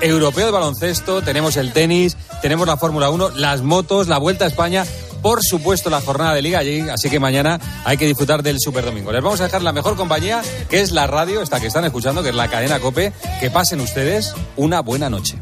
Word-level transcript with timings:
europeo 0.00 0.46
de 0.46 0.52
baloncesto, 0.52 1.22
tenemos 1.22 1.56
el 1.56 1.72
tenis, 1.72 2.16
tenemos 2.42 2.66
la 2.66 2.76
Fórmula 2.76 3.10
1, 3.10 3.30
las 3.30 3.62
motos, 3.62 4.08
la 4.08 4.18
Vuelta 4.18 4.44
a 4.44 4.48
España 4.48 4.84
por 5.26 5.42
supuesto 5.42 5.90
la 5.90 6.00
jornada 6.00 6.34
de 6.34 6.42
liga 6.42 6.60
allí, 6.60 6.88
así 6.88 7.10
que 7.10 7.18
mañana 7.18 7.58
hay 7.84 7.96
que 7.96 8.06
disfrutar 8.06 8.44
del 8.44 8.60
Super 8.60 8.84
Domingo. 8.84 9.10
Les 9.10 9.20
vamos 9.20 9.40
a 9.40 9.44
dejar 9.44 9.60
la 9.60 9.72
mejor 9.72 9.96
compañía, 9.96 10.40
que 10.70 10.80
es 10.80 10.92
la 10.92 11.08
radio, 11.08 11.42
esta 11.42 11.58
que 11.58 11.66
están 11.66 11.84
escuchando, 11.84 12.22
que 12.22 12.28
es 12.28 12.34
la 12.36 12.48
cadena 12.48 12.78
Cope. 12.78 13.12
Que 13.40 13.50
pasen 13.50 13.80
ustedes 13.80 14.34
una 14.54 14.82
buena 14.82 15.10
noche. 15.10 15.36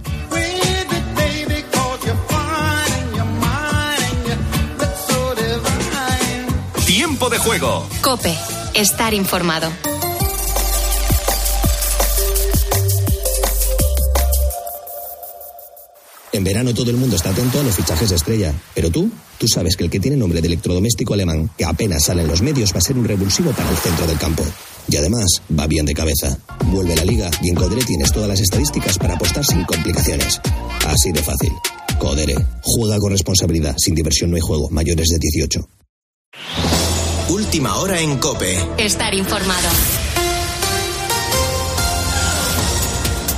Tiempo 6.87 7.29
de 7.29 7.39
juego. 7.39 7.87
Cope, 8.01 8.35
estar 8.73 9.13
informado. 9.13 9.69
En 16.35 16.43
verano 16.43 16.75
todo 16.75 16.91
el 16.91 16.97
mundo 16.97 17.15
está 17.15 17.31
atento 17.31 17.61
a 17.61 17.63
los 17.63 17.77
fichajes 17.77 18.11
de 18.11 18.17
estrella. 18.17 18.53
Pero 18.75 18.91
tú, 18.91 19.09
tú 19.39 19.47
sabes 19.47 19.77
que 19.77 19.85
el 19.85 19.91
que 19.91 20.01
tiene 20.01 20.17
nombre 20.17 20.41
de 20.41 20.49
electrodoméstico 20.49 21.15
alemán, 21.15 21.49
que 21.57 21.65
apenas 21.65 22.07
sale 22.07 22.23
en 22.23 22.29
los 22.29 22.43
medios, 22.43 22.75
va 22.75 22.79
a 22.79 22.81
ser 22.81 22.99
un 22.99 23.05
revulsivo 23.05 23.53
para 23.53 23.71
el 23.71 23.77
centro 23.77 24.05
del 24.05 24.19
campo. 24.19 24.43
Y 24.89 24.97
además, 24.97 25.27
va 25.57 25.69
bien 25.69 25.87
de 25.87 25.95
cabeza. 25.95 26.37
Vuelve 26.73 26.97
la 26.97 27.05
liga 27.05 27.31
y 27.41 27.51
en 27.51 27.55
Codere 27.55 27.85
tienes 27.85 28.11
todas 28.11 28.29
las 28.29 28.41
estadísticas 28.41 28.99
para 28.99 29.15
apostar 29.15 29.45
sin 29.47 29.63
complicaciones. 29.63 30.41
Así 30.85 31.13
de 31.13 31.23
fácil. 31.23 31.53
Codere. 32.01 32.35
Juega 32.63 32.99
con 32.99 33.13
responsabilidad. 33.13 33.77
Sin 33.79 33.95
diversión 33.95 34.31
no 34.31 34.37
hay 34.37 34.43
juego. 34.43 34.69
Mayores 34.71 35.07
de 35.11 35.19
18. 35.21 35.69
Última 37.29 37.77
hora 37.77 38.01
en 38.01 38.19
Cope. 38.19 38.59
Estar 38.77 39.15
informado. 39.15 39.69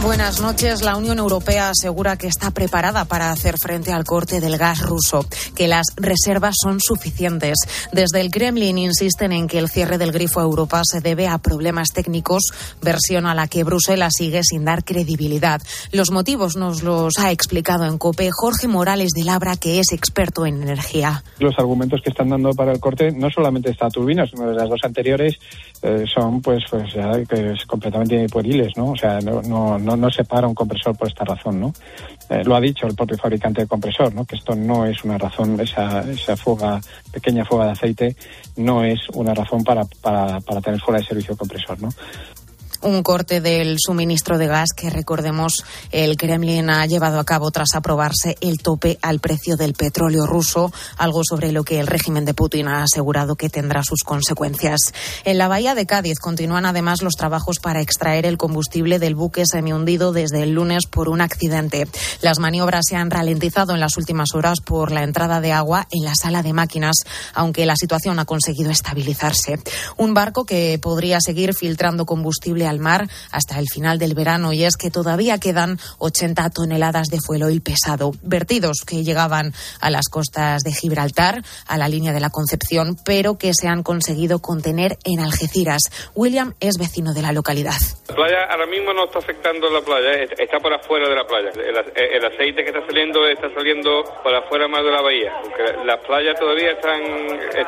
Buenas 0.07 0.41
noches. 0.41 0.85
La 0.85 0.97
Unión 0.97 1.19
Europea 1.19 1.71
asegura 1.71 2.17
que 2.17 2.29
está 2.29 2.53
preparada 2.53 3.07
para 3.07 3.33
hacer 3.33 3.57
frente 3.61 3.93
al 3.93 4.05
corte 4.05 4.41
del 4.41 4.57
gas 4.57 4.81
ruso, 4.83 5.27
que 5.57 5.67
las 5.67 5.87
reservas 5.97 6.55
son 6.63 6.79
suficientes. 6.79 7.59
Desde 7.91 8.21
el 8.21 8.31
Kremlin 8.31 8.79
insisten 8.79 9.33
en 9.33 9.49
que 9.49 9.59
el 9.59 9.69
cierre 9.69 9.99
del 9.99 10.13
grifo 10.13 10.39
a 10.39 10.45
Europa 10.45 10.83
se 10.85 11.01
debe 11.01 11.27
a 11.27 11.39
problemas 11.39 11.89
técnicos, 11.93 12.45
versión 12.81 13.27
a 13.27 13.35
la 13.35 13.49
que 13.49 13.65
Bruselas 13.65 14.13
sigue 14.17 14.45
sin 14.45 14.65
dar 14.65 14.85
credibilidad. 14.85 15.61
Los 15.91 16.13
motivos 16.13 16.55
nos 16.55 16.85
los 16.85 17.19
ha 17.19 17.33
explicado 17.33 17.85
en 17.85 17.99
COPE 17.99 18.31
Jorge 18.31 18.69
Morales 18.69 19.11
de 19.11 19.25
Labra, 19.25 19.57
que 19.57 19.81
es 19.81 19.91
experto 19.91 20.47
en 20.47 20.63
energía. 20.63 21.25
Los 21.41 21.59
argumentos 21.59 22.01
que 22.01 22.11
están 22.11 22.29
dando 22.29 22.51
para 22.51 22.71
el 22.71 22.79
corte 22.79 23.11
no 23.11 23.29
solamente 23.29 23.73
esta 23.73 23.89
turbina, 23.89 24.25
sino 24.25 24.49
de 24.49 24.55
las 24.55 24.69
dos 24.69 24.81
anteriores 24.85 25.35
eh, 25.87 26.05
son 26.13 26.43
pues 26.43 26.65
pues 26.69 26.93
ya, 26.93 27.13
que 27.25 27.53
es 27.53 27.65
completamente 27.65 28.27
pueriles, 28.29 28.73
¿no? 28.77 28.91
O 28.91 28.97
sea, 28.97 29.21
no, 29.21 29.41
no, 29.43 29.79
no 29.79 29.97
no, 29.97 30.11
se 30.11 30.25
para 30.25 30.49
un 30.49 30.55
compresor 30.55 30.97
por 30.97 31.07
esta 31.07 31.25
razón, 31.25 31.61
¿no? 31.61 31.73
Eh, 32.29 32.43
lo 32.45 32.57
ha 32.57 32.61
dicho 32.61 32.89
el 32.89 32.97
propio 32.97 33.17
fabricante 33.17 33.61
de 33.61 33.69
compresor, 33.69 34.13
¿no? 34.13 34.25
Que 34.25 34.35
esto 34.35 34.57
no 34.57 34.85
es 34.85 35.05
una 35.05 35.17
razón, 35.17 35.61
esa, 35.61 36.01
esa 36.11 36.37
fuga, 36.37 36.81
pequeña 37.13 37.45
fuga 37.45 37.67
de 37.67 37.71
aceite, 37.71 38.17
no 38.57 38.83
es 38.83 39.09
una 39.15 39.33
razón 39.33 39.63
para, 39.63 39.85
para, 40.01 40.41
para 40.41 40.61
tener 40.61 40.81
fuera 40.81 40.99
de 40.99 41.07
servicio 41.07 41.37
compresor, 41.37 41.81
¿no? 41.81 41.91
Un 42.83 43.03
corte 43.03 43.41
del 43.41 43.77
suministro 43.79 44.39
de 44.39 44.47
gas 44.47 44.71
que, 44.77 44.91
recordemos, 44.91 45.65
el 45.91 46.17
Kremlin 46.17 46.71
ha 46.71 46.87
llevado 46.87 47.19
a 47.19 47.25
cabo 47.25 47.51
tras 47.51 47.75
aprobarse 47.75 48.37
el 48.41 48.59
tope 48.59 48.99
al 49.03 49.21
precio 49.21 49.57
del 49.57 49.75
petróleo 49.75 50.27
ruso, 50.27 50.73
algo 50.97 51.23
sobre 51.29 51.53
lo 51.53 51.65
que 51.65 51.81
el 51.81 51.87
régimen 51.87 52.25
de 52.25 52.35
Putin 52.35 52.69
ha 52.69 52.83
asegurado 52.83 53.37
que 53.37 53.51
tendrá 53.51 53.83
sus 53.83 54.03
consecuencias. 54.03 54.93
En 55.25 55.39
la 55.39 55.49
bahía 55.49 55.75
de 55.75 55.87
Cádiz 55.87 56.19
continúan 56.19 56.67
además 56.67 57.03
los 57.03 57.15
trabajos 57.15 57.59
para 57.59 57.81
extraer 57.81 58.27
el 58.27 58.39
combustible 58.39 58.99
del 58.99 59.15
buque 59.15 59.45
semihundido 59.47 60.13
desde 60.13 60.43
el 60.43 60.53
lunes 60.53 60.87
por 60.87 61.09
un 61.09 61.21
accidente. 61.21 61.89
Las 62.21 62.39
maniobras 62.39 62.85
se 62.89 62.97
han 62.97 63.11
ralentizado 63.11 63.75
en 63.75 63.81
las 63.81 63.97
últimas 63.97 64.35
horas 64.35 64.61
por 64.61 64.93
la 64.93 65.03
entrada 65.03 65.41
de 65.41 65.53
agua 65.53 65.87
en 65.91 66.05
la 66.05 66.15
sala 66.15 66.43
de 66.43 66.53
máquinas, 66.53 66.97
aunque 67.35 67.67
la 67.67 67.77
situación 67.77 68.19
ha 68.19 68.25
conseguido 68.25 68.71
estabilizarse. 68.71 69.59
Un 69.97 70.15
barco 70.15 70.45
que 70.45 70.79
podría 70.81 71.21
seguir 71.21 71.55
filtrando 71.55 72.07
combustible 72.07 72.66
al 72.67 72.79
mar 72.79 73.09
hasta 73.31 73.59
el 73.59 73.67
final 73.69 73.99
del 73.99 74.15
verano 74.15 74.53
y 74.53 74.65
es 74.65 74.77
que 74.77 74.91
todavía 74.91 75.39
quedan 75.39 75.79
80 75.99 76.51
toneladas 76.51 77.09
de 77.09 77.21
fueloil 77.21 77.63
pesado, 77.63 78.13
vertidos 78.23 78.79
que 78.87 79.05
llegaban 79.05 79.53
a 79.81 79.91
las 79.91 80.09
costas 80.09 80.63
de 80.63 80.73
Gibraltar, 80.73 81.43
a 81.67 81.77
la 81.77 81.89
línea 81.89 82.13
de 82.13 82.21
la 82.21 82.31
Concepción, 82.31 82.97
pero 83.05 83.39
que 83.39 83.53
se 83.55 83.69
han 83.69 83.83
conseguido 83.83 84.41
contener 84.41 84.99
en 85.05 85.21
Algeciras. 85.21 85.83
William 86.15 86.55
es 86.61 86.79
vecino 86.79 87.13
de 87.15 87.23
la 87.23 87.33
localidad. 87.33 87.77
La 88.09 88.15
playa 88.15 88.45
ahora 88.51 88.67
mismo 88.67 88.93
no 88.93 89.05
está 89.05 89.19
afectando 89.19 89.69
la 89.71 89.81
playa, 89.81 90.23
está 90.39 90.59
por 90.59 90.73
afuera 90.73 91.09
de 91.09 91.15
la 91.15 91.27
playa. 91.27 91.51
El, 91.55 92.25
aceite 92.25 92.63
que 92.63 92.71
está 92.71 92.85
saliendo 92.87 93.27
está 93.27 93.53
saliendo 93.55 94.05
por 94.23 94.35
afuera 94.35 94.69
más 94.69 94.85
de 94.85 94.91
la 94.91 95.03
bahía. 95.03 95.33
las 95.85 95.99
playas 96.07 96.39
todavía 96.39 96.73
están, 96.73 97.03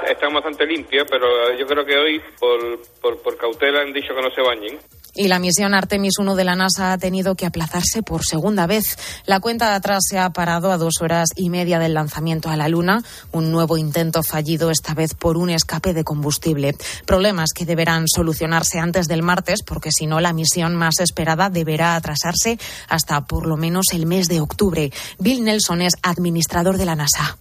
están 0.08 0.32
bastante 0.32 0.66
limpias, 0.66 1.06
pero 1.10 1.54
yo 1.56 1.66
creo 1.66 1.84
que 1.84 1.96
hoy 1.96 2.22
por, 2.38 2.80
por, 3.00 3.22
por 3.22 3.36
cautela 3.36 3.80
han 3.80 3.92
dicho 3.92 4.14
que 4.14 4.22
no 4.22 4.30
se 4.30 4.42
bañen. 4.42 4.78
Y 5.14 5.28
la 5.28 5.38
misión 5.38 5.74
Artemis 5.74 6.18
1 6.18 6.36
de 6.36 6.44
la 6.44 6.54
NASA 6.54 6.92
ha 6.92 6.98
tenido 6.98 7.34
que 7.34 7.46
aplazarse 7.46 8.02
por 8.02 8.24
segunda 8.24 8.66
vez. 8.66 8.96
La 9.26 9.40
cuenta 9.40 9.70
de 9.70 9.76
atrás 9.76 10.04
se 10.08 10.18
ha 10.18 10.30
parado 10.30 10.70
a 10.70 10.78
dos 10.78 11.00
horas 11.00 11.28
y 11.34 11.50
media 11.50 11.78
del 11.78 11.94
lanzamiento 11.94 12.48
a 12.50 12.56
la 12.56 12.68
Luna, 12.68 13.02
un 13.32 13.50
nuevo 13.50 13.76
intento 13.76 14.22
fallido 14.22 14.70
esta 14.70 14.94
vez 14.94 15.14
por 15.14 15.36
un 15.36 15.50
escape 15.50 15.92
de 15.92 16.04
combustible. 16.04 16.76
Problemas 17.04 17.50
que 17.54 17.66
deberán 17.66 18.04
solucionarse 18.06 18.78
antes 18.78 19.08
del 19.08 19.22
martes, 19.22 19.62
porque 19.62 19.90
si 19.90 20.06
no, 20.06 20.20
la 20.20 20.32
misión 20.32 20.76
más 20.76 21.00
esperada 21.00 21.50
deberá 21.50 21.96
atrasarse 21.96 22.58
hasta 22.88 23.22
por 23.22 23.46
lo 23.46 23.56
menos 23.56 23.86
el 23.92 24.06
mes 24.06 24.28
de 24.28 24.40
octubre. 24.40 24.92
Bill 25.18 25.44
Nelson 25.44 25.82
es 25.82 25.94
administrador 26.02 26.78
de 26.78 26.84
la 26.84 26.94
NASA. 26.94 27.36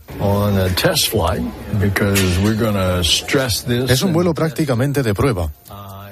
Es 3.88 4.02
un 4.02 4.14
vuelo 4.14 4.34
prácticamente 4.34 5.04
de 5.04 5.14
prueba. 5.14 5.52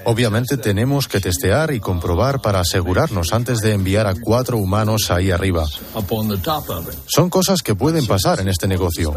Obviamente 0.06 0.58
tenemos 0.58 1.08
que 1.08 1.20
testear 1.20 1.74
y 1.74 1.80
comprobar 1.80 2.40
para 2.40 2.60
asegurarnos 2.60 3.34
antes 3.34 3.60
de 3.60 3.74
enviar 3.74 4.06
a 4.06 4.14
cuatro 4.14 4.58
humanos 4.58 5.10
ahí 5.10 5.32
arriba. 5.32 5.66
Son 7.08 7.30
cosas 7.30 7.62
que 7.62 7.76
pueden 7.76 8.06
pasar 8.06 8.40
en 8.40 8.48
este 8.48 8.68
negocio. 8.68 9.16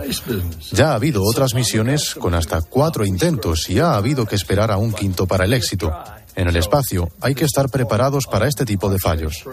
Ya 0.72 0.92
ha 0.92 0.94
habido 0.94 1.22
otras 1.24 1.54
misiones 1.54 2.14
con 2.14 2.34
hasta 2.34 2.62
cuatro 2.62 3.04
intentos 3.04 3.68
y 3.68 3.80
ha 3.80 3.94
habido 3.94 4.24
que 4.24 4.36
esperar 4.36 4.70
a 4.70 4.78
un 4.78 4.92
quinto 4.92 5.26
para 5.26 5.44
el 5.44 5.52
éxito. 5.52 5.92
En 6.34 6.48
el 6.48 6.56
espacio 6.56 7.10
hay 7.20 7.34
que 7.34 7.44
estar 7.44 7.68
preparados 7.68 8.26
para 8.26 8.48
este 8.48 8.64
tipo 8.64 8.88
de 8.88 8.98
fallos. 8.98 9.44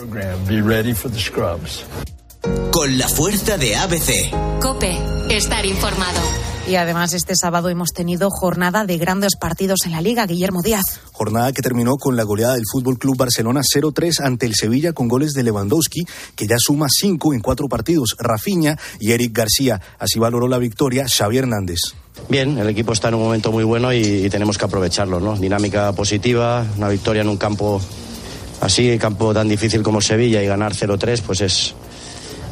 Con 2.72 2.98
la 2.98 3.08
fuerza 3.10 3.58
de 3.58 3.76
ABC. 3.76 4.62
Cope, 4.62 4.98
estar 5.30 5.66
informado. 5.66 6.55
Y 6.68 6.78
además 6.78 7.14
este 7.14 7.36
sábado 7.36 7.70
hemos 7.70 7.92
tenido 7.92 8.32
jornada 8.32 8.86
de 8.86 8.98
grandes 8.98 9.36
partidos 9.36 9.86
en 9.86 9.92
la 9.92 10.02
Liga, 10.02 10.26
Guillermo 10.26 10.64
Díaz. 10.64 11.00
Jornada 11.12 11.54
que 11.54 11.62
terminó 11.62 11.96
con 11.98 12.16
la 12.16 12.24
goleada 12.24 12.56
del 12.56 12.64
Fútbol 12.72 12.98
Club 12.98 13.18
Barcelona 13.18 13.62
0-3 13.62 14.22
ante 14.22 14.48
el 14.48 14.56
Sevilla 14.56 14.92
con 14.92 15.08
goles 15.08 15.34
de 15.34 15.44
Lewandowski, 15.44 16.06
que 16.36 16.48
ya 16.48 16.56
suma 16.58 16.88
cinco 16.90 17.36
en 17.36 17.42
cuatro 17.42 17.68
partidos, 17.68 18.16
Rafinha 18.18 18.80
y 19.00 19.12
Eric 19.12 19.38
García. 19.38 19.80
Así 20.00 20.18
valoró 20.18 20.48
la 20.48 20.58
victoria 20.58 21.06
Xavi 21.08 21.38
Hernández. 21.38 21.78
Bien, 22.30 22.58
el 22.58 22.68
equipo 22.68 22.94
está 22.94 23.10
en 23.10 23.16
un 23.16 23.22
momento 23.22 23.52
muy 23.52 23.64
bueno 23.64 23.94
y, 23.94 24.28
tenemos 24.32 24.58
que 24.58 24.66
aprovecharlo, 24.66 25.20
¿no? 25.20 25.38
Dinámica 25.38 25.92
positiva, 25.92 26.66
una 26.78 26.90
victoria 26.90 27.22
en 27.22 27.30
un 27.30 27.38
campo 27.38 27.80
así, 28.62 28.98
campo 28.98 29.36
tan 29.36 29.48
difícil 29.48 29.84
como 29.84 30.02
Sevilla 30.02 30.42
y 30.42 30.48
ganar 30.48 30.74
0-3, 30.74 31.22
pues 31.22 31.42
es, 31.42 31.76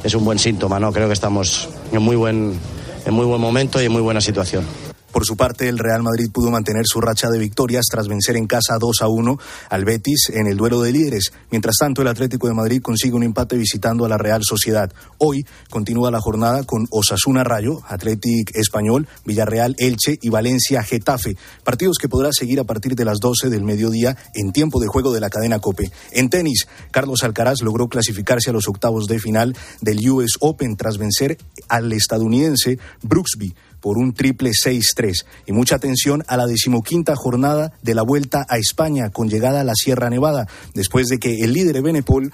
es 0.04 0.14
un 0.14 0.24
buen 0.24 0.38
síntoma, 0.38 0.80
¿no? 0.80 0.94
Creo 0.94 1.08
que 1.08 1.14
estamos 1.14 1.68
en 1.92 2.04
muy 2.04 2.16
buen 2.16 2.60
en 3.06 3.14
muy 3.14 3.26
buen 3.26 3.42
momento 3.42 3.82
y 3.82 3.86
en 3.86 3.92
muy 3.92 4.02
buena 4.02 4.22
situación. 4.22 4.66
Por 5.14 5.28
su 5.28 5.38
parte, 5.38 5.70
el 5.70 5.78
Real 5.78 6.02
Madrid 6.02 6.32
pudo 6.34 6.50
mantener 6.50 6.86
su 6.88 7.00
racha 7.00 7.30
de 7.30 7.38
victorias 7.38 7.86
tras 7.88 8.08
vencer 8.08 8.36
en 8.36 8.48
casa 8.48 8.80
2 8.80 9.02
a 9.04 9.08
1 9.08 9.38
al 9.70 9.86
Betis 9.86 10.32
en 10.34 10.48
el 10.48 10.58
duelo 10.58 10.82
de 10.82 10.92
líderes. 10.92 11.32
Mientras 11.52 11.76
tanto, 11.80 12.02
el 12.02 12.08
Atlético 12.08 12.48
de 12.48 12.56
Madrid 12.56 12.82
consigue 12.82 13.14
un 13.14 13.22
empate 13.22 13.56
visitando 13.56 14.06
a 14.06 14.10
la 14.10 14.18
Real 14.18 14.42
Sociedad. 14.44 14.92
Hoy 15.20 15.46
continúa 15.70 16.10
la 16.10 16.20
jornada 16.20 16.64
con 16.64 16.88
Osasuna 16.90 17.44
Rayo, 17.44 17.82
Atlético 17.88 18.54
Español, 18.56 19.08
Villarreal 19.24 19.76
Elche 19.78 20.18
y 20.20 20.30
Valencia 20.30 20.82
Getafe. 20.82 21.38
Partidos 21.64 22.00
que 22.00 22.10
podrá 22.10 22.32
seguir 22.32 22.60
a 22.60 22.64
partir 22.64 22.96
de 22.96 23.06
las 23.06 23.20
12 23.20 23.52
del 23.52 23.64
mediodía 23.64 24.18
en 24.34 24.52
tiempo 24.52 24.80
de 24.80 24.88
juego 24.88 25.14
de 25.14 25.20
la 25.20 25.30
cadena 25.30 25.60
Cope. 25.60 25.92
En 26.12 26.32
tenis, 26.32 26.68
Carlos 26.90 27.22
Alcaraz 27.22 27.62
logró 27.62 27.88
clasificarse 27.88 28.50
a 28.50 28.54
los 28.54 28.68
octavos 28.68 29.06
de 29.06 29.20
final 29.20 29.56
del 29.80 30.10
US 30.10 30.38
Open 30.40 30.76
tras 30.76 30.98
vencer 30.98 31.38
al 31.70 31.94
estadounidense 31.94 32.80
Brooksby 33.04 33.54
por 33.84 33.98
un 33.98 34.14
triple 34.14 34.52
6-3. 34.52 35.26
Y 35.46 35.52
mucha 35.52 35.76
atención 35.76 36.24
a 36.28 36.38
la 36.38 36.46
decimoquinta 36.46 37.18
jornada 37.18 37.74
de 37.82 37.94
la 37.94 38.02
Vuelta 38.02 38.46
a 38.48 38.58
España 38.58 39.10
con 39.10 39.28
llegada 39.28 39.60
a 39.60 39.64
la 39.66 39.76
Sierra 39.76 40.10
Nevada, 40.10 40.48
después 40.74 41.08
de 41.08 41.20
que 41.20 41.44
el 41.44 41.52
líder 41.52 41.76
de 41.76 41.82
Benepol 41.82 42.34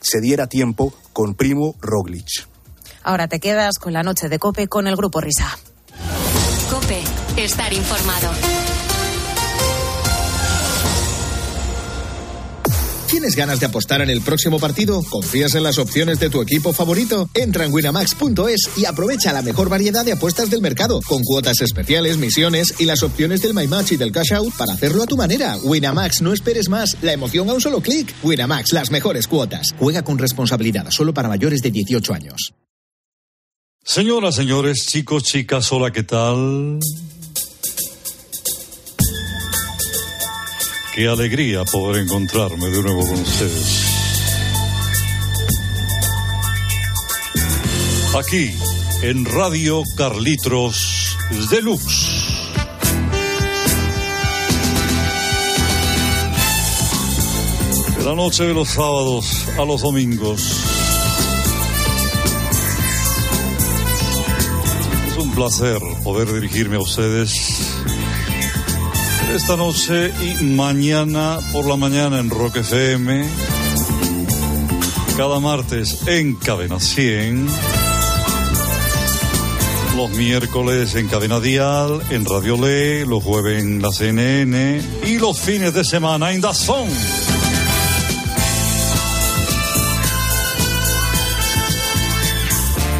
se 0.00 0.20
diera 0.20 0.46
tiempo 0.46 0.94
con 1.12 1.34
Primo 1.34 1.74
Roglic. 1.80 2.46
Ahora 3.02 3.26
te 3.26 3.40
quedas 3.40 3.78
con 3.80 3.92
la 3.92 4.04
noche 4.04 4.28
de 4.28 4.38
Cope 4.38 4.68
con 4.68 4.86
el 4.86 4.94
Grupo 4.94 5.20
Risa. 5.20 5.58
Cope, 6.70 7.02
estar 7.36 7.72
informado. 7.72 8.57
¿Tienes 13.08 13.36
ganas 13.36 13.58
de 13.58 13.64
apostar 13.64 14.02
en 14.02 14.10
el 14.10 14.20
próximo 14.20 14.58
partido? 14.58 15.02
¿Confías 15.02 15.54
en 15.54 15.62
las 15.62 15.78
opciones 15.78 16.20
de 16.20 16.28
tu 16.28 16.42
equipo 16.42 16.74
favorito? 16.74 17.30
Entra 17.32 17.64
en 17.64 17.72
winamax.es 17.72 18.68
y 18.76 18.84
aprovecha 18.84 19.32
la 19.32 19.40
mejor 19.40 19.70
variedad 19.70 20.04
de 20.04 20.12
apuestas 20.12 20.50
del 20.50 20.60
mercado, 20.60 21.00
con 21.08 21.22
cuotas 21.22 21.62
especiales, 21.62 22.18
misiones 22.18 22.74
y 22.78 22.84
las 22.84 23.02
opciones 23.02 23.40
del 23.40 23.54
My 23.54 23.66
Match 23.66 23.92
y 23.92 23.96
del 23.96 24.12
Cash 24.12 24.34
Out 24.34 24.54
para 24.58 24.74
hacerlo 24.74 25.02
a 25.02 25.06
tu 25.06 25.16
manera. 25.16 25.56
Winamax, 25.62 26.20
no 26.20 26.34
esperes 26.34 26.68
más. 26.68 26.98
La 27.00 27.14
emoción 27.14 27.48
a 27.48 27.54
un 27.54 27.62
solo 27.62 27.80
clic. 27.80 28.14
Winamax, 28.22 28.74
las 28.74 28.90
mejores 28.90 29.26
cuotas. 29.26 29.74
Juega 29.78 30.02
con 30.02 30.18
responsabilidad, 30.18 30.86
solo 30.90 31.14
para 31.14 31.28
mayores 31.28 31.62
de 31.62 31.70
18 31.70 32.12
años. 32.12 32.52
Señoras, 33.82 34.34
señores, 34.34 34.84
chicos, 34.86 35.22
chicas, 35.22 35.72
hola, 35.72 35.90
¿qué 35.92 36.02
tal? 36.02 36.78
Qué 40.98 41.06
alegría 41.06 41.64
poder 41.64 42.02
encontrarme 42.02 42.70
de 42.70 42.82
nuevo 42.82 43.06
con 43.06 43.20
ustedes. 43.20 43.86
Aquí, 48.18 48.52
en 49.02 49.24
Radio 49.24 49.84
Carlitos 49.96 51.16
Deluxe. 51.52 52.48
De 57.96 58.04
la 58.04 58.16
noche 58.16 58.46
de 58.46 58.54
los 58.54 58.68
sábados 58.70 59.46
a 59.56 59.64
los 59.64 59.82
domingos. 59.82 60.42
Es 65.06 65.16
un 65.16 65.32
placer 65.32 65.78
poder 66.02 66.32
dirigirme 66.32 66.74
a 66.74 66.80
ustedes 66.80 67.68
esta 69.34 69.56
noche 69.56 70.12
y 70.22 70.44
mañana 70.44 71.38
por 71.52 71.66
la 71.66 71.76
mañana 71.76 72.18
en 72.18 72.30
Rock 72.30 72.56
FM. 72.56 73.24
Cada 75.16 75.40
martes 75.40 76.06
en 76.06 76.34
Cadena 76.34 76.80
100. 76.80 77.46
Los 79.96 80.10
miércoles 80.10 80.94
en 80.94 81.08
Cadena 81.08 81.40
Dial, 81.40 82.00
en 82.10 82.24
Radio 82.24 82.56
Le, 82.56 83.04
los 83.06 83.22
jueves 83.22 83.62
en 83.62 83.82
la 83.82 83.92
CNN 83.92 84.80
y 85.06 85.18
los 85.18 85.38
fines 85.38 85.74
de 85.74 85.84
semana 85.84 86.32
en 86.32 86.40
Dazón. 86.40 86.88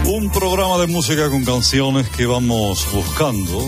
Un 0.07 0.31
programa 0.31 0.79
de 0.79 0.87
música 0.89 1.29
con 1.31 1.45
canciones 1.45 2.09
que 2.09 2.27
vamos 2.27 2.87
buscando 2.93 3.63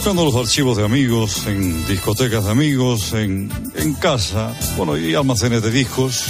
buscando 0.00 0.24
los 0.24 0.34
archivos 0.34 0.78
de 0.78 0.84
amigos, 0.86 1.46
en 1.46 1.86
discotecas 1.86 2.46
de 2.46 2.50
amigos, 2.50 3.12
en, 3.12 3.52
en 3.74 3.92
casa, 3.92 4.56
bueno, 4.78 4.96
y 4.96 5.14
almacenes 5.14 5.60
de 5.60 5.70
discos, 5.70 6.24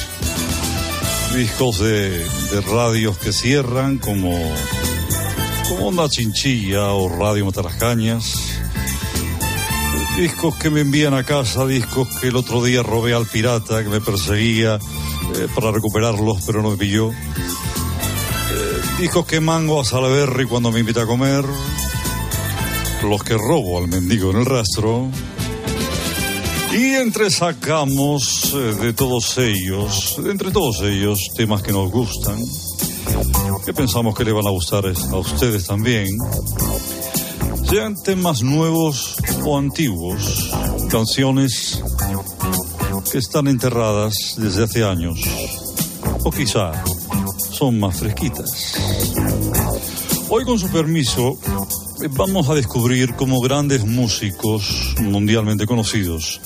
discos 1.36 1.78
de, 1.78 2.18
de 2.18 2.60
radios 2.62 3.16
que 3.18 3.32
cierran 3.32 3.98
como, 3.98 4.32
como 5.68 5.86
Onda 5.86 6.08
Chinchilla 6.08 6.88
o 6.94 7.08
Radio 7.08 7.46
Matarascañas, 7.46 8.34
discos 10.16 10.56
que 10.56 10.68
me 10.70 10.80
envían 10.80 11.14
a 11.14 11.22
casa, 11.22 11.64
discos 11.64 12.08
que 12.18 12.26
el 12.26 12.34
otro 12.34 12.64
día 12.64 12.82
robé 12.82 13.14
al 13.14 13.26
pirata 13.26 13.84
que 13.84 13.88
me 13.88 14.00
perseguía 14.00 14.80
eh, 15.36 15.46
para 15.54 15.70
recuperarlos, 15.70 16.42
pero 16.44 16.60
no 16.60 16.72
me 16.72 16.76
pilló. 16.76 17.12
Eh, 17.12 18.80
discos 18.98 19.26
que 19.26 19.38
mango 19.38 19.80
a 19.80 19.84
Salaberry 19.84 20.46
cuando 20.46 20.72
me 20.72 20.80
invita 20.80 21.02
a 21.02 21.06
comer, 21.06 21.44
los 23.02 23.22
que 23.22 23.34
robo 23.34 23.78
al 23.78 23.88
mendigo 23.88 24.30
en 24.30 24.38
el 24.38 24.46
rastro. 24.46 25.08
Y 26.72 26.94
entre 26.94 27.30
sacamos 27.30 28.52
eh, 28.54 28.74
de 28.80 28.92
todos 28.92 29.36
ellos, 29.38 30.16
entre 30.24 30.50
todos 30.52 30.82
ellos, 30.82 31.18
temas 31.36 31.62
que 31.62 31.72
nos 31.72 31.90
gustan, 31.90 32.38
que 33.64 33.72
pensamos 33.72 34.14
que 34.14 34.24
le 34.24 34.32
van 34.32 34.46
a 34.46 34.50
gustar 34.50 34.84
a 34.86 35.16
ustedes 35.16 35.66
también, 35.66 36.06
sean 37.68 37.94
temas 38.02 38.42
nuevos 38.42 39.16
o 39.44 39.58
antiguos, 39.58 40.50
canciones 40.90 41.82
que 43.10 43.18
están 43.18 43.48
enterradas 43.48 44.34
desde 44.36 44.64
hace 44.64 44.84
años, 44.84 45.20
o 46.24 46.30
quizá 46.30 46.72
son 47.50 47.80
más 47.80 47.96
fresquitas. 47.96 48.74
Hoy, 50.28 50.44
con 50.44 50.58
su 50.58 50.68
permiso, 50.68 51.36
vamos 52.08 52.48
a 52.48 52.54
descubrir 52.54 53.14
cómo 53.14 53.40
grandes 53.40 53.84
músicos 53.84 54.94
mundialmente 55.00 55.66
conocidos 55.66 56.40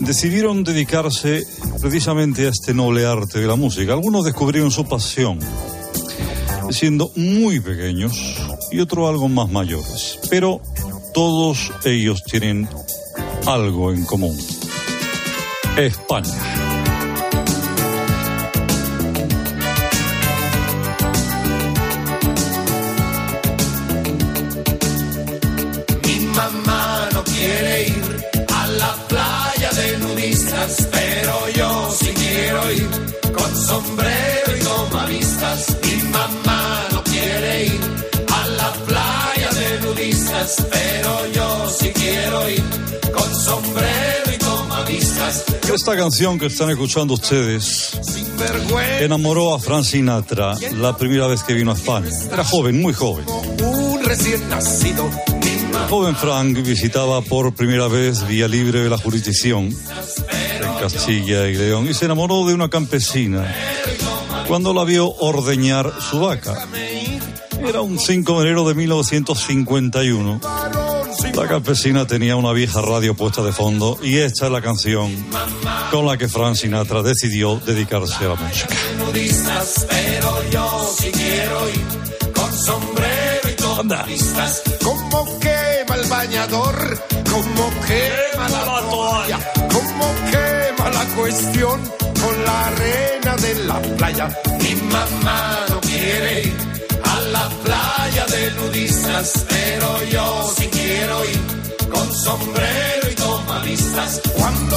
decidieron 0.00 0.64
dedicarse 0.64 1.44
precisamente 1.80 2.46
a 2.46 2.50
este 2.50 2.74
noble 2.74 3.06
arte 3.06 3.40
de 3.40 3.46
la 3.46 3.56
música. 3.56 3.92
Algunos 3.92 4.24
descubrieron 4.24 4.70
su 4.70 4.84
pasión 4.84 5.38
siendo 6.70 7.10
muy 7.16 7.60
pequeños 7.60 8.36
y 8.70 8.80
otros 8.80 9.08
algo 9.08 9.28
más 9.28 9.50
mayores. 9.50 10.18
Pero 10.30 10.60
todos 11.12 11.72
ellos 11.84 12.22
tienen 12.24 12.68
algo 13.46 13.92
en 13.92 14.04
común. 14.04 14.36
España. 15.76 16.71
Esta 45.72 45.96
canción 45.96 46.38
que 46.38 46.46
están 46.46 46.68
escuchando 46.68 47.14
ustedes 47.14 47.98
enamoró 49.00 49.54
a 49.54 49.58
Frank 49.58 49.84
Sinatra 49.84 50.54
la 50.76 50.96
primera 50.96 51.26
vez 51.26 51.42
que 51.42 51.54
vino 51.54 51.70
a 51.70 51.74
España. 51.74 52.10
Era 52.30 52.44
joven, 52.44 52.80
muy 52.80 52.92
joven. 52.92 53.24
El 55.74 55.88
joven 55.88 56.16
Frank 56.16 56.58
visitaba 56.62 57.22
por 57.22 57.54
primera 57.54 57.88
vez 57.88 58.26
Vía 58.28 58.48
Libre 58.48 58.80
de 58.80 58.90
la 58.90 58.98
Jurisdicción 58.98 59.64
en 59.64 60.74
Castilla 60.80 61.48
y 61.48 61.54
León 61.54 61.88
y 61.88 61.94
se 61.94 62.04
enamoró 62.04 62.46
de 62.46 62.52
una 62.52 62.68
campesina 62.68 63.50
cuando 64.46 64.74
la 64.74 64.84
vio 64.84 65.10
ordeñar 65.10 65.90
su 66.10 66.20
vaca. 66.20 66.68
Era 67.66 67.80
un 67.80 67.98
5 67.98 68.40
de 68.40 68.46
enero 68.46 68.68
de 68.68 68.74
1951. 68.74 70.40
La 71.34 71.48
campesina 71.48 72.06
tenía 72.06 72.36
una 72.36 72.52
vieja 72.52 72.82
radio 72.82 73.14
puesta 73.14 73.42
de 73.42 73.52
fondo 73.52 73.98
y 74.02 74.18
esta 74.18 74.46
es 74.46 74.52
la 74.52 74.60
canción 74.60 75.10
con 75.90 76.06
la 76.06 76.16
que 76.18 76.28
Frank 76.28 76.56
Sinatra 76.56 77.02
decidió 77.02 77.60
dedicarse 77.64 78.24
a 78.24 78.28
la 78.28 78.34
música. 78.34 78.68
Pero 79.88 80.50
yo 80.50 80.94
sí 80.98 81.10
quiero 81.10 81.68
ir 81.70 82.32
con 82.34 82.52
sombrero 82.52 83.48
y 83.50 83.54
tomavistas. 83.54 84.62
Como 84.82 85.38
quema 85.40 85.94
el 85.94 86.08
bañador, 86.08 87.02
como 87.30 87.70
quema 87.86 88.48
la 88.48 88.80
toalla, 88.90 89.38
como 89.72 90.14
quema 90.30 90.90
la 90.90 91.04
cuestión 91.16 91.80
con 92.20 92.44
la 92.44 92.66
arena 92.66 93.36
de 93.36 93.54
la 93.64 93.82
playa. 93.96 94.38
Mi 94.60 94.74
mamá 94.82 95.66
no 95.70 95.80
quiere 95.80 96.42
ir 96.44 96.81
playa 97.48 98.26
de 98.26 98.50
nudistas, 98.52 99.46
pero 99.48 100.04
yo 100.10 100.52
quiero 100.70 101.24
ir 101.24 101.90
con 101.90 102.12
sombrero 102.12 103.10
y. 103.10 103.22
Cuando 104.36 104.76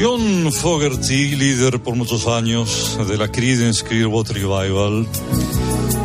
John 0.00 0.52
Fogerty, 0.52 1.36
líder 1.36 1.82
por 1.82 1.94
muchos 1.94 2.26
años 2.26 2.98
de 3.06 3.18
la 3.18 3.28
Creedence 3.28 3.84
Clearwater 3.84 4.36
Revival, 4.36 5.06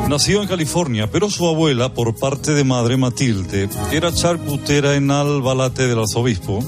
nació 0.10 0.42
en 0.42 0.48
California, 0.48 1.10
pero 1.10 1.30
su 1.30 1.48
abuela, 1.48 1.94
por 1.94 2.16
parte 2.16 2.54
de 2.54 2.64
madre 2.64 2.98
Matilde, 2.98 3.70
era 3.92 4.14
charcutera 4.14 4.96
en 4.96 5.12
Albalate 5.12 5.88
del 5.88 6.00
arzobispo. 6.00 6.60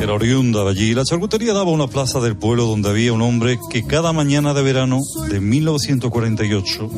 Era 0.00 0.14
oriunda 0.14 0.64
de 0.64 0.70
allí. 0.70 0.94
La 0.94 1.04
charcutería 1.04 1.52
daba 1.52 1.70
una 1.70 1.88
plaza 1.88 2.20
del 2.20 2.36
pueblo 2.36 2.66
donde 2.66 2.88
había 2.88 3.12
un 3.12 3.22
hombre 3.22 3.58
que 3.70 3.84
cada 3.84 4.12
mañana 4.12 4.54
de 4.54 4.62
verano 4.62 5.00
de 5.28 5.40
1948 5.40 6.90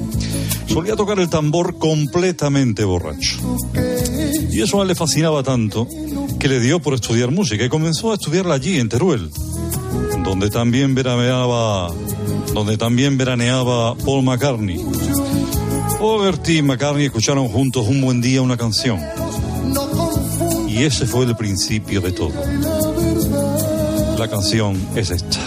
solía 0.67 0.97
tocar 0.97 1.19
el 1.19 1.31
tambor 1.31 1.79
completamente 1.79 2.85
borracho. 2.85 3.39
Y 4.51 4.61
eso 4.61 4.79
a 4.79 4.83
él 4.83 4.89
le 4.89 4.95
fascinaba 4.95 5.43
tanto 5.43 5.89
que 6.39 6.49
le 6.49 6.61
dio 6.61 6.81
por 6.81 6.95
estudiar 6.95 7.31
música 7.31 7.65
y 7.65 7.69
comenzó 7.69 8.13
a 8.13 8.15
estudiarla 8.15 8.55
allí, 8.55 8.79
en 8.79 8.89
Teruel, 8.89 9.31
donde 10.25 10.51
también 10.51 10.95
veraneaba, 10.95 11.91
donde 12.53 12.77
también 12.77 13.17
veraneaba 13.17 13.95
Paul 13.95 14.25
McCartney. 14.25 14.85
Fogerty 15.99 16.59
y 16.59 16.63
McCartney 16.63 17.07
escucharon 17.07 17.49
juntos 17.49 17.87
un 17.89 18.01
buen 18.01 18.21
día 18.21 18.43
una 18.43 18.57
canción. 18.57 19.01
Y 20.69 20.85
ese 20.85 21.07
fue 21.07 21.27
el 21.27 21.37
principio 21.37 22.01
de 22.01 22.13
todo. 22.13 22.33
La 24.21 24.29
canción 24.29 24.77
es 24.97 25.11
esta. 25.11 25.39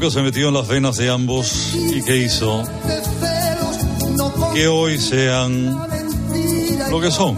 Que 0.00 0.10
se 0.10 0.22
metió 0.22 0.48
en 0.48 0.54
las 0.54 0.68
venas 0.68 0.96
de 0.96 1.10
ambos 1.10 1.74
y 1.74 2.02
que 2.02 2.16
hizo 2.16 2.62
que 4.54 4.68
hoy 4.68 4.98
sean 4.98 5.76
lo 6.90 7.00
que 7.00 7.10
son. 7.10 7.36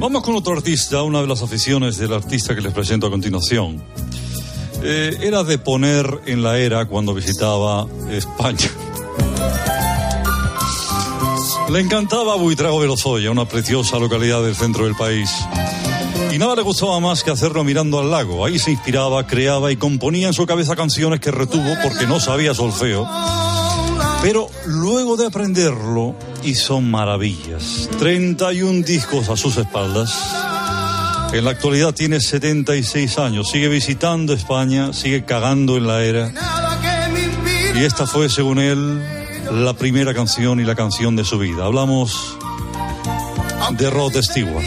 Vamos 0.00 0.22
con 0.22 0.36
otro 0.36 0.54
artista, 0.54 1.02
una 1.02 1.20
de 1.20 1.26
las 1.26 1.42
aficiones 1.42 1.98
del 1.98 2.12
artista 2.12 2.54
que 2.54 2.60
les 2.60 2.72
presento 2.72 3.06
a 3.06 3.10
continuación. 3.10 3.82
Eh, 4.82 5.18
era 5.22 5.42
de 5.44 5.58
poner 5.58 6.20
en 6.26 6.42
la 6.42 6.58
era 6.58 6.86
cuando 6.86 7.14
visitaba 7.14 7.86
España. 8.10 8.70
Le 11.70 11.80
encantaba 11.80 12.36
Buitrago 12.36 12.80
de 12.80 12.86
Lozoya, 12.86 13.30
una 13.30 13.46
preciosa 13.46 13.98
localidad 13.98 14.42
del 14.42 14.54
centro 14.54 14.84
del 14.84 14.94
país. 14.94 15.30
Y 16.30 16.38
nada 16.38 16.56
le 16.56 16.62
gustaba 16.62 17.00
más 17.00 17.22
que 17.22 17.30
hacerlo 17.30 17.64
mirando 17.64 17.98
al 17.98 18.10
lago. 18.10 18.44
Ahí 18.44 18.58
se 18.58 18.70
inspiraba, 18.70 19.26
creaba 19.26 19.72
y 19.72 19.76
componía 19.76 20.28
en 20.28 20.34
su 20.34 20.46
cabeza 20.46 20.76
canciones 20.76 21.20
que 21.20 21.30
retuvo 21.30 21.74
porque 21.82 22.06
no 22.06 22.20
sabía 22.20 22.54
solfeo. 22.54 23.08
Pero 24.20 24.48
luego 24.66 25.16
de 25.16 25.26
aprenderlo, 25.26 26.14
hizo 26.42 26.80
maravillas. 26.80 27.88
31 27.98 28.84
discos 28.84 29.28
a 29.28 29.36
sus 29.36 29.56
espaldas. 29.56 30.12
En 31.32 31.44
la 31.44 31.52
actualidad 31.52 31.94
tiene 31.94 32.20
76 32.20 33.18
años. 33.18 33.50
Sigue 33.50 33.68
visitando 33.68 34.32
España, 34.32 34.92
sigue 34.92 35.24
cagando 35.24 35.76
en 35.76 35.86
la 35.86 36.02
era. 36.02 36.32
Y 37.74 37.84
esta 37.84 38.06
fue, 38.06 38.28
según 38.28 38.58
él, 38.58 39.02
la 39.50 39.74
primera 39.74 40.12
canción 40.12 40.60
y 40.60 40.64
la 40.64 40.74
canción 40.74 41.16
de 41.16 41.24
su 41.24 41.38
vida. 41.38 41.64
Hablamos 41.64 42.36
de 43.72 43.90
Rod 43.90 44.16
Stewart. 44.20 44.64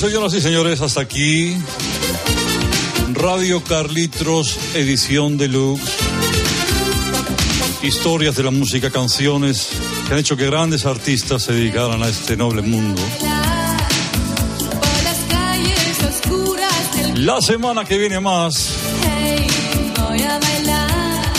Señoras 0.00 0.32
y 0.32 0.40
señores, 0.40 0.80
hasta 0.80 1.02
aquí 1.02 1.54
Radio 3.12 3.62
Carlitos, 3.62 4.58
edición 4.74 5.36
deluxe. 5.36 5.92
Historias 7.82 8.34
de 8.34 8.44
la 8.44 8.50
música, 8.50 8.88
canciones 8.90 9.68
que 10.06 10.14
han 10.14 10.20
hecho 10.20 10.38
que 10.38 10.46
grandes 10.46 10.86
artistas 10.86 11.42
se 11.42 11.52
dedicaran 11.52 12.02
a 12.02 12.08
este 12.08 12.34
noble 12.34 12.62
mundo. 12.62 13.02
La 17.16 17.42
semana 17.42 17.84
que 17.84 17.98
viene 17.98 18.20
más 18.20 18.70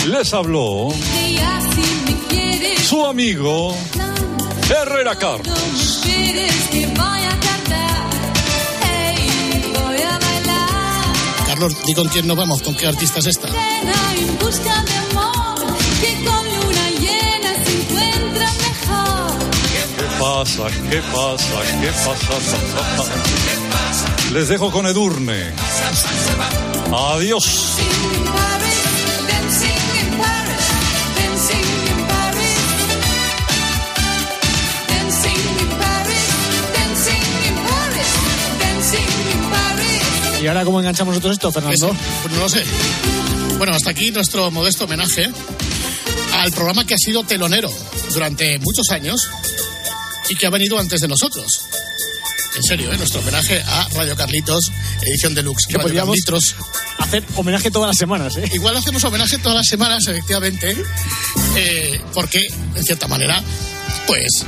les 0.06 0.32
habló 0.32 0.90
su 2.88 3.04
amigo 3.06 3.76
Herrera 4.70 5.16
Carlos. 5.16 6.02
Carlos, 11.62 11.84
di 11.86 11.94
con 11.94 12.08
quién 12.08 12.26
nos 12.26 12.36
vamos, 12.36 12.60
con 12.60 12.74
qué 12.74 12.88
artista 12.88 13.20
es 13.20 13.26
esta. 13.26 13.46
Cena 13.46 13.94
en 14.16 14.36
busca 14.38 14.82
de 14.82 14.94
amor. 14.96 15.76
Que 16.00 16.24
con 16.24 16.44
luna 16.44 16.90
llena 16.98 17.54
se 17.64 17.82
encuentra 17.82 18.50
mejor. 18.66 19.38
¿Qué 19.96 20.06
pasa? 20.18 20.64
¿Qué 20.90 21.00
pasa? 21.12 21.60
¿Qué 21.80 21.90
pasa? 22.04 23.12
Les 24.32 24.48
dejo 24.48 24.72
con 24.72 24.86
Edurne. 24.86 25.52
Adiós. 26.92 27.76
¿Y 40.42 40.48
ahora 40.48 40.64
cómo 40.64 40.80
enganchamos 40.80 41.14
nosotros 41.14 41.34
esto, 41.34 41.52
Fernando? 41.52 41.94
Pues 42.22 42.34
no 42.34 42.40
lo 42.40 42.48
sé. 42.48 42.64
Bueno, 43.58 43.74
hasta 43.74 43.90
aquí 43.90 44.10
nuestro 44.10 44.50
modesto 44.50 44.86
homenaje 44.86 45.30
al 46.34 46.50
programa 46.50 46.84
que 46.84 46.94
ha 46.94 46.98
sido 46.98 47.22
telonero 47.22 47.70
durante 48.12 48.58
muchos 48.58 48.90
años 48.90 49.28
y 50.28 50.34
que 50.34 50.46
ha 50.46 50.50
venido 50.50 50.80
antes 50.80 51.00
de 51.00 51.06
nosotros. 51.06 51.46
En 52.56 52.62
serio, 52.64 52.92
¿eh? 52.92 52.96
nuestro 52.96 53.20
homenaje 53.20 53.62
a 53.64 53.88
Radio 53.94 54.16
Carlitos, 54.16 54.72
edición 55.02 55.32
deluxe. 55.32 55.66
Que 55.68 55.74
Radio 55.74 55.84
podríamos 55.84 56.16
Carlitos. 56.24 56.56
hacer 56.98 57.24
homenaje 57.36 57.70
todas 57.70 57.90
las 57.90 57.96
semanas, 57.96 58.36
¿eh? 58.36 58.50
Igual 58.52 58.76
hacemos 58.76 59.04
homenaje 59.04 59.38
todas 59.38 59.58
las 59.58 59.66
semanas, 59.68 60.08
efectivamente, 60.08 60.76
eh, 61.54 62.00
porque, 62.12 62.44
en 62.74 62.82
cierta 62.82 63.06
manera, 63.06 63.40
pues 64.08 64.44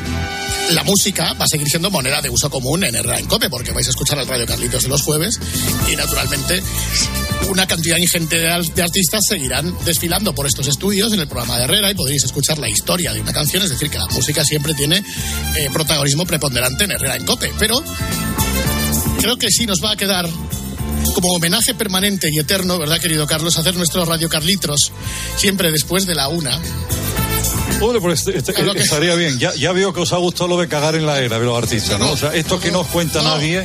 la 0.70 0.82
música 0.84 1.32
va 1.34 1.44
a 1.44 1.48
seguir 1.48 1.68
siendo 1.68 1.90
moneda 1.90 2.22
de 2.22 2.30
uso 2.30 2.50
común 2.50 2.84
en 2.84 2.94
en 2.94 3.26
Cope, 3.26 3.50
porque 3.50 3.72
vais 3.72 3.86
a 3.86 3.90
escuchar 3.90 4.18
al 4.18 4.26
Radio 4.26 4.46
Carlitos 4.46 4.82
de 4.82 4.88
los 4.88 5.02
jueves 5.02 5.38
y, 5.90 5.96
naturalmente, 5.96 6.62
una 7.48 7.66
cantidad 7.66 7.96
ingente 7.98 8.38
de 8.38 8.50
artistas 8.50 9.22
seguirán 9.28 9.74
desfilando 9.84 10.34
por 10.34 10.46
estos 10.46 10.66
estudios 10.66 11.12
en 11.12 11.20
el 11.20 11.28
programa 11.28 11.58
de 11.58 11.64
Herrera 11.64 11.90
y 11.90 11.94
podréis 11.94 12.24
escuchar 12.24 12.58
la 12.58 12.68
historia 12.68 13.12
de 13.12 13.20
una 13.20 13.32
canción, 13.32 13.62
es 13.62 13.70
decir, 13.70 13.90
que 13.90 13.98
la 13.98 14.06
música 14.06 14.44
siempre 14.44 14.74
tiene 14.74 14.98
eh, 15.56 15.68
protagonismo 15.72 16.24
preponderante 16.24 16.84
en 16.84 16.92
Herrera 16.92 17.16
en 17.16 17.24
Cope, 17.24 17.52
pero 17.58 17.82
creo 19.20 19.36
que 19.36 19.50
sí 19.50 19.66
nos 19.66 19.82
va 19.82 19.92
a 19.92 19.96
quedar 19.96 20.28
como 21.14 21.28
homenaje 21.28 21.74
permanente 21.74 22.28
y 22.32 22.38
eterno, 22.38 22.78
¿verdad, 22.78 23.00
querido 23.00 23.26
Carlos? 23.26 23.58
Hacer 23.58 23.76
nuestro 23.76 24.04
Radio 24.04 24.28
Carlitos 24.28 24.92
siempre 25.36 25.70
después 25.70 26.06
de 26.06 26.14
la 26.14 26.28
una. 26.28 26.58
Hombre, 27.80 28.00
pues 28.00 28.20
este- 28.20 28.38
este- 28.38 28.52
que- 28.54 28.78
estaría 28.80 29.14
bien. 29.14 29.38
Ya, 29.38 29.54
ya 29.54 29.72
veo 29.72 29.92
que 29.92 30.00
os 30.00 30.12
ha 30.12 30.16
gustado 30.18 30.48
lo 30.48 30.58
de 30.60 30.68
cagar 30.68 30.94
en 30.94 31.06
la 31.06 31.20
era 31.20 31.38
de 31.38 31.44
los 31.44 31.56
artistas, 31.56 31.98
¿no? 31.98 32.10
O 32.12 32.16
sea, 32.16 32.34
esto 32.34 32.58
que 32.60 32.70
no 32.70 32.80
os 32.80 32.86
cuenta 32.88 33.22
nadie. 33.22 33.64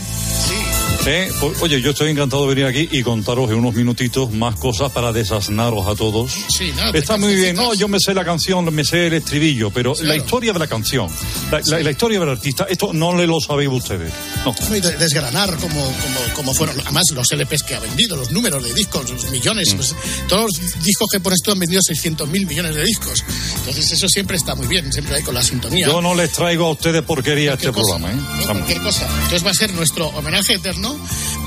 Eh, 1.05 1.31
pues, 1.39 1.61
oye, 1.61 1.81
yo 1.81 1.91
estoy 1.91 2.11
encantado 2.11 2.43
de 2.47 2.53
venir 2.55 2.65
aquí 2.65 2.87
y 2.91 3.01
contaros 3.03 3.49
en 3.49 3.55
unos 3.55 3.73
minutitos 3.73 4.31
más 4.31 4.55
cosas 4.57 4.91
para 4.91 5.13
desasnaros 5.13 5.87
a 5.87 5.95
todos. 5.95 6.31
Sí, 6.55 6.71
no, 6.75 6.93
Está 6.93 7.17
muy 7.17 7.35
bien. 7.35 7.55
No, 7.55 7.73
yo 7.73 7.87
me 7.87 7.99
sé 7.99 8.13
la 8.13 8.25
canción, 8.25 8.65
me 8.73 8.83
sé 8.83 9.07
el 9.07 9.13
estribillo, 9.13 9.71
pero 9.71 9.93
la 10.01 10.15
historia 10.17 10.51
de 10.51 10.59
la 10.59 10.67
canción, 10.67 11.07
la, 11.51 11.61
la- 11.65 11.79
la 11.79 11.91
historia 11.91 12.19
del 12.19 12.29
artista, 12.29 12.67
esto 12.69 12.91
no 12.93 13.15
le 13.15 13.25
lo 13.25 13.39
sabéis 13.39 13.69
ustedes. 13.71 14.11
No. 14.45 14.53
No, 14.69 14.75
y 14.75 14.81
de- 14.81 14.97
desgranar 14.97 15.55
como, 15.55 15.81
como, 15.81 16.33
como 16.35 16.53
fueron, 16.53 16.79
además 16.81 17.05
los 17.13 17.31
LPs 17.31 17.63
que 17.63 17.75
ha 17.75 17.79
vendido, 17.79 18.15
los 18.17 18.31
números 18.31 18.61
de 18.63 18.73
discos, 18.73 19.09
los 19.09 19.25
Mm. 19.25 19.31
millones, 19.31 19.73
pues, 19.75 19.95
todos 20.27 20.43
los 20.59 20.83
discos 20.83 21.07
que 21.11 21.19
pones 21.21 21.39
tú 21.41 21.51
han 21.51 21.59
vendido 21.59 21.81
600 21.81 22.27
mil 22.27 22.45
millones 22.45 22.75
de 22.75 22.83
discos. 22.83 23.23
Entonces 23.59 23.91
eso 23.91 24.07
siempre 24.07 24.37
está 24.37 24.55
muy 24.55 24.67
bien, 24.67 24.91
siempre 24.91 25.15
hay 25.15 25.23
con 25.23 25.35
la 25.35 25.43
sintonía. 25.43 25.87
Yo 25.87 26.01
no 26.01 26.15
les 26.15 26.31
traigo 26.31 26.65
a 26.67 26.71
ustedes 26.71 27.01
porquería 27.03 27.51
a 27.51 27.53
este 27.55 27.71
cosa, 27.71 27.97
programa, 27.97 28.11
¿eh? 28.11 28.15
¿no? 28.15 28.47
Vamos. 28.47 28.63
Cualquier 28.63 28.81
cosa. 28.81 29.07
Entonces 29.07 29.45
va 29.45 29.51
a 29.51 29.53
ser 29.53 29.73
nuestro 29.73 30.07
homenaje 30.09 30.53
eterno 30.55 30.97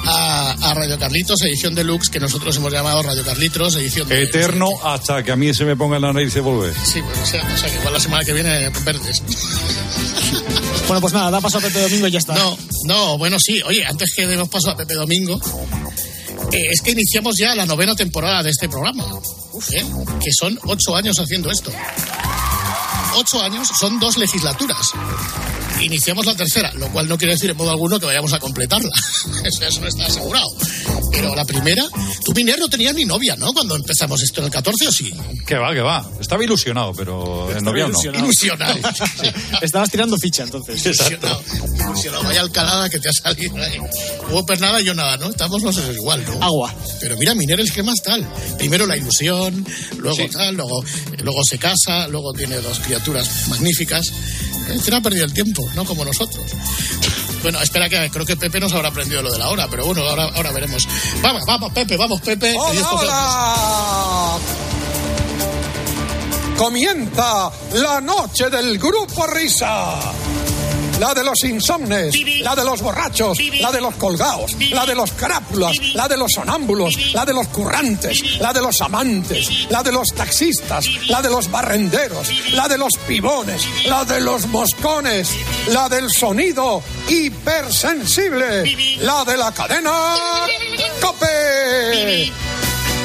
a, 0.06 0.52
a 0.70 0.74
Radio 0.74 0.98
Carlitos, 0.98 1.42
edición 1.42 1.74
deluxe, 1.74 2.10
que 2.10 2.20
nosotros 2.20 2.56
hemos 2.56 2.72
llamado 2.72 3.02
Radio 3.02 3.24
Carlitos, 3.24 3.76
edición 3.76 4.08
de... 4.08 4.22
Eterno 4.22 4.68
hasta 4.84 5.22
que 5.22 5.32
a 5.32 5.36
mí 5.36 5.52
se 5.54 5.64
me 5.64 5.76
ponga 5.76 5.96
en 5.96 6.02
la 6.02 6.12
nariz 6.12 6.34
y 6.36 6.40
volver. 6.40 6.74
Sí, 6.84 7.00
pues 7.02 7.18
o 7.18 7.26
sea, 7.26 7.42
o 7.42 7.56
sea, 7.56 7.70
que 7.70 7.76
igual 7.76 7.92
la 7.92 8.00
semana 8.00 8.24
que 8.24 8.32
viene 8.32 8.70
verdes. 8.84 9.22
Bueno, 10.86 11.00
pues 11.00 11.12
nada, 11.12 11.30
da 11.30 11.40
paso 11.40 11.58
a 11.58 11.60
Pepe 11.60 11.80
Domingo 11.80 12.06
y 12.08 12.10
ya 12.10 12.18
está. 12.18 12.34
No, 12.34 12.58
no, 12.86 13.16
bueno, 13.16 13.38
sí. 13.38 13.62
Oye, 13.64 13.84
antes 13.86 14.12
que 14.14 14.26
demos 14.26 14.48
paso 14.48 14.70
a 14.70 14.76
Pepe 14.76 14.94
Domingo, 14.94 15.40
eh, 16.50 16.66
es 16.70 16.82
que 16.82 16.90
iniciamos 16.90 17.36
ya 17.38 17.54
la 17.54 17.64
novena 17.64 17.94
temporada 17.94 18.42
de 18.42 18.50
este 18.50 18.68
programa. 18.68 19.06
¿Eh? 19.70 19.84
Que 20.20 20.30
son 20.38 20.58
ocho 20.64 20.96
años 20.96 21.16
haciendo 21.18 21.50
esto. 21.50 21.70
Ocho 23.16 23.42
años 23.42 23.68
son 23.78 23.98
dos 24.00 24.16
legislaturas. 24.16 24.92
Iniciamos 25.82 26.26
la 26.26 26.34
tercera, 26.34 26.72
lo 26.74 26.90
cual 26.92 27.08
no 27.08 27.18
quiere 27.18 27.34
decir 27.34 27.50
en 27.50 27.56
modo 27.56 27.70
alguno 27.70 27.98
que 27.98 28.06
vayamos 28.06 28.32
a 28.32 28.38
completarla. 28.38 28.92
eso, 29.44 29.64
eso 29.64 29.80
no 29.80 29.88
está 29.88 30.06
asegurado. 30.06 30.48
Pero 31.10 31.34
la 31.34 31.44
primera, 31.44 31.84
tú, 32.24 32.32
Miner, 32.32 32.58
no 32.58 32.68
tenías 32.68 32.94
ni 32.94 33.04
novia, 33.04 33.36
¿no? 33.36 33.52
Cuando 33.52 33.76
empezamos 33.76 34.22
esto 34.22 34.40
en 34.40 34.46
el 34.46 34.52
14 34.52 34.88
o 34.88 34.92
sí. 34.92 35.12
Que 35.46 35.56
va, 35.56 35.72
que 35.74 35.80
va. 35.80 36.08
Estaba 36.20 36.42
ilusionado, 36.42 36.92
pero 36.94 37.54
en 37.56 37.64
novia 37.64 37.88
no. 37.88 38.00
Ilusionado. 38.18 38.78
Estabas 39.62 39.90
tirando 39.90 40.16
ficha 40.18 40.44
entonces. 40.44 40.84
Ilusionado. 40.84 41.42
Ilusionado. 41.74 42.24
Vaya 42.24 42.40
alcalada 42.40 42.88
que 42.88 42.98
te 42.98 43.08
ha 43.08 43.12
salido 43.12 43.56
ahí. 43.56 43.78
Hubo 44.30 44.46
pues 44.46 44.60
nada, 44.60 44.80
yo 44.80 44.94
nada, 44.94 45.16
¿no? 45.16 45.30
Estamos 45.30 45.62
los 45.62 45.76
dos 45.76 45.94
igual, 45.94 46.24
¿no? 46.24 46.42
Agua. 46.42 46.74
Pero 47.00 47.16
mira, 47.18 47.34
Miner 47.34 47.60
el 47.60 47.72
que 47.72 47.82
más 47.82 48.02
tal. 48.02 48.26
Primero 48.58 48.86
la 48.86 48.96
ilusión, 48.96 49.66
luego 49.98 50.26
tal, 50.30 50.56
luego, 50.56 50.82
luego 51.22 51.44
se 51.44 51.58
casa, 51.58 52.08
luego 52.08 52.32
tiene 52.32 52.56
dos 52.60 52.78
criaturas 52.78 53.48
magníficas. 53.48 54.12
Este 54.68 54.90
no 54.90 54.98
ha 54.98 55.00
perdido 55.00 55.24
el 55.24 55.32
tiempo, 55.32 55.68
no 55.74 55.84
como 55.84 56.04
nosotros. 56.04 56.44
Bueno, 57.42 57.60
espera 57.60 57.88
que 57.88 58.08
creo 58.10 58.24
que 58.24 58.36
Pepe 58.36 58.60
nos 58.60 58.72
habrá 58.72 58.88
aprendido 58.88 59.20
lo 59.22 59.32
de 59.32 59.38
la 59.38 59.48
hora, 59.48 59.66
pero 59.68 59.84
bueno, 59.86 60.02
ahora, 60.02 60.30
ahora 60.34 60.52
veremos. 60.52 60.86
Vamos, 61.22 61.42
vamos, 61.46 61.72
Pepe, 61.72 61.96
vamos, 61.96 62.20
Pepe. 62.20 62.52
te- 62.52 62.56
¡Hola! 62.58 64.38
Comienza 66.56 67.50
la 67.72 68.00
noche 68.00 68.48
del 68.48 68.78
grupo 68.78 69.26
Risa. 69.26 69.98
La 71.02 71.14
de 71.14 71.24
los 71.24 71.42
insomnes, 71.42 72.14
la 72.42 72.54
de 72.54 72.64
los 72.64 72.80
borrachos, 72.80 73.36
la 73.60 73.72
de 73.72 73.80
los 73.80 73.96
colgados, 73.96 74.52
la 74.70 74.86
de 74.86 74.94
los 74.94 75.10
crápulas, 75.10 75.76
la 75.94 76.06
de 76.06 76.16
los 76.16 76.30
sonámbulos, 76.30 77.12
la 77.12 77.24
de 77.24 77.34
los 77.34 77.48
currantes, 77.48 78.38
la 78.38 78.52
de 78.52 78.60
los 78.60 78.80
amantes, 78.80 79.66
la 79.68 79.82
de 79.82 79.90
los 79.90 80.06
taxistas, 80.14 80.86
la 81.08 81.20
de 81.20 81.28
los 81.28 81.50
barrenderos, 81.50 82.28
la 82.52 82.68
de 82.68 82.78
los 82.78 82.92
pibones, 83.08 83.66
la 83.84 84.04
de 84.04 84.20
los 84.20 84.46
moscones, 84.46 85.30
la 85.70 85.88
del 85.88 86.08
sonido 86.08 86.84
hipersensible, 87.08 88.98
la 89.00 89.24
de 89.24 89.36
la 89.36 89.50
cadena 89.50 90.14
Cope. 91.00 92.32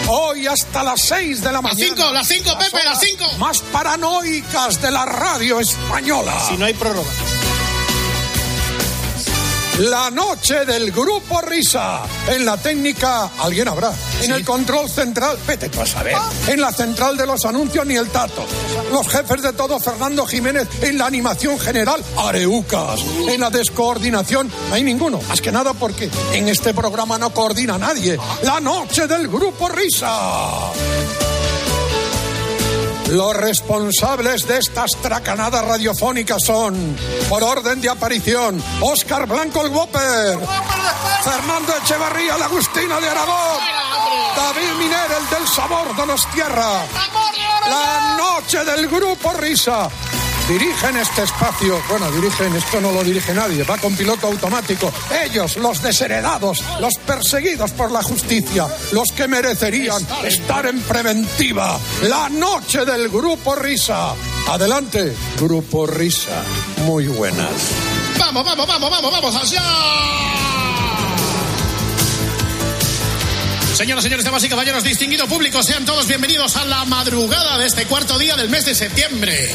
Hoy 0.07 0.45
hasta 0.45 0.83
las 0.83 1.01
6 1.01 1.41
de 1.41 1.51
la 1.51 1.63
mañana. 1.63 1.83
cinco, 1.83 2.11
las 2.11 2.27
cinco, 2.27 2.57
Pepe, 2.59 2.77
las 2.77 2.85
horas 2.85 2.99
cinco. 3.01 3.37
Más 3.39 3.59
paranoicas 3.59 4.79
de 4.83 4.91
la 4.91 5.03
radio 5.03 5.59
española. 5.59 6.39
Si 6.47 6.57
no 6.57 6.65
hay 6.65 6.75
prórroga. 6.75 7.09
La 9.79 10.09
noche 10.09 10.65
del 10.65 10.91
grupo 10.91 11.39
Risa. 11.39 12.01
En 12.29 12.45
la 12.45 12.57
técnica, 12.57 13.29
alguien 13.37 13.67
habrá. 13.67 13.93
En 14.23 14.31
el 14.31 14.43
control 14.43 14.89
central, 14.89 15.37
vete 15.45 15.69
tú 15.69 15.79
a 15.79 15.85
saber. 15.85 16.15
En 16.47 16.59
la 16.59 16.71
central 16.71 17.15
de 17.15 17.27
los 17.27 17.45
anuncios, 17.45 17.85
ni 17.85 17.95
el 17.95 18.09
tato. 18.09 18.43
Los 18.91 19.07
jefes 19.07 19.43
de 19.43 19.53
todo, 19.53 19.79
Fernando 19.79 20.25
Jiménez. 20.25 20.67
En 20.81 20.97
la 20.97 21.05
animación 21.05 21.59
general, 21.59 22.03
Areucas. 22.17 23.01
En 23.29 23.39
la 23.39 23.51
descoordinación, 23.51 24.51
no 24.69 24.73
hay 24.73 24.81
ninguno. 24.81 25.21
Más 25.27 25.41
que 25.41 25.51
nada 25.51 25.73
porque 25.73 26.09
en 26.33 26.47
este 26.47 26.73
programa 26.73 27.19
no 27.19 27.29
coordina 27.31 27.77
nadie. 27.77 28.17
La 28.41 28.59
noche 28.59 29.05
del 29.05 29.27
grupo 29.27 29.69
Risa. 29.69 30.09
Los 33.09 33.35
responsables 33.37 34.45
de 34.47 34.57
estas 34.57 34.91
tracanadas 35.01 35.63
radiofónicas 35.63 36.39
son, 36.45 36.97
por 37.29 37.41
orden 37.41 37.79
de 37.79 37.89
aparición, 37.89 38.61
Óscar 38.81 39.25
Blanco 39.27 39.61
el 39.61 39.71
Whopper, 39.71 40.37
Fernando 41.23 41.73
Echevarría, 41.83 42.37
la 42.37 42.45
Agustina 42.45 42.99
de 42.99 43.07
Aragón, 43.07 43.61
David 44.35 44.73
Miner, 44.77 45.11
el 45.19 45.29
del 45.37 45.47
sabor 45.47 45.95
Donostierra, 45.95 46.85
la 47.69 48.17
noche 48.17 48.63
del 48.65 48.87
grupo 48.87 49.31
Risa. 49.33 49.89
Dirigen 50.47 50.95
este 50.95 51.23
espacio, 51.23 51.81
bueno, 51.89 52.09
dirigen, 52.09 52.55
esto 52.55 52.79
no 52.79 52.93
lo 52.93 53.03
dirige 53.03 53.33
nadie, 53.33 53.63
va 53.63 53.77
con 53.77 53.93
piloto 53.97 54.27
automático. 54.27 54.89
Ellos, 55.25 55.57
los 55.57 55.81
desheredados, 55.81 56.63
los 56.79 56.93
perseguidos 57.05 57.71
por 57.71 57.91
la 57.91 58.01
justicia, 58.01 58.65
los 58.93 59.11
que 59.11 59.27
merecerían 59.27 60.07
estar 60.23 60.65
en 60.67 60.79
preventiva. 60.83 61.77
La 62.03 62.29
noche 62.29 62.85
del 62.85 63.09
grupo 63.09 63.55
Risa. 63.55 64.13
Adelante, 64.47 65.13
grupo 65.37 65.85
Risa. 65.85 66.41
Muy 66.85 67.07
buenas. 67.07 67.51
Vamos, 68.17 68.45
vamos, 68.45 68.67
vamos, 68.67 68.89
vamos, 68.89 69.11
vamos 69.11 69.35
allá. 69.35 69.63
Señoras, 73.73 74.03
señores, 74.03 74.23
damas 74.23 74.43
y 74.45 74.49
caballeros, 74.49 74.83
distinguido 74.83 75.27
público, 75.27 75.61
sean 75.61 75.83
todos 75.83 76.07
bienvenidos 76.07 76.55
a 76.55 76.63
la 76.63 76.85
madrugada 76.85 77.57
de 77.57 77.65
este 77.65 77.85
cuarto 77.85 78.17
día 78.17 78.37
del 78.37 78.49
mes 78.49 78.63
de 78.63 78.73
septiembre. 78.73 79.51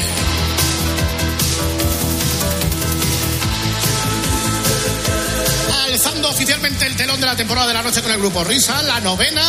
Alzando 5.83 6.29
oficialmente 6.29 6.85
el 6.85 6.95
telón 6.95 7.19
de 7.19 7.25
la 7.25 7.35
temporada 7.35 7.67
de 7.67 7.73
la 7.73 7.83
noche 7.83 8.01
con 8.01 8.11
el 8.11 8.17
grupo 8.17 8.43
Risa, 8.45 8.81
la 8.83 9.01
novena, 9.01 9.43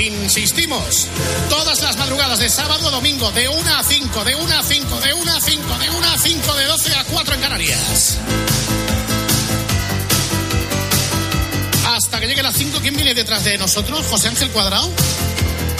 insistimos, 0.00 1.08
todas 1.50 1.82
las 1.82 1.98
madrugadas 1.98 2.38
de 2.38 2.48
sábado 2.48 2.88
a 2.88 2.90
domingo, 2.90 3.30
de 3.32 3.48
1 3.48 3.76
a 3.76 3.82
5, 3.82 4.24
de 4.24 4.34
1 4.34 4.58
a 4.58 4.62
5, 4.62 5.00
de 5.00 5.12
1 5.12 5.32
a 5.36 5.40
5, 5.40 5.78
de 5.78 5.90
1 5.90 6.06
a 6.08 6.18
5, 6.18 6.54
de 6.54 6.64
12 6.64 6.94
a 6.94 7.04
4 7.04 7.34
en 7.34 7.40
Canarias. 7.40 8.18
Hasta 11.94 12.18
que 12.18 12.26
llegue 12.28 12.42
las 12.42 12.56
5, 12.56 12.78
¿quién 12.80 12.94
viene 12.94 13.14
detrás 13.14 13.44
de 13.44 13.58
nosotros? 13.58 14.06
¿José 14.06 14.28
Ángel 14.28 14.48
Cuadrado? 14.50 14.90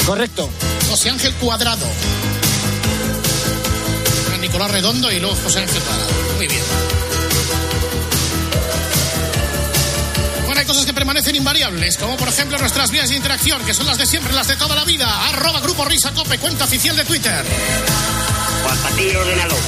Correcto. 0.05 0.51
José 0.91 1.11
Ángel 1.11 1.33
Cuadrado. 1.37 1.87
Nicolás 4.41 4.71
Redondo 4.71 5.11
y 5.11 5.19
luego 5.19 5.35
José 5.43 5.61
Ángel 5.61 5.83
Cuadrado. 5.83 6.11
Muy 6.37 6.47
bien. 6.47 6.84
Hay 10.65 10.69
cosas 10.69 10.87
que 10.87 10.95
permanecen 10.95 11.37
invariables, 11.37 11.99
como 11.99 12.17
por 12.17 12.27
ejemplo 12.27 12.57
nuestras 12.57 12.91
vías 12.91 13.11
de 13.11 13.17
interacción, 13.17 13.63
que 13.67 13.75
son 13.75 13.85
las 13.85 13.99
de 13.99 14.07
siempre, 14.07 14.33
las 14.33 14.49
de 14.49 14.57
toda 14.57 14.75
la 14.75 14.85
vida. 14.85 15.29
Arroba 15.29 15.61
Grupo 15.61 15.85
Risa 15.85 16.11
Cope, 16.13 16.39
cuenta 16.39 16.65
oficial 16.65 16.97
de 16.97 17.05
Twitter. 17.05 17.45
Juan 18.63 18.79
Patillo 18.79 19.21
ordenador. 19.21 19.59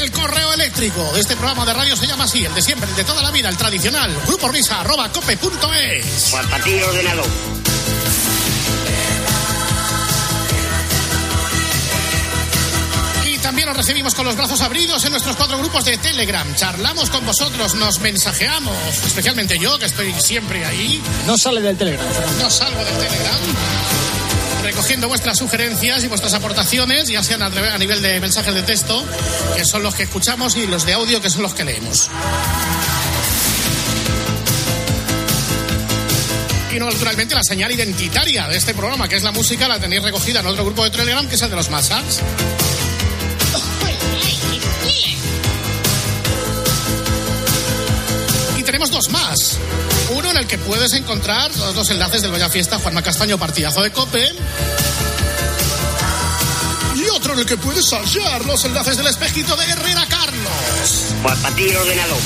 El 0.00 0.10
correo 0.10 0.54
eléctrico 0.54 1.12
de 1.12 1.20
este 1.20 1.36
programa 1.36 1.66
de 1.66 1.74
radio 1.74 1.94
se 1.96 2.06
llama 2.06 2.24
así, 2.24 2.46
el 2.46 2.54
de 2.54 2.62
siempre, 2.62 2.88
el 2.88 2.96
de 2.96 3.04
toda 3.04 3.22
la 3.22 3.30
vida, 3.30 3.50
el 3.50 3.58
tradicional. 3.58 4.10
Grupo 4.26 4.48
Risa, 4.48 4.80
arroba 4.80 5.12
cope.es. 5.12 6.28
Juan 6.30 6.48
Patillo 6.48 6.88
ordenador. 6.88 7.63
También 13.54 13.68
os 13.68 13.76
recibimos 13.76 14.16
con 14.16 14.26
los 14.26 14.34
brazos 14.34 14.60
abridos 14.62 15.04
en 15.04 15.12
nuestros 15.12 15.36
cuatro 15.36 15.56
grupos 15.58 15.84
de 15.84 15.96
Telegram. 15.96 16.44
Charlamos 16.56 17.08
con 17.08 17.24
vosotros, 17.24 17.76
nos 17.76 18.00
mensajeamos, 18.00 18.76
especialmente 19.06 19.60
yo, 19.60 19.78
que 19.78 19.84
estoy 19.84 20.12
siempre 20.14 20.64
ahí. 20.64 21.00
No 21.24 21.38
sale 21.38 21.60
del 21.60 21.76
Telegram. 21.76 22.04
No 22.40 22.50
salgo 22.50 22.84
del 22.84 22.94
Telegram. 22.94 23.38
Recogiendo 24.64 25.06
vuestras 25.06 25.38
sugerencias 25.38 26.02
y 26.02 26.08
vuestras 26.08 26.34
aportaciones, 26.34 27.06
ya 27.06 27.22
sean 27.22 27.42
a, 27.42 27.78
nivel 27.78 28.02
de 28.02 28.18
mensajes 28.18 28.52
de 28.52 28.64
texto, 28.64 29.04
que 29.54 29.64
son 29.64 29.84
los 29.84 29.94
que 29.94 30.02
escuchamos, 30.02 30.56
y 30.56 30.66
los 30.66 30.84
de 30.84 30.94
audio, 30.94 31.22
que 31.22 31.30
son 31.30 31.42
los 31.42 31.54
que 31.54 31.64
leemos. 31.64 32.10
Y 36.74 36.78
no, 36.80 36.90
naturalmente, 36.90 37.36
la 37.36 37.44
señal 37.44 37.70
identitaria 37.70 38.48
de 38.48 38.56
este 38.56 38.74
programa, 38.74 39.08
que 39.08 39.14
es 39.14 39.22
la 39.22 39.30
música, 39.30 39.68
la 39.68 39.78
tenéis 39.78 40.02
recogida 40.02 40.40
en 40.40 40.46
otro 40.46 40.64
grupo 40.64 40.82
de 40.82 40.90
Telegram, 40.90 41.24
que 41.28 41.36
es 41.36 41.42
el 41.42 41.50
de 41.50 41.56
los 41.56 41.70
Massacres. 41.70 42.20
Dos 48.94 49.10
más. 49.10 49.58
Uno 50.10 50.30
en 50.30 50.36
el 50.36 50.46
que 50.46 50.56
puedes 50.56 50.92
encontrar 50.92 51.50
los 51.56 51.74
dos 51.74 51.90
enlaces 51.90 52.22
del 52.22 52.30
Vaya 52.30 52.48
Fiesta, 52.48 52.78
Juanma 52.78 53.02
Castaño, 53.02 53.36
partidazo 53.36 53.82
de 53.82 53.90
Cope. 53.90 54.32
Y 56.94 57.08
otro 57.08 57.32
en 57.32 57.40
el 57.40 57.44
que 57.44 57.56
puedes 57.56 57.92
hallar 57.92 58.44
los 58.44 58.64
enlaces 58.64 58.96
del 58.96 59.08
espejito 59.08 59.56
de 59.56 59.64
Herrera 59.64 60.06
Carlos. 60.08 61.06
Para 61.24 61.50
ti 61.56 61.74
ordenador. 61.74 62.18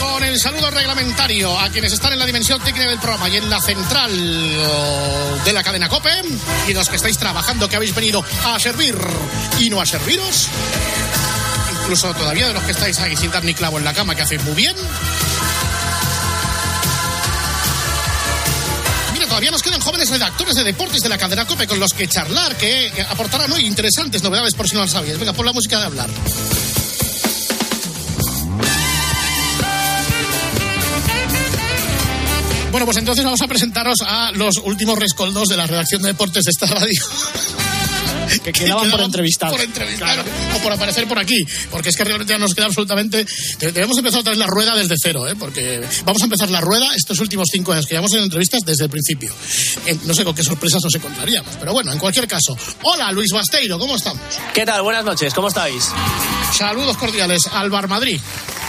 Con 0.00 0.24
el 0.24 0.40
saludo 0.40 0.68
reglamentario 0.72 1.56
a 1.56 1.68
quienes 1.68 1.92
están 1.92 2.12
en 2.12 2.18
la 2.18 2.26
dimensión 2.26 2.60
técnica 2.60 2.88
del 2.88 2.98
programa 2.98 3.28
y 3.28 3.36
en 3.36 3.48
la 3.48 3.60
central 3.60 4.10
oh, 4.10 5.44
de 5.44 5.52
la 5.52 5.62
cadena 5.62 5.88
COPE 5.88 6.10
y 6.66 6.74
los 6.74 6.88
que 6.88 6.96
estáis 6.96 7.18
trabajando, 7.18 7.68
que 7.68 7.76
habéis 7.76 7.94
venido 7.94 8.24
a 8.44 8.58
servir 8.58 8.98
y 9.60 9.70
no 9.70 9.80
a 9.80 9.86
serviros. 9.86 10.48
Incluso 11.88 12.12
todavía 12.12 12.48
de 12.48 12.52
los 12.52 12.62
que 12.64 12.72
estáis 12.72 12.98
ahí 13.00 13.16
sin 13.16 13.30
dar 13.30 13.42
ni 13.42 13.54
clavo 13.54 13.78
en 13.78 13.84
la 13.84 13.94
cama, 13.94 14.14
que 14.14 14.20
hacéis 14.20 14.44
muy 14.44 14.52
bien. 14.52 14.76
Mira, 19.14 19.24
todavía 19.24 19.50
nos 19.50 19.62
quedan 19.62 19.80
jóvenes 19.80 20.10
redactores 20.10 20.54
de 20.56 20.64
deportes 20.64 21.00
de 21.00 21.08
la 21.08 21.16
cadena 21.16 21.46
COPE 21.46 21.66
con 21.66 21.80
los 21.80 21.94
que 21.94 22.06
charlar, 22.06 22.54
que 22.58 22.92
aportarán 23.08 23.50
hoy 23.52 23.64
interesantes 23.64 24.22
novedades 24.22 24.52
por 24.52 24.68
si 24.68 24.74
no 24.74 24.82
lo 24.82 24.86
sabías. 24.86 25.18
Venga, 25.18 25.32
pon 25.32 25.46
la 25.46 25.54
música 25.54 25.78
de 25.78 25.86
hablar. 25.86 26.10
Bueno, 32.70 32.84
pues 32.84 32.98
entonces 32.98 33.24
vamos 33.24 33.40
a 33.40 33.46
presentaros 33.46 33.96
a 34.06 34.30
los 34.32 34.58
últimos 34.58 34.98
rescoldos 34.98 35.48
de 35.48 35.56
la 35.56 35.66
redacción 35.66 36.02
de 36.02 36.08
deportes 36.08 36.44
de 36.44 36.50
esta 36.50 36.66
radio. 36.66 37.00
Que 38.52 38.64
quedaban 38.64 38.90
por 38.90 39.00
entrevistar. 39.00 39.50
Por 39.50 39.60
entrevistar 39.60 40.24
o 40.56 40.58
por 40.62 40.72
aparecer 40.72 41.06
por 41.06 41.18
aquí. 41.18 41.44
Porque 41.70 41.88
es 41.90 41.96
que 41.96 42.04
realmente 42.04 42.32
ya 42.32 42.38
nos 42.38 42.54
queda 42.54 42.66
absolutamente. 42.66 43.24
de- 43.58 43.72
Debemos 43.72 43.96
empezar 43.98 44.20
otra 44.20 44.30
vez 44.30 44.38
la 44.38 44.46
rueda 44.46 44.74
desde 44.76 44.94
cero, 45.00 45.28
¿eh? 45.28 45.34
Porque 45.38 45.82
vamos 46.04 46.22
a 46.22 46.24
empezar 46.24 46.50
la 46.50 46.60
rueda 46.60 46.88
estos 46.96 47.18
últimos 47.20 47.46
cinco 47.52 47.72
años 47.72 47.86
que 47.86 47.94
llevamos 47.94 48.12
en 48.14 48.22
entrevistas 48.24 48.60
desde 48.64 48.84
el 48.84 48.90
principio. 48.90 49.32
Eh, 49.86 49.96
no 50.04 50.14
sé 50.14 50.24
con 50.24 50.34
qué 50.34 50.42
sorpresas 50.42 50.80
nos 50.82 50.94
encontraríamos. 50.94 51.54
Pero 51.58 51.72
bueno, 51.72 51.92
en 51.92 51.98
cualquier 51.98 52.26
caso. 52.26 52.56
Hola, 52.82 53.12
Luis 53.12 53.30
Basteiro, 53.32 53.78
¿cómo 53.78 53.96
estamos? 53.96 54.22
¿Qué 54.54 54.64
tal? 54.64 54.82
Buenas 54.82 55.04
noches, 55.04 55.32
¿cómo 55.34 55.48
estáis? 55.48 55.84
Saludos 56.56 56.96
cordiales, 56.96 57.46
Alvar 57.52 57.88
Madrid. 57.88 58.18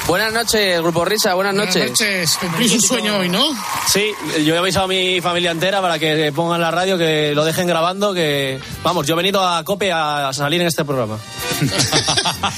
Buenas 0.09 0.33
noches, 0.33 0.81
Grupo 0.81 1.05
Risa, 1.05 1.35
buenas 1.35 1.53
Buenas 1.53 1.75
noches. 1.75 1.91
noches. 1.91 2.37
Cumplís 2.37 2.73
un 2.73 2.81
sueño 2.81 3.17
hoy, 3.17 3.29
¿no? 3.29 3.45
Sí, 3.93 4.11
yo 4.43 4.55
he 4.55 4.57
avisado 4.57 4.85
a 4.85 4.87
mi 4.87 5.21
familia 5.21 5.51
entera 5.51 5.81
para 5.81 5.99
que 5.99 6.31
pongan 6.35 6.59
la 6.59 6.71
radio, 6.71 6.97
que 6.97 7.33
lo 7.35 7.45
dejen 7.45 7.67
grabando, 7.67 8.11
que... 8.11 8.59
Vamos, 8.81 9.05
yo 9.05 9.13
he 9.13 9.17
venido 9.17 9.47
a 9.47 9.63
COPE 9.63 9.91
a 9.91 10.33
salir 10.33 10.61
en 10.61 10.67
este 10.67 10.83
programa. 10.83 11.19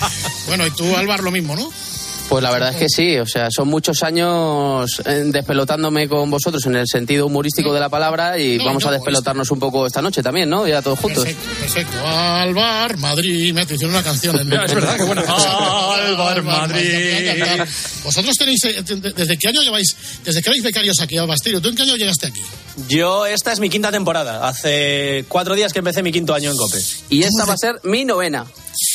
Bueno, 0.48 0.66
y 0.66 0.72
tú, 0.72 0.98
Álvar, 0.98 1.22
lo 1.22 1.32
mismo, 1.32 1.56
¿no? 1.56 1.72
Pues 2.32 2.41
la 2.41 2.50
verdad 2.50 2.70
es 2.70 2.78
que 2.78 2.88
sí, 2.88 3.17
o 3.17 3.26
sea, 3.26 3.50
son 3.54 3.67
muchos 3.67 4.04
años 4.04 5.02
eh, 5.04 5.24
despelotándome 5.26 6.08
con 6.08 6.32
vosotros 6.32 6.65
en 6.65 6.78
el 6.78 6.88
sentido 6.88 7.26
humorístico 7.26 7.74
de 7.74 7.82
la 7.82 7.89
palabra 7.89 8.39
y 8.39 8.58
No, 8.58 8.63
vamos 8.63 8.84
no, 8.84 8.89
a 8.89 8.94
despelotarnos 8.94 9.52
un 9.52 9.60
poco 9.60 9.86
esta 9.86 10.02
noche 10.02 10.24
también, 10.24 10.50
¿no? 10.50 10.65
Ya 10.65 10.82
todos 10.82 10.98
juntos. 10.98 11.26
Perfecto, 11.26 11.60
perfecto. 11.60 12.08
Alvar 12.08 12.96
Madrid, 13.00 13.54
me 13.54 13.63
hicieron 13.63 13.89
una 13.89 14.02
canción. 14.02 14.39
En 14.39 14.54
Es 14.54 14.74
verdad, 14.74 14.96
qué 14.96 15.04
buena 15.04 15.24
canción. 15.24 15.54
Alvar 15.54 16.41
Madrid. 16.44 17.63
Vosotros 18.06 18.38
tenéis, 18.38 18.63
eh, 18.63 18.82
¿desde 18.82 19.38
qué 19.38 19.50
año 19.50 19.62
lleváis, 19.62 19.94
desde 20.24 20.41
que 20.41 20.52
erais 20.52 20.63
becarios 20.63 21.02
aquí, 21.02 21.17
Albasterio? 21.17 21.60
¿Tú 21.60 21.67
en 21.67 21.76
qué 21.76 21.82
año 21.82 21.98
llegaste 21.98 22.28
aquí? 22.28 22.41
Yo, 22.88 23.26
esta 23.26 23.52
es 23.52 23.60
mi 23.60 23.70
quinta 23.70 23.91
temporada. 23.91 24.48
Hace 24.48 25.26
cuatro 25.28 25.54
días 25.54 25.74
que 25.74 25.80
empecé 25.80 26.02
mi 26.02 26.13
quinto 26.13 26.34
año 26.34 26.52
en 26.52 26.56
COPE. 26.56 26.80
Y 27.10 27.24
esta 27.24 27.44
va 27.44 27.56
a 27.56 27.58
ser 27.58 27.82
mi 27.84 28.06
novena. 28.06 28.46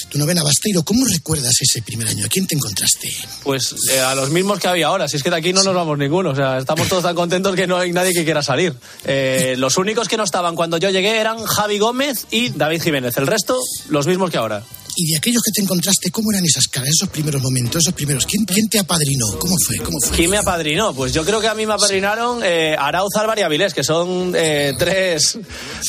Tu 0.08 0.18
novena, 0.18 0.42
Basteiro, 0.42 0.82
¿cómo 0.82 1.04
recuerdas 1.04 1.54
ese 1.60 1.82
primer 1.82 2.06
año? 2.08 2.26
¿A 2.26 2.28
quién 2.28 2.46
te 2.46 2.54
encontraste? 2.54 3.12
Pues 3.42 3.74
eh, 3.90 4.00
a 4.00 4.14
los 4.14 4.30
mismos 4.30 4.60
que 4.60 4.68
había 4.68 4.86
ahora. 4.86 5.08
Si 5.08 5.16
es 5.16 5.22
que 5.22 5.30
de 5.30 5.36
aquí 5.36 5.52
no 5.52 5.62
nos 5.64 5.74
vamos 5.74 5.98
ninguno. 5.98 6.30
O 6.30 6.34
sea, 6.34 6.58
estamos 6.58 6.88
todos 6.88 7.02
tan 7.02 7.16
contentos 7.16 7.56
que 7.56 7.66
no 7.66 7.76
hay 7.76 7.92
nadie 7.92 8.14
que 8.14 8.24
quiera 8.24 8.42
salir. 8.42 8.74
Eh, 9.04 9.56
los 9.58 9.76
únicos 9.78 10.08
que 10.08 10.16
no 10.16 10.24
estaban 10.24 10.54
cuando 10.54 10.78
yo 10.78 10.90
llegué 10.90 11.18
eran 11.18 11.44
Javi 11.44 11.78
Gómez 11.78 12.26
y 12.30 12.50
David 12.50 12.82
Jiménez. 12.82 13.16
El 13.16 13.26
resto, 13.26 13.58
los 13.88 14.06
mismos 14.06 14.30
que 14.30 14.36
ahora. 14.36 14.62
Y 14.96 15.10
de 15.12 15.18
aquellos 15.18 15.42
que 15.42 15.52
te 15.52 15.62
encontraste, 15.62 16.10
¿cómo 16.10 16.30
eran 16.32 16.44
esas 16.44 16.66
caras, 16.68 16.88
esos 16.90 17.08
primeros 17.10 17.42
momentos, 17.42 17.82
esos 17.82 17.92
primeros? 17.94 18.24
¿Quién, 18.26 18.44
quién 18.44 18.66
te 18.68 18.78
apadrinó? 18.78 19.26
¿Cómo 19.38 19.54
fue? 19.64 19.76
¿Cómo 19.78 19.98
fue? 20.04 20.16
¿Quién 20.16 20.30
me 20.30 20.38
apadrinó? 20.38 20.94
Pues 20.94 21.12
yo 21.12 21.24
creo 21.24 21.40
que 21.40 21.48
a 21.48 21.54
mí 21.54 21.66
me 21.66 21.74
apadrinaron 21.74 22.40
eh, 22.42 22.74
Arauz, 22.78 23.14
Álvar 23.16 23.38
y 23.38 23.42
Avilés, 23.42 23.74
que 23.74 23.84
son 23.84 24.32
eh, 24.34 24.74
tres, 24.78 25.38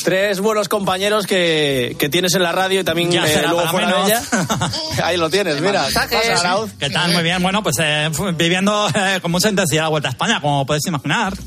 tres 0.04 0.40
buenos 0.40 0.68
compañeros 0.68 1.26
que, 1.26 1.96
que 1.98 2.08
tienes 2.08 2.34
en 2.34 2.42
la 2.42 2.52
radio 2.52 2.80
y 2.80 2.84
también 2.84 3.10
Ya 3.10 3.24
eh, 3.26 3.32
será 3.32 3.50
luego 3.50 3.68
fuera 3.70 3.86
menos. 3.88 4.06
de 4.06 4.12
ella. 4.12 4.22
Ahí 5.04 5.16
lo 5.16 5.30
tienes, 5.30 5.60
mira. 5.60 5.86
Pasa, 5.94 6.08
Arauz. 6.40 6.70
¿Qué 6.78 6.90
tal? 6.90 7.12
Muy 7.12 7.22
bien. 7.22 7.42
Bueno, 7.42 7.62
pues 7.62 7.76
eh, 7.80 8.10
viviendo 8.36 8.88
eh, 8.94 9.18
con 9.22 9.30
mucha 9.30 9.48
intensidad 9.48 9.84
la 9.84 9.88
Vuelta 9.88 10.08
a 10.08 10.12
España, 10.12 10.40
como 10.40 10.66
podéis 10.66 10.86
imaginar. 10.86 11.32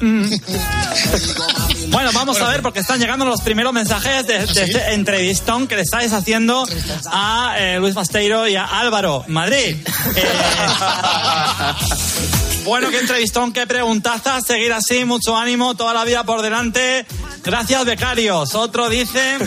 Bueno, 1.89 2.11
vamos 2.13 2.39
a 2.39 2.49
ver, 2.49 2.61
porque 2.61 2.79
están 2.79 2.99
llegando 2.99 3.25
los 3.25 3.41
primeros 3.41 3.73
mensajes 3.73 4.25
de, 4.27 4.45
de 4.45 4.63
este 4.63 4.93
entrevistón 4.93 5.67
que 5.67 5.75
le 5.75 5.81
estáis 5.81 6.13
haciendo 6.13 6.65
a 7.11 7.55
eh, 7.57 7.79
Luis 7.79 7.93
Basteiro 7.93 8.47
y 8.47 8.55
a 8.55 8.65
Álvaro 8.65 9.25
Madrid. 9.27 9.75
Eh, 10.15 10.23
bueno, 12.65 12.89
qué 12.89 12.99
entrevistón, 12.99 13.51
qué 13.51 13.67
preguntaza. 13.67 14.39
Seguir 14.41 14.73
así, 14.73 15.05
mucho 15.05 15.37
ánimo, 15.37 15.75
toda 15.75 15.93
la 15.93 16.05
vida 16.05 16.23
por 16.23 16.41
delante. 16.41 17.05
Gracias, 17.43 17.85
becarios. 17.85 18.55
Otro 18.55 18.89
dice. 18.89 19.37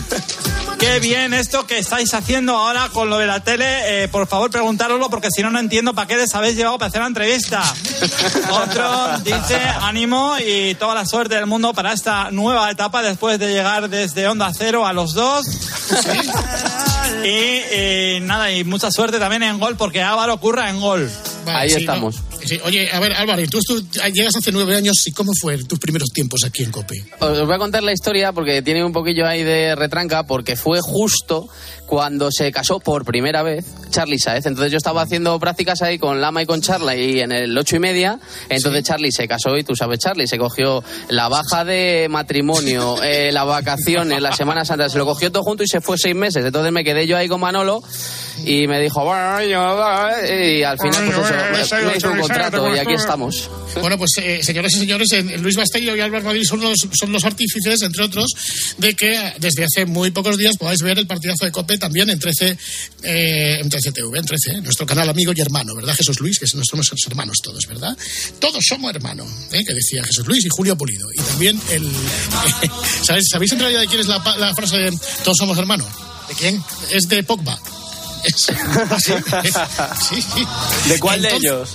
Qué 0.79 1.01
bien 1.01 1.35
esto 1.35 1.67
que 1.67 1.79
estáis 1.79 2.13
haciendo 2.15 2.57
ahora 2.57 2.89
con 2.93 3.11
lo 3.11 3.19
de 3.19 3.27
la 3.27 3.41
tele. 3.41 4.05
Eh, 4.05 4.09
por 4.09 4.27
favor, 4.27 4.51
preguntároslo 4.51 5.09
porque 5.11 5.29
si 5.35 5.43
no, 5.43 5.51
no 5.51 5.59
entiendo 5.59 5.95
para 5.95 6.07
qué 6.07 6.17
les 6.17 6.35
habéis 6.35 6.57
llevado 6.57 6.79
para 6.79 6.89
hacer 6.89 7.01
la 7.01 7.07
entrevista. 7.09 7.63
Otro 8.51 9.19
dice 9.19 9.57
ánimo 9.81 10.37
y 10.39 10.75
toda 10.75 10.95
la 10.95 11.07
suerte 11.07 11.37
del 11.37 11.47
mundo 11.47 11.73
para 11.73 11.93
esta 11.93 12.31
nueva 12.31 12.71
etapa 12.71 13.03
después 13.03 13.39
de 13.39 13.49
llegar 13.49 13.89
desde 13.89 14.27
Onda 14.29 14.53
Cero 14.57 14.87
a 14.87 14.93
los 14.93 15.15
dos. 15.15 15.47
Y 17.23 17.27
eh, 17.27 18.19
nada, 18.23 18.51
y 18.51 18.65
mucha 18.65 18.91
suerte 18.91 19.19
también 19.19 19.43
en 19.43 19.59
gol 19.59 19.77
porque 19.77 20.03
Álvaro 20.03 20.39
curra 20.39 20.71
en 20.71 20.81
gol. 20.81 21.11
Vale, 21.47 21.71
sí, 21.71 21.87
¿no? 21.87 22.11
Oye, 22.65 22.91
a 22.93 23.01
ver, 23.01 23.13
Álvaro, 23.15 23.43
tú, 23.49 23.59
tú 23.61 23.83
llegas 24.13 24.37
hace 24.37 24.53
nueve 24.53 24.77
años, 24.77 24.95
¿y 25.07 25.13
cómo 25.13 25.33
fue 25.41 25.63
tus 25.65 25.79
primeros 25.79 26.11
tiempos 26.11 26.41
aquí 26.45 26.63
en 26.63 26.71
COPE? 26.71 27.05
Os 27.21 27.47
voy 27.47 27.55
a 27.55 27.59
contar 27.59 27.83
la 27.83 27.93
historia 27.93 28.33
porque 28.33 28.63
tiene 28.63 28.85
un 28.85 28.93
poquillo 28.93 29.27
ahí 29.27 29.43
de 29.43 29.75
retranca 29.75 30.25
porque 30.25 30.57
fue 30.57 30.81
justo 30.81 31.49
cuando 31.87 32.31
se 32.31 32.51
casó 32.53 32.81
por 32.81 33.05
primera 33.05 33.43
vez 33.43 33.65
Charlie 33.91 34.19
Saez. 34.19 34.47
Entonces 34.47 34.73
yo 34.73 34.79
estaba 34.79 35.03
haciendo 35.03 35.39
prácticas 35.39 35.83
ahí 35.83 35.99
con 35.99 36.21
Lama 36.21 36.43
y 36.43 36.47
con 36.47 36.61
Charlie 36.61 37.17
y 37.17 37.21
en 37.21 37.33
el 37.33 37.57
ocho 37.57 37.77
y 37.77 37.79
media. 37.79 38.19
Entonces 38.49 38.83
Charlie 38.85 39.13
se 39.13 39.29
casó 39.29 39.57
y 39.57 39.65
tú 39.65 39.77
sabes, 39.77 39.99
Charlie 39.99 40.27
se 40.27 40.39
cogió 40.39 40.83
la 41.09 41.29
baja 41.29 41.65
de 41.65 42.09
matrimonio, 42.11 42.97
eh, 43.03 43.31
las 43.33 43.47
vacaciones, 43.47 44.21
la 44.21 44.33
Semana 44.33 44.65
Santa, 44.65 44.89
se 44.89 44.99
lo 44.99 45.07
cogió 45.07 45.31
todo 45.31 45.43
junto 45.43 45.63
y 45.63 45.69
se 45.69 45.81
fue 45.81 45.97
seis 45.99 46.15
meses. 46.15 46.45
Entonces 46.45 46.73
me 46.73 46.85
quedé 46.85 47.07
yo 47.07 47.17
ahí 47.17 47.29
con 47.29 47.41
Manolo 47.41 47.83
y 48.45 48.67
me 48.67 48.81
dijo, 48.81 49.05
bueno, 49.05 49.43
y 49.45 50.63
al 50.63 50.79
final 50.79 51.05
pues 51.05 51.31
eso, 51.61 51.77
me, 51.77 51.85
me 51.85 51.97
hizo 51.97 52.11
un 52.11 52.19
contrato 52.19 52.75
y 52.75 52.79
aquí 52.79 52.95
estamos. 52.95 53.51
Bueno, 53.81 53.99
pues 53.99 54.11
eh, 54.19 54.43
señoras 54.43 54.73
y 54.75 54.79
señores, 54.81 55.13
eh, 55.13 55.23
Luis 55.39 55.57
Basteiro 55.57 55.97
y 55.97 56.01
Álvaro 56.01 56.25
Madrid 56.25 56.43
son 56.45 56.61
los, 56.61 56.89
son 56.93 57.13
los 57.13 57.25
artífices, 57.25 57.83
entre 57.83 58.05
otros, 58.05 58.33
de 58.79 58.95
que 58.95 59.35
desde 59.39 59.65
hace 59.65 59.87
muy 59.87 60.11
pocos 60.11 60.37
días 60.37 60.57
podáis 60.57 60.83
ver 60.83 60.99
el 60.99 61.07
partidazo 61.07 61.45
de 61.45 61.53
COPE 61.53 61.79
también 61.85 62.09
en 62.09 62.19
13, 62.19 62.57
eh, 63.03 63.59
en 63.61 63.69
13 63.69 63.93
TV, 63.93 64.19
en 64.19 64.25
13, 64.25 64.53
eh, 64.53 64.61
nuestro 64.63 64.87
canal 64.87 65.07
amigo 65.11 65.33
y 65.37 65.41
hermano, 65.41 65.75
¿verdad, 65.75 65.95
Jesús 65.95 66.19
Luis? 66.19 66.39
Que 66.39 66.47
somos 66.47 66.91
hermanos 67.07 67.37
todos, 67.43 67.67
¿verdad? 67.67 67.95
Todos 68.41 68.65
somos 68.67 68.95
hermanos, 68.95 69.29
¿eh? 69.53 69.63
que 69.67 69.75
decía 69.75 70.03
Jesús 70.03 70.27
Luis 70.27 70.43
y 70.47 70.49
Julio 70.49 70.79
Pulido. 70.79 71.07
Y 71.13 71.17
también 71.19 71.61
el... 71.71 71.87
¿sabéis, 73.03 73.27
¿Sabéis 73.31 73.53
en 73.53 73.59
realidad 73.61 73.81
de 73.81 73.87
quién 73.89 74.01
es 74.01 74.07
la, 74.07 74.55
frase 74.55 74.79
de 74.79 74.99
todos 75.23 75.37
somos 75.37 75.59
hermanos? 75.59 75.87
¿De 76.29 76.35
quién? 76.35 76.65
Es 76.91 77.07
de 77.07 77.23
Pogba. 77.23 77.61
Es- 78.25 78.35
sí, 79.05 79.13
sí, 80.09 80.23
sí. 80.23 80.47
¿De 80.89 80.99
cuál 80.99 81.21
de 81.21 81.35
ellos? 81.37 81.69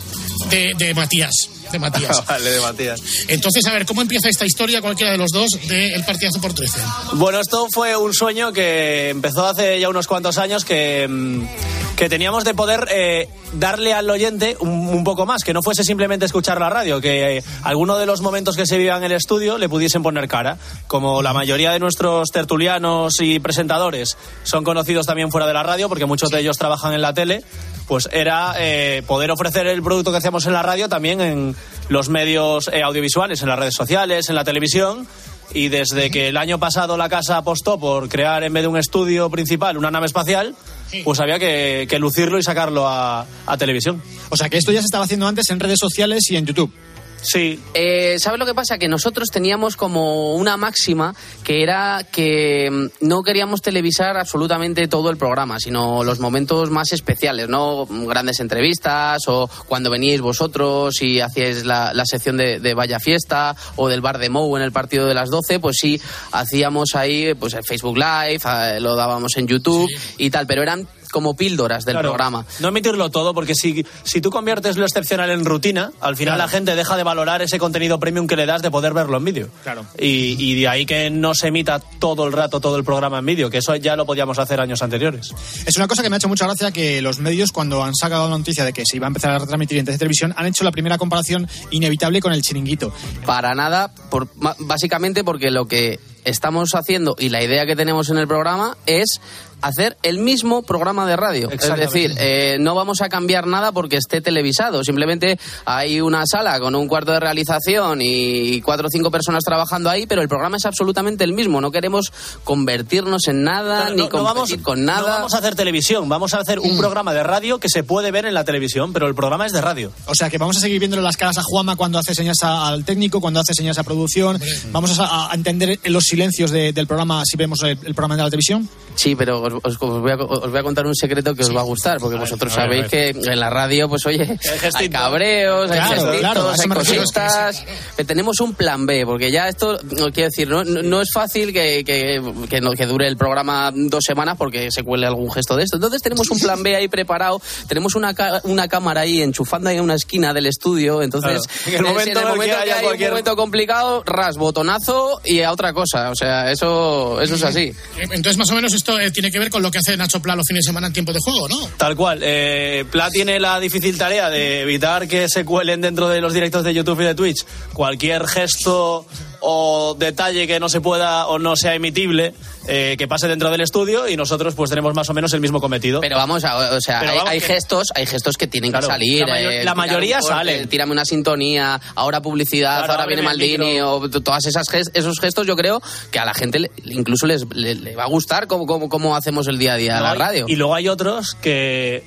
De, 0.50 0.74
de 0.76 0.94
Matías. 0.96 1.36
De 1.72 1.80
Matías. 1.80 2.26
vale, 2.28 2.52
de 2.52 2.62
Matías. 2.62 3.02
Entonces, 3.28 3.66
a 3.66 3.74
ver, 3.74 3.86
¿cómo 3.86 4.02
empieza 4.02 4.30
esta 4.30 4.46
historia, 4.46 4.82
cualquiera 4.82 5.12
de 5.12 5.18
los 5.18 5.32
dos, 5.32 5.50
del 5.68 6.04
partidazo 6.04 6.42
por 6.42 6.54
13? 6.54 6.80
Bueno, 7.14 7.40
esto 7.40 7.68
fue 7.72 7.96
un 7.96 8.14
sueño 8.14 8.52
que 8.52 9.10
empezó 9.10 9.48
hace 9.48 9.80
ya 9.80 9.90
unos 9.90 10.08
cuantos 10.08 10.38
años 10.38 10.66
que, 10.66 11.08
mm, 11.08 11.96
que 11.96 12.10
teníamos 12.10 12.44
de 12.44 12.54
poder 12.54 12.88
eh, 12.92 13.28
darle 13.54 13.94
al 13.94 14.10
oyente 14.10 14.56
un, 14.60 14.70
un 14.70 15.04
poco 15.04 15.26
más, 15.26 15.44
que 15.44 15.54
no 15.54 15.62
fuese 15.62 15.84
simplemente 15.84 16.26
escuchar 16.26 16.60
la 16.60 16.70
radio, 16.70 17.02
que 17.02 17.38
eh, 17.38 17.44
alguno 17.64 17.98
de 17.98 18.06
los 18.06 18.22
momentos 18.22 18.56
que 18.56 18.66
se 18.66 18.78
vivían 18.78 19.04
en 19.04 19.12
el 19.12 19.18
estudio 19.18 19.58
le 19.58 19.68
pudiesen 19.68 20.04
poner 20.04 20.28
cara. 20.28 20.58
Como 20.88 21.22
la 21.22 21.34
mayoría 21.34 21.72
de 21.72 21.80
nuestros 21.80 22.30
tertulianos 22.30 23.20
y 23.20 23.40
presentadores 23.40 24.18
son 24.44 24.64
conocidos 24.64 25.06
también 25.06 25.32
fuera 25.32 25.48
de 25.48 25.54
la 25.54 25.64
radio, 25.64 25.90
porque 25.90 26.06
muchos 26.06 26.30
de 26.30 26.40
ellos 26.40 26.58
trabajan 26.58 26.94
en 26.94 27.02
la 27.02 27.14
tele, 27.14 27.44
pues 27.88 28.08
era 28.12 28.54
eh, 28.60 29.04
poder 29.08 29.32
ofrecer 29.32 29.68
el 29.68 29.82
producto 29.82 30.12
que 30.12 30.18
hacemos 30.18 30.46
en 30.46 30.54
la 30.54 30.62
radio 30.62 30.90
también 30.90 31.22
en 31.22 31.56
los 31.90 32.10
medios 32.10 32.70
eh, 32.72 32.84
audiovisuales, 32.84 33.42
en 33.42 33.50
las 33.50 33.60
redes 33.60 33.74
sociales, 33.76 34.30
en 34.30 34.36
la 34.36 34.44
televisión. 34.44 35.08
Y 35.52 35.70
desde 35.70 36.12
que 36.12 36.28
el 36.28 36.38
año 36.38 36.60
pasado 36.60 36.96
la 36.96 37.10
casa 37.10 37.38
apostó 37.38 37.80
por 37.80 38.08
crear 38.08 38.44
en 38.44 38.54
vez 38.54 38.62
de 38.62 38.68
un 38.68 38.78
estudio 38.78 39.32
principal 39.32 39.78
una 39.78 39.90
nave 39.90 40.06
espacial, 40.06 40.56
pues 41.04 41.20
había 41.20 41.40
que, 41.40 41.88
que 41.90 41.98
lucirlo 41.98 42.38
y 42.38 42.44
sacarlo 42.44 42.88
a, 42.88 43.26
a 43.48 43.58
televisión. 43.58 44.02
O 44.30 44.38
sea 44.38 44.50
que 44.50 44.58
esto 44.58 44.72
ya 44.72 44.82
se 44.82 44.86
estaba 44.86 45.06
haciendo 45.06 45.28
antes 45.28 45.50
en 45.50 45.60
redes 45.60 45.80
sociales 45.80 46.30
y 46.30 46.36
en 46.36 46.46
YouTube. 46.46 46.72
Sí. 47.22 47.60
Eh, 47.74 48.18
¿Sabes 48.20 48.40
lo 48.40 48.46
que 48.46 48.54
pasa? 48.54 48.78
Que 48.78 48.88
nosotros 48.88 49.30
teníamos 49.32 49.76
como 49.76 50.36
una 50.36 50.58
máxima 50.58 51.14
que 51.44 51.64
era 51.64 52.06
que 52.12 52.70
mm, 52.72 53.06
no 53.08 53.22
queríamos 53.24 53.62
televisar 53.62 54.18
absolutamente 54.18 54.88
todo 54.88 55.10
el 55.10 55.18
programa, 55.18 55.60
sino 55.60 56.04
los 56.04 56.20
momentos 56.20 56.70
más 56.70 56.92
especiales, 56.94 57.50
¿no? 57.50 57.86
Grandes 57.86 58.40
entrevistas 58.40 59.22
o 59.28 59.50
cuando 59.68 59.90
veníais 59.90 60.22
vosotros 60.22 61.02
y 61.02 61.20
hacíais 61.20 61.66
la, 61.66 61.94
la 61.94 62.06
sección 62.06 62.38
de, 62.38 62.60
de 62.60 62.74
Vaya 62.74 63.00
Fiesta 63.00 63.56
o 63.76 63.88
del 63.88 64.02
bar 64.02 64.18
de 64.18 64.30
Mou 64.30 64.56
en 64.58 64.64
el 64.64 64.72
partido 64.72 65.06
de 65.06 65.14
las 65.14 65.30
12, 65.30 65.60
pues 65.60 65.78
sí, 65.80 66.00
hacíamos 66.32 66.96
ahí 66.96 67.34
pues 67.34 67.54
el 67.54 67.64
Facebook 67.64 67.98
Live, 67.98 68.42
eh, 68.46 68.80
lo 68.80 68.96
dábamos 68.96 69.36
en 69.38 69.48
YouTube 69.48 69.90
y 70.18 70.30
tal, 70.30 70.48
pero 70.48 70.64
eran 70.64 70.88
como 71.10 71.36
píldoras 71.36 71.86
del 71.86 71.94
Claro, 71.96 72.10
programa. 72.10 72.46
No 72.60 72.70
emitirlo 72.70 73.10
todo, 73.10 73.34
porque 73.34 73.56
si, 73.56 73.86
si 74.04 74.22
tú 74.22 74.30
conviertes 74.30 74.78
lo 74.78 74.86
excepcional 74.86 75.30
en 75.30 75.46
rutina, 75.46 75.92
al 76.00 76.16
final 76.16 76.36
Claro. 76.36 76.48
la 76.48 76.48
gente 76.50 76.76
deja 76.76 76.96
de 76.98 77.04
valorar 77.04 77.42
ese 77.42 77.58
contenido 77.60 78.00
premium 78.00 78.28
que 78.28 78.36
le 78.36 78.46
das 78.46 78.62
de 78.62 78.72
poder 78.72 78.94
verlo 78.94 79.18
en 79.18 79.26
vídeo. 79.26 79.50
Claro. 79.64 79.86
Y, 79.98 80.36
y 80.38 80.60
de 80.60 80.68
ahí 80.68 80.86
que 80.86 81.10
no 81.10 81.34
se 81.34 81.48
emita 81.48 81.80
todo 81.80 82.26
el 82.28 82.34
rato 82.34 82.60
todo 82.60 82.78
el 82.78 82.84
programa 82.84 83.20
en 83.20 83.26
vídeo, 83.26 83.50
que 83.50 83.58
eso 83.60 83.76
ya 83.76 83.96
lo 83.96 84.06
podíamos 84.06 84.40
hacer 84.40 84.60
años 84.62 84.82
anteriores. 84.82 85.34
Es 85.66 85.76
una 85.78 85.88
cosa 85.88 86.04
que 86.04 86.10
me 86.10 86.16
ha 86.16 86.18
hecho 86.18 86.28
mucha 86.30 86.46
gracia 86.46 86.72
que 86.72 87.02
los 87.02 87.20
medios, 87.20 87.52
cuando 87.52 87.84
han 87.84 87.96
sacado 87.96 88.30
la 88.30 88.38
noticia 88.38 88.64
de 88.66 88.74
que 88.74 88.84
se 88.86 88.98
iba 88.98 89.08
a 89.08 89.10
empezar 89.10 89.32
a 89.32 89.40
retransmitir 89.40 89.78
en 89.80 89.86
televisión, 89.86 90.34
han 90.38 90.46
hecho 90.46 90.64
la 90.64 90.72
primera 90.72 90.98
comparación 90.98 91.48
inevitable 91.72 92.22
con 92.22 92.34
el 92.34 92.42
chiringuito. 92.42 92.94
Para 93.26 93.54
nada, 93.56 93.94
por, 94.10 94.30
básicamente 94.60 95.24
porque 95.24 95.52
lo 95.52 95.66
que 95.66 96.00
estamos 96.26 96.76
haciendo 96.76 97.16
y 97.18 97.30
la 97.30 97.44
idea 97.44 97.66
que 97.66 97.76
tenemos 97.76 98.10
en 98.10 98.18
el 98.18 98.28
programa 98.28 98.78
es 98.86 99.20
hacer 99.62 99.98
el 100.04 100.20
mismo 100.20 100.62
programa 100.64 101.06
de 101.06 101.16
radio. 101.16 101.50
Es 101.50 101.76
decir, 101.76 102.14
eh, 102.18 102.58
no 102.60 102.76
vamos 102.76 103.02
a 103.02 103.10
cambiar 103.10 103.48
nada 103.48 103.72
porque 103.72 103.98
esté 103.98 104.22
televisado. 104.22 104.84
Simplemente 104.84 105.40
hay 105.66 106.02
una 106.02 106.24
sala 106.26 106.60
con 106.60 106.76
un 106.76 106.88
cuarto 106.88 107.12
de 107.12 107.20
realización 107.20 108.00
y 108.02 108.62
cuatro 108.62 108.88
o 108.88 108.90
cinco 108.90 109.12
personas 109.12 109.44
trabajando 109.44 109.90
ahí, 109.90 110.06
pero 110.08 110.22
el 110.22 110.28
programa 110.30 110.58
es 110.58 110.66
absolutamente 110.66 111.24
el 111.24 111.34
mismo. 111.34 111.62
No 111.62 111.72
queremos 111.72 112.12
convertirnos 112.44 113.28
en 113.28 113.44
nada 113.44 113.82
Claro, 113.88 113.96
ni 113.96 114.02
no- 114.10 114.24
vamos- 114.24 114.54
con 114.62 114.86
nada. 114.86 115.02
No 115.02 115.08
vamos 115.08 115.34
a 115.34 115.38
hacer 115.38 115.56
televisión, 115.56 116.10
vamos 116.10 116.34
a 116.34 116.40
hacer 116.40 116.60
un 116.60 116.78
programa 116.78 117.14
de 117.14 117.24
radio 117.24 117.60
que 117.60 117.70
se 117.70 117.84
puede 117.84 118.12
ver 118.12 118.26
en 118.26 118.34
la 118.34 118.44
televisión, 118.44 118.92
pero 118.94 119.08
el 119.08 119.16
programa 119.16 119.46
es 119.46 119.52
de 119.52 119.62
radio. 119.62 119.92
O 120.08 120.16
sea 120.16 120.30
que 120.30 120.38
vamos 120.38 120.58
a 120.58 120.60
seguir 120.60 120.80
viéndole 120.80 121.02
las 121.04 121.18
caras 121.18 121.38
a 121.38 121.44
Juanma 121.44 121.76
cuando 121.76 122.00
hace 122.00 122.16
señas 122.16 122.38
a- 122.44 122.68
al 122.68 122.86
técnico, 122.86 123.22
cuando 123.22 123.40
hace 123.40 123.54
señas 123.54 123.78
a 123.78 123.84
producción. 123.84 124.40
Vamos 124.72 125.00
a, 125.00 125.32
a 125.32 125.36
entender 125.36 125.80
los 125.86 126.04
silencios 126.06 126.52
de- 126.52 126.74
del 126.74 126.88
programa 126.88 127.24
si 127.26 127.38
vemos 127.38 127.62
el, 127.64 127.70
el 127.72 127.94
programa 127.96 128.16
de 128.16 128.24
la 128.24 128.30
televisión. 128.30 128.68
Sí, 128.96 129.16
pero 129.16 129.40
os, 129.54 129.76
os- 129.80 129.80
voy 130.02 130.12
a, 130.12 130.16
os 130.16 130.50
voy 130.52 130.60
a 130.60 130.64
contar 130.64 130.86
un 130.86 130.96
secreto 130.96 131.36
que 131.36 131.44
os 131.44 131.56
va 131.56 131.62
a 131.62 131.64
gustar, 131.64 132.00
porque 132.00 132.18
vosotros 132.18 132.54
ver, 132.56 132.64
sabéis 132.66 132.88
que 132.88 133.10
en 133.10 133.40
la 133.40 133.50
radio, 133.50 133.88
pues 133.90 134.06
oye, 134.06 134.38
hay 134.76 134.90
cabreos, 134.90 135.70
hay 135.72 135.78
Claro, 135.80 136.02
gestitos, 136.50 136.60
hay 136.60 136.68
me 136.68 136.76
refiero. 136.76 137.02
cositas. 137.04 137.66
Que 137.98 138.04
tenemos 138.06 138.40
un 138.40 138.54
plan 138.54 138.86
B, 138.86 139.06
porque 139.06 139.32
ya 139.32 139.48
esto, 139.48 139.80
no, 139.84 140.12
quiero 140.12 140.30
decir, 140.30 140.48
no, 140.50 140.64
no- 140.64 141.02
es 141.02 141.12
fácil 141.14 141.54
que, 141.54 141.84
que, 141.86 142.22
que 142.50 142.62
no- 142.62 142.72
que 142.72 142.86
dure 142.86 143.08
el 143.08 143.18
programa 143.18 143.72
dos 143.74 144.04
semanas 144.06 144.36
porque 144.38 144.70
se 144.72 144.84
cuele 144.84 145.06
algún 145.08 145.32
gesto 145.32 145.56
de 145.56 145.64
esto. 145.64 145.78
Entonces 145.78 146.02
tenemos 146.02 146.30
un 146.30 146.40
plan 146.40 146.62
B 146.64 146.76
ahí 146.76 146.88
preparado, 146.88 147.42
tenemos 147.68 147.96
una, 147.96 148.14
una 148.44 148.68
cámara 148.68 149.02
ahí 149.02 149.22
enchufando 149.22 149.70
ahí 149.70 149.78
en 149.78 149.84
una 149.84 149.96
esquina 149.96 150.34
del 150.34 150.46
estudio, 150.46 151.02
entonces 151.02 151.42
Claro. 151.48 151.50
En 151.66 151.74
el 151.74 151.76
es- 151.76 151.82
momento 151.92 152.10
en 152.12 152.18
el 152.18 152.18
en 152.18 152.18
el 152.18 152.24
que 152.24 152.30
momento 152.36 152.56
que 152.56 152.62
haya 152.62 152.76
hay 152.78 152.84
cualquier- 152.84 153.10
un 153.10 153.14
momento 153.14 153.36
complicado, 153.36 154.04
ras, 154.06 154.38
botonazo 154.38 155.22
y 155.24 155.42
a 155.42 155.52
otra 155.52 155.74
cosa. 155.74 156.10
O 156.12 156.16
sea, 156.16 156.52
eso, 156.52 157.22
eso 157.22 157.36
es 157.36 157.44
así. 157.44 157.74
Entonces, 157.98 158.38
más 158.38 158.50
o 158.52 158.56
menos, 158.56 158.74
esto 158.74 159.00
eh, 159.00 159.12
tiene 159.12 159.32
que 159.32 159.39
ver 159.40 159.50
con 159.50 159.62
lo 159.62 159.72
que 159.72 159.80
hace 159.80 159.98
Nacho 159.98 160.22
Pla 160.22 160.36
los 160.36 160.46
fines 160.48 160.64
de 160.66 160.70
semana 160.70 160.88
en 160.88 160.94
tiempo 160.94 161.14
de 161.14 161.20
juego, 161.22 161.48
¿no? 161.48 161.68
Tal 161.78 161.96
cual. 161.96 162.20
Eh, 162.22 162.86
Pla 162.92 163.10
tiene 163.10 163.40
la 163.40 163.60
difícil 163.60 163.98
tarea 163.98 164.30
de 164.30 164.62
evitar 164.62 165.08
que 165.08 165.28
se 165.28 165.46
cuelen 165.46 165.82
dentro 165.82 166.10
de 166.10 166.22
los 166.22 166.34
directos 166.34 166.64
de 166.64 166.74
YouTube 166.74 167.02
y 167.02 167.06
de 167.06 167.16
Twitch 167.16 167.46
cualquier 167.74 168.28
gesto 168.28 169.06
o 169.42 169.96
detalle 169.98 170.48
que 170.48 170.60
no 170.60 170.70
se 170.70 170.82
pueda 170.82 171.28
o 171.28 171.40
no 171.40 171.56
sea 171.56 171.74
emitible 171.76 172.34
eh, 172.68 172.96
que 172.98 173.08
pase 173.08 173.28
dentro 173.28 173.50
del 173.50 173.62
estudio 173.62 174.08
y 174.08 174.16
nosotros 174.18 174.54
pues 174.56 174.70
tenemos 174.70 174.94
más 174.94 175.10
o 175.10 175.14
menos 175.14 175.34
el 175.34 175.42
mismo 175.42 175.60
cometido. 175.62 176.02
Pero 176.02 176.18
vamos, 176.18 176.44
a, 176.46 176.76
o 176.76 176.82
sea, 176.82 177.00
hay, 177.02 177.08
vamos 177.18 177.30
hay 177.30 177.40
que- 177.40 177.46
gestos, 177.48 177.88
hay 177.96 178.06
gestos 178.06 178.36
que 178.38 178.48
tienen 178.48 178.72
Claro, 178.72 178.88
que 178.88 178.94
salir. 178.94 179.28
la 179.28 179.42
eh, 179.42 179.64
la 179.64 179.76
mayoría 179.76 180.22
salen. 180.22 180.68
Tírame 180.68 180.92
una 180.92 181.06
sintonía, 181.06 181.80
ahora 181.96 182.22
publicidad, 182.22 182.80
Claro, 182.80 182.94
ahora 182.94 183.06
viene 183.06 183.22
Maldini, 183.22 183.74
micro. 183.74 183.94
o 183.96 184.10
todas 184.10 184.46
esas 184.46 184.66
esos 184.94 185.20
gestos, 185.20 185.48
yo 185.48 185.56
creo 185.56 185.82
que 186.12 186.20
a 186.20 186.26
la 186.26 186.34
gente 186.34 186.60
le- 186.60 186.72
incluso 186.86 187.26
les 187.26 187.46
le, 187.54 187.76
le 187.76 187.96
va 187.96 188.04
a 188.04 188.08
gustar 188.08 188.48
cómo, 188.48 188.66
cómo, 188.66 188.90
cómo 188.90 189.16
hacemos 189.16 189.48
el 189.48 189.58
día 189.58 189.74
a 189.74 189.78
día 189.78 189.96
No, 189.98 190.04
la 190.04 190.16
radio. 190.16 190.46
Y 190.48 190.56
luego 190.56 190.76
hay 190.76 190.88
otros 190.90 191.36
que 191.42 192.04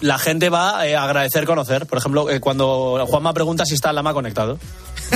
la 0.00 0.18
gente 0.18 0.48
va 0.50 0.86
eh, 0.86 0.94
a 0.96 1.04
agradecer 1.04 1.44
conocer. 1.46 1.86
Por 1.86 1.98
ejemplo, 1.98 2.30
eh, 2.30 2.40
cuando 2.40 3.04
Juanma 3.08 3.32
pregunta 3.32 3.64
si 3.64 3.74
está 3.74 3.90
el 3.90 3.96
lama 3.96 4.12
conectado. 4.14 4.58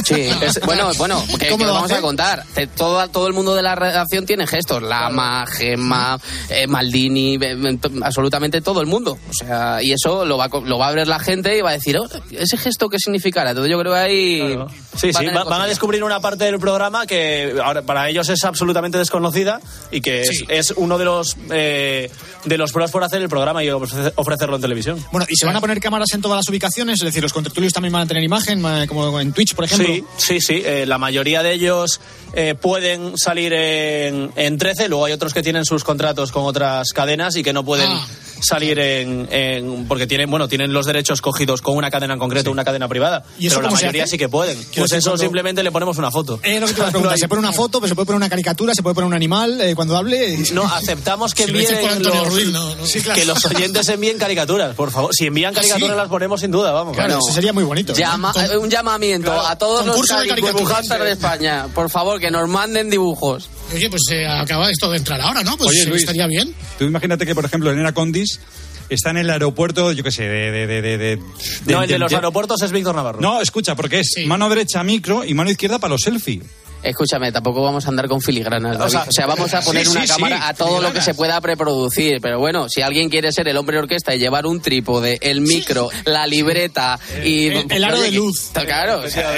Sí, 0.05 0.29
es- 0.43 0.61
bueno, 0.64 0.90
bueno, 0.99 1.23
que, 1.33 1.38
que 1.38 1.49
¿Cómo 1.49 1.64
lo 1.64 1.69
lo 1.71 1.75
vamos 1.75 1.90
hace? 1.90 1.99
a 1.99 2.03
contar. 2.03 2.45
Te- 2.55 2.66
Todo, 2.69 3.07
todo 3.09 3.27
el 3.27 3.33
mundo 3.33 3.55
de 3.55 3.62
la 3.62 3.75
redacción 3.75 4.25
tiene 4.27 4.47
gestos. 4.47 4.83
Lama, 4.83 5.45
Gemma, 5.47 6.19
eh, 6.49 6.66
Maldini, 6.69 7.35
eh, 7.35 7.38
eh, 7.40 7.79
absolutamente 8.03 8.61
todo 8.61 8.81
el 8.81 8.87
mundo. 8.87 9.19
O 9.29 9.33
sea, 9.33 9.83
y 9.83 9.93
eso 9.93 10.25
lo 10.25 10.37
va, 10.38 10.49
lo 10.64 10.79
va 10.79 10.88
a 10.88 10.93
ver 10.93 11.09
la 11.09 11.19
gente 11.19 11.57
y 11.57 11.61
va 11.61 11.71
a 11.71 11.73
decir, 11.75 11.97
"Oh, 11.99 12.07
¿ese 12.31 12.57
gesto 12.57 12.88
qué 12.88 12.99
significará? 12.99 13.51
Entonces 13.51 13.71
yo 13.73 13.79
creo 13.81 13.93
que 13.93 13.99
ahí... 13.99 14.38
Sí, 14.40 14.57
va 14.57 14.64
a 14.64 14.97
sí, 14.97 15.27
tener 15.27 15.37
va- 15.37 15.45
van 15.45 15.62
a 15.62 15.66
descubrir 15.66 16.05
una 16.05 16.21
parte 16.21 16.45
del 16.45 16.59
programa 16.59 17.07
que 17.07 17.55
ahora 17.62 17.83
para 17.83 18.09
ellos 18.09 18.29
es 18.29 18.45
absolutamente 18.45 18.99
desconocida 18.99 19.61
y 19.90 20.01
que 20.01 20.23
es, 20.23 20.45
es 20.49 20.73
uno 20.77 20.99
de 20.99 21.05
los 21.05 21.37
eh, 21.51 22.11
de 22.45 22.59
los 22.59 22.73
pros 22.73 22.90
por 22.90 23.03
hacer 23.05 23.23
el 23.23 23.29
programa 23.29 23.62
y 23.64 23.69
ofrecer- 23.69 24.12
ofrecerlo 24.16 24.57
en 24.57 24.62
televisión. 24.71 25.05
Bueno, 25.13 25.27
y 25.29 25.37
se 25.37 25.47
van 25.47 25.57
a 25.57 25.61
poner 25.61 25.81
cámaras 25.81 26.09
en 26.15 26.21
todas 26.23 26.37
las 26.37 26.49
ubicaciones, 26.49 27.01
es 27.01 27.05
decir, 27.05 27.23
los 27.23 27.33
contertulios 27.33 27.73
también 27.73 27.93
van 27.93 28.03
a 28.03 28.07
tener 28.07 28.23
imagen, 28.23 28.65
eh, 28.65 28.87
como 28.87 29.21
en 29.21 29.33
Twitch, 29.33 29.55
por 29.55 29.65
ejemplo. 29.65 29.87
Sí, 29.89 30.05
sí, 30.17 30.41
sí. 30.41 30.63
eh, 30.65 30.87
la 30.87 30.99
mayoría 30.99 31.43
de 31.43 31.53
ellos 31.53 32.01
eh, 32.33 32.55
pueden 32.55 33.19
salir 33.19 33.53
en, 33.53 34.31
en 34.37 34.59
13, 34.59 34.89
luego 34.89 35.05
hay 35.07 35.13
otros 35.13 35.35
que 35.35 35.43
tienen 35.43 35.65
sus 35.65 35.85
contratos 35.85 36.31
con 36.33 36.45
otras 36.45 36.93
cadenas 36.93 37.37
y 37.37 37.43
que 37.43 37.53
no 37.53 37.65
pueden 37.65 37.89
Ah. 37.91 38.07
Salir 38.42 38.79
en, 38.79 39.29
en- 39.31 39.87
porque 39.88 40.07
tienen 40.07 40.31
bueno 40.31 40.48
tienen 40.48 40.72
los 40.72 40.87
derechos 40.87 41.20
cogidos 41.20 41.62
con 41.62 41.76
una 41.76 41.90
cadena 41.90 42.14
en 42.14 42.20
concreto, 42.20 42.50
una 42.50 42.64
cadena 42.64 42.88
privada. 42.88 43.24
¿Y 43.38 43.46
eso 43.46 43.57
pero 43.57 43.68
la 43.68 43.74
mayoría 43.74 44.07
sí 44.07 44.18
que 44.18 44.29
pueden. 44.29 44.57
Pues 44.76 44.92
eso 44.92 45.11
cuando- 45.11 45.22
simplemente 45.22 45.62
le 45.62 45.70
ponemos 45.72 45.98
una 45.98 46.11
foto. 46.11 46.40
Eh, 46.42 46.61
lo 46.61 46.66
que 46.66 46.72
te 46.74 46.81
iba 46.81 46.88
a 46.88 46.90
preguntar, 46.90 47.11
No 47.11 47.14
hay- 47.14 47.18
se 47.20 47.29
pone 47.29 47.40
una 47.40 47.53
foto, 47.53 47.81
pero 47.81 47.88
se 47.88 47.94
puede 47.94 48.07
poner 48.07 48.16
una 48.16 48.29
caricatura, 48.29 48.74
se 48.74 48.83
puede 48.83 48.94
poner 48.94 49.07
un 49.09 49.14
animal 49.14 49.61
eh, 49.61 49.74
cuando 49.74 49.96
hable. 49.96 50.38
No, 50.53 50.64
aceptamos 50.64 51.35
que 51.35 51.44
Si 51.44 51.53
lo 51.53 51.59
dice 51.59 51.81
envíen 51.81 52.03
los, 52.03 52.29
Ruiz, 52.33 52.48
no, 52.48 52.74
no. 52.76 52.87
Sí, 52.87 53.00
claro. 53.00 53.18
que 53.20 53.26
los 53.26 53.44
oyentes 53.44 53.88
envíen 53.88 54.18
caricaturas, 54.18 54.74
por 54.74 54.90
favor. 54.90 55.11
Si 55.14 55.26
envían 55.26 55.55
caricaturas 55.55 55.90
¿Ah, 55.90 55.94
sí? 55.94 55.98
las 55.98 56.09
ponemos 56.09 56.40
sin 56.40 56.50
duda, 56.50 56.72
vamos. 56.72 56.96
Claro, 56.96 57.18
eso 57.18 57.33
sería 57.33 57.53
muy 57.53 57.64
bonito. 57.64 57.92
¿eh? 57.92 57.96
Llama- 57.96 58.33
eh, 58.50 58.57
un 58.57 58.70
llamamiento 58.70 59.33
a 59.33 59.57
todos 59.57 59.85
los 59.87 59.94
concurso 59.96 60.16
caricaturas. 60.16 60.55
dibujantes 60.57 60.98
de 61.00 61.11
España. 61.12 61.68
Por 61.74 61.90
favor, 61.90 62.20
que 62.20 62.31
nos 62.31 62.48
manden 62.48 62.90
dibujos. 62.90 63.48
Oye, 63.75 63.89
pues 63.91 64.03
eh, 64.11 64.27
acaba 64.27 64.71
esto 64.71 64.91
de 64.91 64.99
entrar 64.99 65.21
ahora, 65.21 65.43
¿no? 65.43 65.57
Pues 65.57 65.71
Oye, 65.71 65.87
Luis. 65.87 66.01
estaría 66.03 66.27
bien. 66.27 66.53
Tú 66.79 66.85
imagínate 66.85 67.25
que, 67.25 67.35
por 67.35 67.45
ejemplo, 67.45 67.71
Elena 67.71 67.93
Condis 67.93 68.41
está 68.89 69.11
en 69.11 69.19
el 69.19 69.31
aeropuerto, 69.31 69.93
yo 69.93 70.03
qué 70.03 70.11
sé, 70.11 70.25
de... 70.25 70.51
de, 70.51 70.67
de, 70.67 70.83
de- 70.83 70.99
de- 70.99 71.19
No, 71.67 71.83
el 71.83 71.89
de 71.89 71.99
los 71.99 72.13
aeropuertos 72.13 72.61
es 72.63 72.73
Víctor 72.73 72.95
Navarro. 72.97 73.21
No, 73.21 73.41
escucha, 73.41 73.77
porque 73.77 74.01
es 74.01 74.13
mano 74.27 74.49
derecha 74.49 74.83
micro 74.83 75.25
y 75.25 75.35
mano 75.35 75.51
izquierda 75.51 75.79
para 75.79 75.93
los 75.93 76.01
selfies. 76.03 76.43
Escúchame, 76.83 77.31
tampoco 77.33 77.62
vamos 77.62 77.85
a 77.87 77.88
andar 77.88 78.09
con 78.09 78.21
filigranas, 78.21 78.79
David. 78.79 78.90
sea, 78.93 79.03
O 79.09 79.12
sea, 79.12 79.27
vamos 79.27 79.53
a 79.55 79.61
poner 79.61 79.85
sí, 79.87 79.93
una 79.93 80.03
sí, 80.03 80.09
cámara 80.09 80.37
sí, 80.38 80.43
a 80.47 80.55
todo 80.55 80.81
lo 80.81 80.93
que 80.93 81.01
se 81.03 81.14
pueda 81.14 81.40
preproducir. 81.40 82.19
Pero 82.23 82.38
bueno, 82.38 82.69
si 82.69 82.83
alguien 82.83 83.09
quiere 83.11 83.33
ser 83.33 83.49
el 83.49 83.57
hombre 83.57 83.79
orquesta 83.79 84.14
y 84.14 84.19
llevar 84.19 84.47
un 84.47 84.61
trípode, 84.61 85.19
el 85.21 85.40
micro, 85.40 85.88
la 86.05 86.27
libreta 86.27 86.99
y... 87.25 87.49
El- 87.49 87.66
el 87.71 87.85
aro 87.85 87.99
oye, 87.99 88.11
de 88.11 88.12
luz. 88.12 88.51
Claro, 88.53 89.01
o 89.01 89.09
sea, 89.11 89.37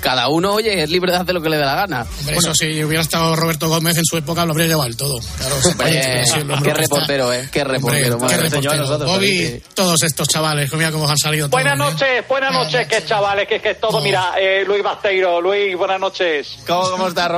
cada 0.00 0.28
uno, 0.28 0.52
oye, 0.54 0.82
es 0.82 0.90
libre 0.90 1.12
de 1.12 1.18
hacer 1.18 1.34
lo 1.34 1.42
que 1.42 1.48
le 1.48 1.56
dé 1.56 1.64
la 1.64 1.74
gana. 1.74 2.06
Hombre, 2.20 2.36
eso 2.36 2.54
si 2.54 2.82
hubiera 2.84 3.02
estado 3.02 3.34
Roberto 3.36 3.68
Gómez 3.68 3.96
en 3.96 4.04
su 4.04 4.16
época 4.16 4.44
lo 4.44 4.52
habría 4.52 4.66
llevado 4.68 4.88
el 4.88 4.96
todo. 4.96 5.18
Claro, 5.38 5.56
Hombre, 5.66 6.62
qué 6.62 6.74
reportero, 6.74 7.32
¿eh? 7.32 7.48
Qué 7.52 7.64
reportero. 7.64 8.16
Hombre, 8.16 8.36
qué 8.36 8.40
reportero. 8.42 8.98
Bobby, 9.06 9.62
todos 9.74 10.02
estos 10.02 10.28
chavales, 10.28 10.72
mira 10.74 10.90
cómo 10.92 11.08
han 11.08 11.18
salido. 11.18 11.48
todos, 11.48 11.62
Buenas 11.62 11.74
¿eh? 11.74 11.92
noches, 11.92 12.28
buenas 12.28 12.52
noches, 12.52 12.86
que 12.88 13.04
chavales, 13.04 13.48
que, 13.48 13.60
que 13.60 13.70
es 13.70 13.80
todo, 13.80 14.00
mira, 14.00 14.34
eh, 14.38 14.64
Luis 14.66 14.82
Basteiro, 14.82 15.40
Luis, 15.40 15.76
buenas 15.76 16.00
noches. 16.00 16.58
¿Cómo, 16.66 16.83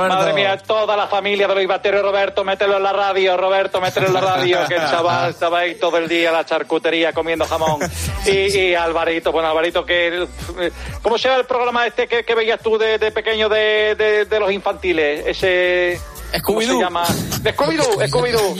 Madre 0.08 0.32
mía, 0.34 0.58
toda 0.58 0.96
la 0.96 1.06
familia 1.06 1.46
de 1.48 1.54
Luis 1.54 1.68
Basteiro 1.68 1.98
y 1.98 2.02
Roberto, 2.02 2.44
mételo 2.44 2.76
en 2.76 2.82
la 2.82 2.92
radio, 2.92 3.36
Roberto, 3.36 3.80
mételo 3.80 4.06
en 4.08 4.14
la 4.14 4.20
radio, 4.20 4.58
que 4.68 4.74
el 4.74 4.80
chaval 4.90 5.30
estaba 5.30 5.58
ahí 5.60 5.74
todo 5.76 5.96
el 5.98 6.08
día 6.08 6.28
en 6.28 6.34
la 6.34 6.44
charcutería 6.44 7.12
comiendo 7.12 7.44
jamón. 7.46 7.80
Y, 8.26 8.58
y 8.58 8.74
Alvarito, 8.74 9.30
bueno, 9.32 9.48
Alvarito, 9.48 9.84
que 9.84 10.26
¿cómo 11.02 11.18
se 11.18 11.28
llama 11.28 11.40
el 11.40 11.46
programa 11.46 11.86
este 11.86 12.06
que, 12.08 12.34
veías 12.34 12.60
tú 12.60 12.76
de, 12.78 12.98
pequeño 13.12 13.48
de- 13.48 14.26
de 14.28 14.40
los 14.40 14.50
infantiles? 14.52 15.26
Ese... 15.26 16.00
¿Cómo 16.42 16.60
se 16.60 16.66
Scooby-Doo. 16.68 16.80
llama? 16.80 17.04
Scooby-Doo, 17.06 18.08
Scooby-Doo. 18.08 18.56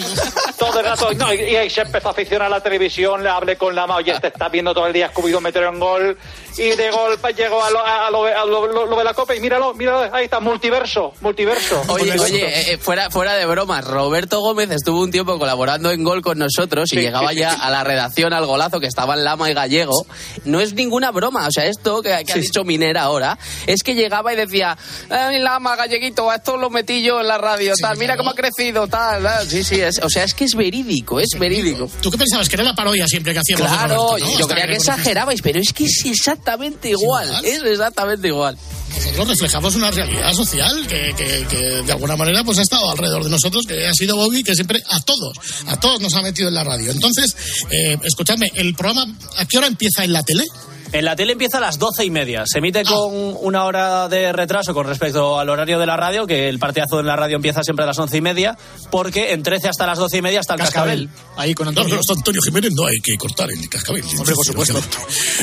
Todo 0.58 0.80
el 0.80 0.86
rato. 0.86 1.12
No, 1.14 1.32
y, 1.32 1.40
y 1.42 1.56
ahí 1.56 1.70
se 1.70 1.82
empezó 1.82 2.08
a 2.08 2.10
aficionar 2.12 2.46
a 2.46 2.50
la 2.50 2.60
televisión, 2.62 3.22
le 3.22 3.28
hablé 3.28 3.56
con 3.56 3.74
la 3.74 3.86
ma, 3.86 3.96
oye, 3.96 4.18
te 4.20 4.28
estás 4.28 4.50
viendo 4.50 4.72
todo 4.74 4.86
el 4.86 4.92
día 4.92 5.12
Scooby-Doo 5.12 5.40
meter 5.40 5.66
un 5.68 5.78
gol. 5.80 6.16
y 6.58 6.70
de 6.70 6.90
golpe 6.90 7.34
llegó 7.34 7.62
a 7.62 7.70
lo, 7.70 7.84
a 7.84 8.10
lo, 8.10 8.24
a 8.24 8.44
lo- 8.46 8.66
lo- 8.66 8.86
lo 8.86 8.96
de 8.96 9.04
la 9.04 9.12
copa 9.12 9.34
y 9.34 9.40
míralo, 9.40 9.74
míralo, 9.74 10.14
ahí 10.14 10.24
está, 10.24 10.40
multiverso, 10.40 11.12
multiverso. 11.20 11.82
Oye, 11.88 12.18
oye, 12.18 12.46
eh, 12.46 12.72
eh, 12.72 12.78
fuera, 12.78 13.10
fuera 13.10 13.34
de 13.34 13.44
bromas, 13.44 13.84
Roberto 13.86 14.40
Gómez 14.40 14.70
estuvo 14.70 15.02
un 15.02 15.10
tiempo 15.10 15.38
colaborando 15.38 15.90
en 15.90 16.02
Gol 16.02 16.22
con 16.22 16.38
nosotros 16.38 16.88
y 16.92 16.96
Sí, 16.96 17.02
llegaba 17.02 17.30
sí, 17.30 17.36
ya 17.40 17.50
sí. 17.50 17.58
a 17.60 17.68
la 17.70 17.84
redacción 17.84 18.32
al 18.32 18.46
golazo 18.46 18.80
que 18.80 18.86
estaban 18.86 19.22
Lama 19.22 19.50
y 19.50 19.54
Gallego. 19.54 20.06
No 20.44 20.60
es 20.60 20.72
ninguna 20.72 21.10
broma, 21.10 21.46
o 21.46 21.50
sea, 21.50 21.66
esto 21.66 22.00
que, 22.00 22.24
que 22.24 22.32
ha 22.32 22.36
dicho 22.36 22.64
Minera 22.64 23.02
ahora, 23.02 23.36
es 23.66 23.82
que 23.82 23.94
llegaba 23.94 24.32
y 24.32 24.36
decía, 24.36 24.78
"Ay, 25.10 25.38
Lama, 25.38 25.76
Galleguito, 25.76 26.32
esto 26.32 26.56
lo 26.56 26.70
metí 26.70 27.02
yo 27.02 27.20
en 27.20 27.28
la 27.28 27.36
radio, 27.36 27.65
tal, 27.80 27.96
mira 27.98 28.16
cómo 28.16 28.30
ha 28.30 28.34
crecido, 28.34 28.86
tal, 28.88 29.22
tal". 29.22 29.48
Sí, 29.48 29.64
sí, 29.64 29.80
es, 29.80 29.98
o 30.02 30.08
sea, 30.08 30.24
es 30.24 30.34
que 30.34 30.44
es 30.44 30.54
verídico, 30.54 31.20
es 31.20 31.30
verídico. 31.38 31.90
¿Tú 32.00 32.10
qué 32.10 32.18
pensabas? 32.18 32.48
Que 32.48 32.56
era 32.56 32.64
la 32.64 32.74
parodia 32.74 33.06
siempre 33.06 33.32
que 33.32 33.40
hacíamos. 33.40 33.66
Claro, 33.66 33.94
Roberto, 34.08 34.26
¿no? 34.32 34.38
yo 34.38 34.48
creía 34.48 34.66
que 34.66 34.74
exagerabais, 34.76 35.42
pero 35.42 35.60
es 35.60 35.72
que 35.72 35.84
es 35.84 36.02
exactamente 36.04 36.90
igual, 36.90 37.28
es 37.44 37.62
exactamente 37.62 38.28
igual. 38.28 38.56
Nosotros 38.96 39.28
reflejamos 39.28 39.74
una 39.74 39.90
realidad 39.90 40.32
social 40.32 40.86
que, 40.86 41.12
que- 41.16 41.46
que 41.50 41.56
de 41.82 41.92
alguna 41.92 42.16
manera 42.16 42.42
pues 42.44 42.58
ha 42.58 42.62
estado 42.62 42.90
alrededor 42.90 43.24
de 43.24 43.30
nosotros, 43.30 43.64
que 43.66 43.86
ha 43.86 43.92
sido 43.92 44.16
Bobby, 44.16 44.42
que 44.42 44.54
siempre 44.54 44.82
a 44.90 45.00
todos, 45.00 45.32
a 45.66 45.78
todos 45.78 46.00
nos 46.00 46.14
ha 46.14 46.22
metido 46.22 46.48
en 46.48 46.54
la 46.54 46.64
radio. 46.64 46.90
Entonces, 46.92 47.36
eh, 47.70 47.96
escuchadme, 48.04 48.50
¿el 48.54 48.74
programa 48.74 49.06
a 49.36 49.44
qué 49.46 49.58
hora 49.58 49.66
empieza 49.66 50.04
en 50.04 50.12
la 50.12 50.22
tele? 50.22 50.44
En 50.92 51.04
la 51.04 51.16
tele 51.16 51.32
empieza 51.32 51.58
a 51.58 51.60
las 51.60 51.78
doce 51.78 52.04
y 52.04 52.10
media. 52.10 52.44
Se 52.46 52.58
emite 52.58 52.84
con 52.84 53.36
una 53.40 53.64
hora 53.64 54.08
de 54.08 54.32
retraso 54.32 54.72
con 54.72 54.86
respecto 54.86 55.38
al 55.38 55.48
horario 55.48 55.78
de 55.78 55.86
la 55.86 55.96
radio, 55.96 56.26
que 56.26 56.48
el 56.48 56.58
partidazo 56.58 57.00
en 57.00 57.06
la 57.06 57.16
radio 57.16 57.36
empieza 57.36 57.62
siempre 57.62 57.82
a 57.84 57.86
las 57.86 57.98
once 57.98 58.16
y 58.16 58.20
media, 58.20 58.56
porque 58.90 59.32
en 59.32 59.42
13 59.42 59.68
hasta 59.68 59.86
las 59.86 59.98
doce 59.98 60.18
y 60.18 60.22
media 60.22 60.40
está 60.40 60.54
el 60.54 60.60
cascabel. 60.60 61.10
Ahí 61.36 61.54
con 61.54 61.64
No, 61.66 61.70
Antonio. 61.70 61.90
pero 61.90 62.00
está 62.00 62.12
Antonio 62.14 62.40
Jiménez, 62.42 62.72
no 62.74 62.86
hay 62.86 62.96
que 63.02 63.16
cortar 63.16 63.50
el 63.50 63.68
cascabel. 63.68 64.04
Hombre, 64.18 64.34
por 64.34 64.46
supuesto. 64.46 64.78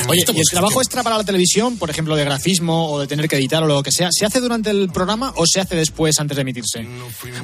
Oye, 0.08 0.24
¿y 0.26 0.38
el 0.38 0.44
trabajo 0.50 0.80
extra 0.80 1.02
para 1.02 1.18
la 1.18 1.24
televisión, 1.24 1.78
por 1.78 1.90
ejemplo, 1.90 2.16
de 2.16 2.24
grafismo 2.24 2.90
o 2.90 3.00
de 3.00 3.06
tener 3.06 3.28
que 3.28 3.36
editar 3.36 3.62
o 3.62 3.66
lo 3.66 3.82
que 3.82 3.92
sea, 3.92 4.08
se 4.10 4.24
hace 4.26 4.40
durante 4.40 4.70
el 4.70 4.88
programa 4.90 5.32
o 5.36 5.46
se 5.46 5.60
hace 5.60 5.76
después 5.76 6.18
antes 6.18 6.36
de 6.36 6.42
emitirse? 6.42 6.86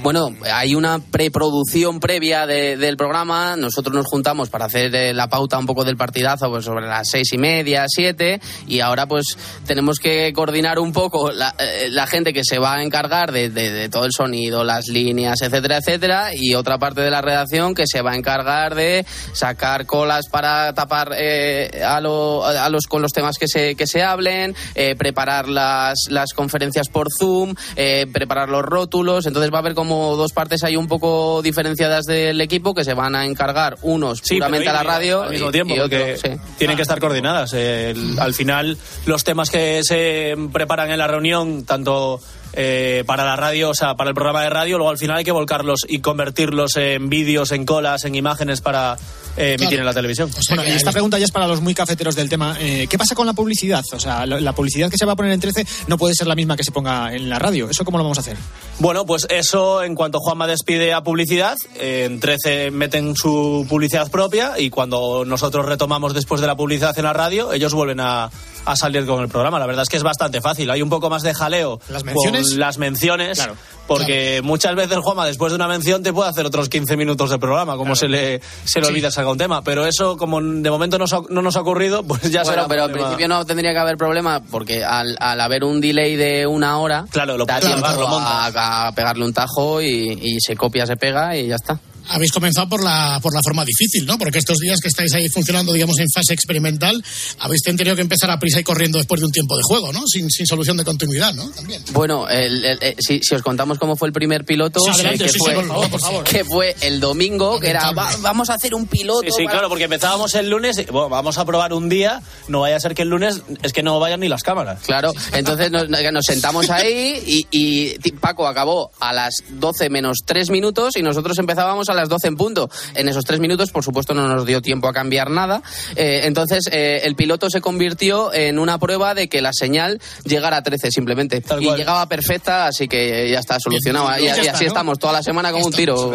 Bueno, 0.03 0.35
hay 0.53 0.75
una 0.75 0.99
preproducción 0.99 2.01
previa 2.01 2.47
de- 2.47 2.77
del 2.77 2.97
programa. 2.97 3.57
Nosotros 3.57 3.95
nos 3.95 4.07
juntamos 4.07 4.49
para 4.49 4.65
hacer 4.65 4.95
eh, 4.95 5.13
la 5.15 5.29
pauta 5.29 5.59
un 5.59 5.67
poco 5.67 5.85
del 5.85 5.97
partidazo 5.97 6.49
pues, 6.51 6.65
sobre 6.65 6.87
las 6.87 7.09
seis 7.09 7.33
y 7.33 7.39
media, 7.39 7.85
siete. 7.91 8.41
Y 8.67 8.81
ahora 8.81 9.07
pues 9.07 9.37
tenemos 9.67 9.99
que 9.99 10.33
coordinar 10.33 10.79
un 10.79 10.93
poco 10.93 11.31
la, 11.31 11.55
eh, 11.59 11.89
la 11.91 12.07
gente 12.07 12.33
que 12.33 12.43
se 12.45 12.59
va 12.59 12.75
a 12.77 12.83
encargar 12.83 13.33
de, 13.33 13.51
de- 13.51 13.71
de 13.71 13.89
todo 13.89 14.05
el 14.05 14.13
sonido, 14.13 14.65
las 14.65 14.89
líneas, 14.89 15.41
etcétera, 15.43 15.79
etcétera. 15.79 16.31
Y 16.35 16.55
otra 16.55 16.79
parte 16.79 17.01
de 17.01 17.11
la 17.11 17.21
redacción 17.23 17.75
que 17.75 17.87
se 17.87 18.03
va 18.03 18.13
a 18.13 18.17
encargar 18.17 18.75
de 18.75 19.05
sacar 19.33 19.87
colas 19.87 20.27
para 20.31 20.73
tapar 20.75 21.13
eh, 21.17 21.83
a, 21.85 22.01
lo- 22.01 22.45
a 22.45 22.69
los 22.69 22.87
con 22.87 23.03
los 23.03 23.13
temas 23.13 23.37
que 23.39 23.47
se, 23.49 23.75
que 23.75 23.87
se 23.87 24.03
hablen, 24.03 24.55
eh, 24.75 24.95
preparar 24.97 25.49
las, 25.49 25.99
las 26.09 26.33
conferencias 26.33 26.89
por 26.89 27.09
Zoom, 27.17 27.55
eh, 27.77 28.07
preparar 28.13 28.49
los 28.49 28.63
rótulos. 28.63 29.27
Entonces 29.27 29.53
va 29.53 29.57
a 29.57 29.61
haber 29.61 29.75
como 29.75 30.17
dos 30.17 30.33
partes 30.33 30.63
ahí 30.65 30.77
un 30.77 30.89
poco 30.89 31.43
diferenciadas 31.43 32.05
del 32.05 32.41
equipo 32.41 32.75
que 32.75 32.85
se 32.85 32.95
van 32.95 33.15
a 33.15 33.25
encargar 33.27 33.77
unos 33.83 34.21
Sí, 34.23 34.37
puramente 34.37 34.69
a 34.69 34.73
la 34.73 34.83
radio 34.83 35.23
al 35.23 35.31
mismo 35.31 35.49
y- 35.49 35.53
tiempo, 35.53 35.75
y 35.75 36.17
sí. 36.17 36.29
tienen 36.59 36.77
que 36.77 36.83
estar 36.83 36.99
coordinadas. 37.01 37.53
El- 37.81 38.19
al 38.19 38.35
final, 38.35 38.77
los 39.07 39.25
temas 39.25 39.51
que 39.51 39.81
se 39.83 40.37
preparan 40.53 40.91
en 40.91 40.99
la 40.99 41.07
reunión, 41.07 41.65
tanto 41.65 42.21
eh, 42.53 43.05
para 43.07 43.25
la 43.25 43.37
radio, 43.37 43.71
o 43.71 43.75
sea, 43.75 43.95
para 43.95 44.11
el 44.11 44.15
programa 44.15 44.43
de 44.43 44.51
radio, 44.51 44.77
luego 44.77 44.91
al 44.91 44.99
final 44.99 45.19
hay 45.19 45.25
que 45.25 45.33
volcarlos 45.33 45.81
y 45.89 46.01
convertirlos 46.01 46.77
en 46.77 47.09
vídeos, 47.09 47.53
en 47.53 47.65
colas, 47.65 48.05
en 48.05 48.15
imágenes 48.15 48.61
para 48.61 48.97
eh, 49.37 49.55
emitir 49.59 49.79
en 49.79 49.87
la 49.87 49.95
televisión. 49.95 50.31
Bueno, 50.49 50.65
y 50.67 50.71
esta 50.73 50.93
pregunta 50.93 51.19
ya 51.19 51.25
es 51.25 51.31
para 51.31 51.47
los 51.47 51.61
muy 51.61 51.75
cafeteros 51.75 52.17
del 52.17 52.29
tema. 52.29 52.57
Eh, 52.61 52.87
¿Qué 52.89 52.99
pasa 52.99 53.15
con 53.15 53.27
la 53.27 53.33
publicidad? 53.33 53.85
O 53.93 54.01
sea, 54.01 54.27
la, 54.27 54.41
la 54.41 54.53
publicidad 54.53 54.91
que 54.91 54.97
se 54.97 55.07
va 55.07 55.13
a 55.13 55.17
poner 55.17 55.33
en 55.33 55.41
13 55.41 55.67
no 55.87 55.99
puede 55.99 56.15
ser 56.15 56.27
la 56.27 56.35
misma 56.35 56.57
que 56.57 56.65
se 56.65 56.73
ponga 56.73 57.15
en 57.15 57.29
la 57.29 57.39
radio. 57.39 57.71
¿Eso 57.71 57.85
cómo 57.85 57.99
lo 57.99 58.05
vamos 58.05 58.19
a 58.19 58.23
hacer? 58.23 58.37
Bueno, 58.79 59.07
pues 59.07 59.27
eso, 59.31 59.83
en 59.83 59.95
cuanto 59.95 60.19
Juanma 60.21 60.47
despide 60.47 60.93
a 60.93 61.03
publicidad, 61.03 61.57
eh, 61.77 62.05
en 62.07 62.21
13 62.21 62.71
meten 62.71 63.15
su 63.15 63.67
publicidad 63.69 64.11
propia 64.11 64.59
y 64.59 64.71
cuando 64.71 65.25
nosotros 65.25 65.67
retomamos 65.67 66.15
después 66.15 66.41
de 66.41 66.47
la 66.47 66.57
publicidad 66.57 66.97
en 66.99 67.05
la 67.05 67.13
radio, 67.13 67.53
ellos 67.53 67.75
vuelven 67.75 68.01
a, 68.01 68.31
a 68.65 68.77
salir 68.77 69.07
con 69.07 69.23
el 69.23 69.29
programa. 69.29 69.59
La 69.59 69.67
verdad 69.67 69.83
es 69.83 69.89
que 69.89 69.97
es 69.97 70.03
bastante 70.03 70.41
fácil. 70.41 70.71
Hay 70.71 70.83
un 70.83 70.91
poco 70.91 71.11
más 71.11 71.23
de 71.23 71.35
jaleo 71.35 71.81
¿Las 71.89 72.05
menciones? 72.05 72.40
Las 72.57 72.79
menciones, 72.79 73.39
porque 73.87 74.41
muchas 74.45 74.75
veces 74.77 74.99
Juanma 74.99 75.27
después 75.27 75.51
de 75.53 75.57
una 75.57 75.67
mención 75.67 76.03
te 76.03 76.13
puede 76.13 76.31
hacer 76.31 76.47
otros 76.47 76.69
15 76.69 76.97
minutos 76.97 77.31
de 77.31 77.39
programa, 77.39 77.77
como 77.77 77.97
se 77.97 78.09
le, 78.09 78.41
se 78.65 78.81
le 78.81 78.87
olvida 78.87 79.11
sacar 79.11 79.33
un 79.33 79.39
tema. 79.39 79.63
Pero 79.63 79.85
eso, 79.87 80.17
como 80.17 80.41
de 80.41 80.71
momento 80.71 80.97
no, 80.99 81.05
nos 81.05 81.13
ha- 81.13 81.23
no 81.29 81.43
nos 81.43 81.57
ha 81.57 81.61
ocurrido, 81.63 82.03
pues 82.05 82.23
ya 82.31 82.43
Bueno, 82.43 82.51
será 82.63 82.69
pero 82.69 82.85
al 82.85 82.93
principio 82.93 83.27
no 83.29 83.45
tendría 83.45 83.73
que 83.73 83.79
haber 83.79 83.97
problema 83.97 84.41
porque 84.51 84.85
al, 84.85 85.17
al 85.19 85.41
haber 85.41 85.65
un 85.65 85.81
delay 85.81 86.15
de 86.17 86.47
una 86.47 86.79
hora, 86.79 87.05
Claro, 87.11 87.37
lo 87.37 87.45
da 87.47 87.55
puedes 87.59 87.67
tiempo 87.75 87.89
grabar, 87.89 88.11
lo 88.11 88.19
a, 88.19 88.87
a 88.89 88.93
pegarle 88.95 89.25
un 89.25 89.33
tajo 89.33 89.83
y, 89.83 90.19
y 90.23 90.41
se 90.41 90.57
copia, 90.57 90.87
se 90.87 90.97
pega 90.97 91.37
y 91.37 91.49
ya 91.49 91.57
está. 91.57 91.79
Habéis 92.11 92.33
comenzado 92.33 92.69
por 92.69 92.83
la, 92.83 93.19
por 93.23 93.33
la 93.35 93.41
forma 93.43 93.65
difícil, 93.65 94.05
¿no? 94.07 94.19
Porque 94.19 94.39
estos 94.39 94.59
días 94.59 94.79
que 94.81 94.89
estáis 94.89 95.13
ahí 95.15 95.29
funcionando, 95.29 95.73
digamos, 95.73 95.99
en 95.99 96.07
fase 96.13 96.35
experimental, 96.35 97.03
habéis 97.39 97.63
tenido 97.63 97.95
que 97.97 98.03
empezar 98.03 98.31
a 98.31 98.39
prisa 98.39 98.61
y 98.61 98.65
corriendo 98.65 98.99
después 98.99 99.21
de 99.21 99.27
un 99.27 99.33
tiempo 99.33 99.57
de 99.57 99.63
juego, 99.65 99.93
¿no? 99.93 100.03
Sin, 100.07 100.29
sin 100.31 100.47
solución 100.47 100.77
de 100.77 100.85
continuidad, 100.85 101.33
¿no? 101.35 101.49
También. 101.51 101.83
Bueno, 101.93 102.29
el- 102.29 102.65
el- 102.65 102.79
eh, 102.83 102.97
si, 102.99 103.21
si 103.23 103.35
os 103.35 103.43
contamos 103.43 103.79
cómo 103.79 103.97
fue 103.97 104.09
el 104.09 104.13
primer 104.13 104.45
piloto, 104.45 104.81
Sí, 104.81 104.91
adelante, 104.91 105.25
que, 105.25 105.31
sí, 105.31 105.39
sí, 105.39 105.45
fue, 105.45 105.55
por 105.55 105.67
favor, 105.69 105.91
por 105.91 106.01
favor. 106.01 106.25
que 106.25 106.45
fue 106.45 106.77
el 106.81 107.01
domingo, 107.01 107.61
que 107.61 107.71
era 107.71 107.93
"Va- 107.93 108.11
vamos 108.21 108.51
a 108.51 108.55
hacer 108.55 108.75
un 108.75 108.87
piloto. 108.87 109.23
Sí, 109.23 109.29
sí, 109.37 109.45
para- 109.45 109.53
claro, 109.59 109.69
porque 109.69 109.85
empezábamos 109.85 110.35
el 110.35 110.51
lunes, 110.51 110.79
y, 110.79 110.85
bueno, 110.85 111.09
vamos 111.09 111.39
a 111.39 111.45
probar 111.45 111.73
un 111.73 111.89
día, 111.89 112.23
no 112.49 112.61
vaya 112.61 112.77
a 112.77 112.81
ser 112.81 112.95
que 112.95 113.03
el 113.03 113.09
lunes 113.09 113.43
es 113.63 113.73
que 113.73 113.83
no 113.83 113.99
vayan 114.01 114.21
ni 114.21 114.29
las 114.29 114.43
cámaras. 114.43 114.81
Claro, 114.85 115.13
entonces 115.33 115.71
nos, 115.71 115.89
nos 115.89 116.25
sentamos 116.25 116.71
ahí 116.71 117.23
y, 117.27 117.47
y 117.51 118.11
Paco 118.13 118.49
acabó 118.49 118.91
a 119.01 119.13
las 119.13 119.35
12 119.51 119.91
menos 119.91 120.19
3 120.25 120.51
minutos 120.51 120.97
y 120.97 121.03
nosotros 121.03 121.39
empezábamos 121.39 121.89
a 121.89 121.95
las 121.95 122.00
12 122.09 122.29
en 122.29 122.37
punto. 122.37 122.71
En 122.95 123.09
esos 123.09 123.25
3 123.25 123.41
minutos, 123.41 123.71
por 123.71 123.85
supuesto, 123.85 124.15
no 124.15 124.27
nos 124.29 124.47
dio 124.47 124.63
tiempo 124.63 124.89
a 124.89 124.93
cambiar 124.93 125.31
nada. 125.31 125.63
Eh, 125.97 126.23
entonces, 126.25 126.69
eh, 126.73 127.01
el 127.05 127.15
piloto 127.15 127.51
se 127.51 127.61
convirtió 127.61 128.33
en 128.33 128.59
una 128.59 128.79
prueba 128.79 129.15
de 129.15 129.29
que 129.29 129.41
la 129.41 129.53
señal 129.53 130.01
llegara 130.25 130.59
a 130.59 130.63
13 130.63 130.91
simplemente. 130.91 131.43
y 131.61 131.71
llegaba 131.77 132.07
perfecta, 132.07 132.67
así 132.67 132.89
que 132.89 133.31
ya 133.31 133.39
está 133.39 133.59
solucionado. 133.61 134.09
Y, 134.19 134.25
ya 134.25 134.37
y 134.37 134.41
está, 134.41 134.53
así 134.53 134.65
¿no? 134.65 134.69
estamos 134.69 134.99
toda 134.99 135.13
la 135.15 135.23
semana 135.23 135.53
como 135.53 135.67
un 135.67 135.73
tiro. 135.73 136.13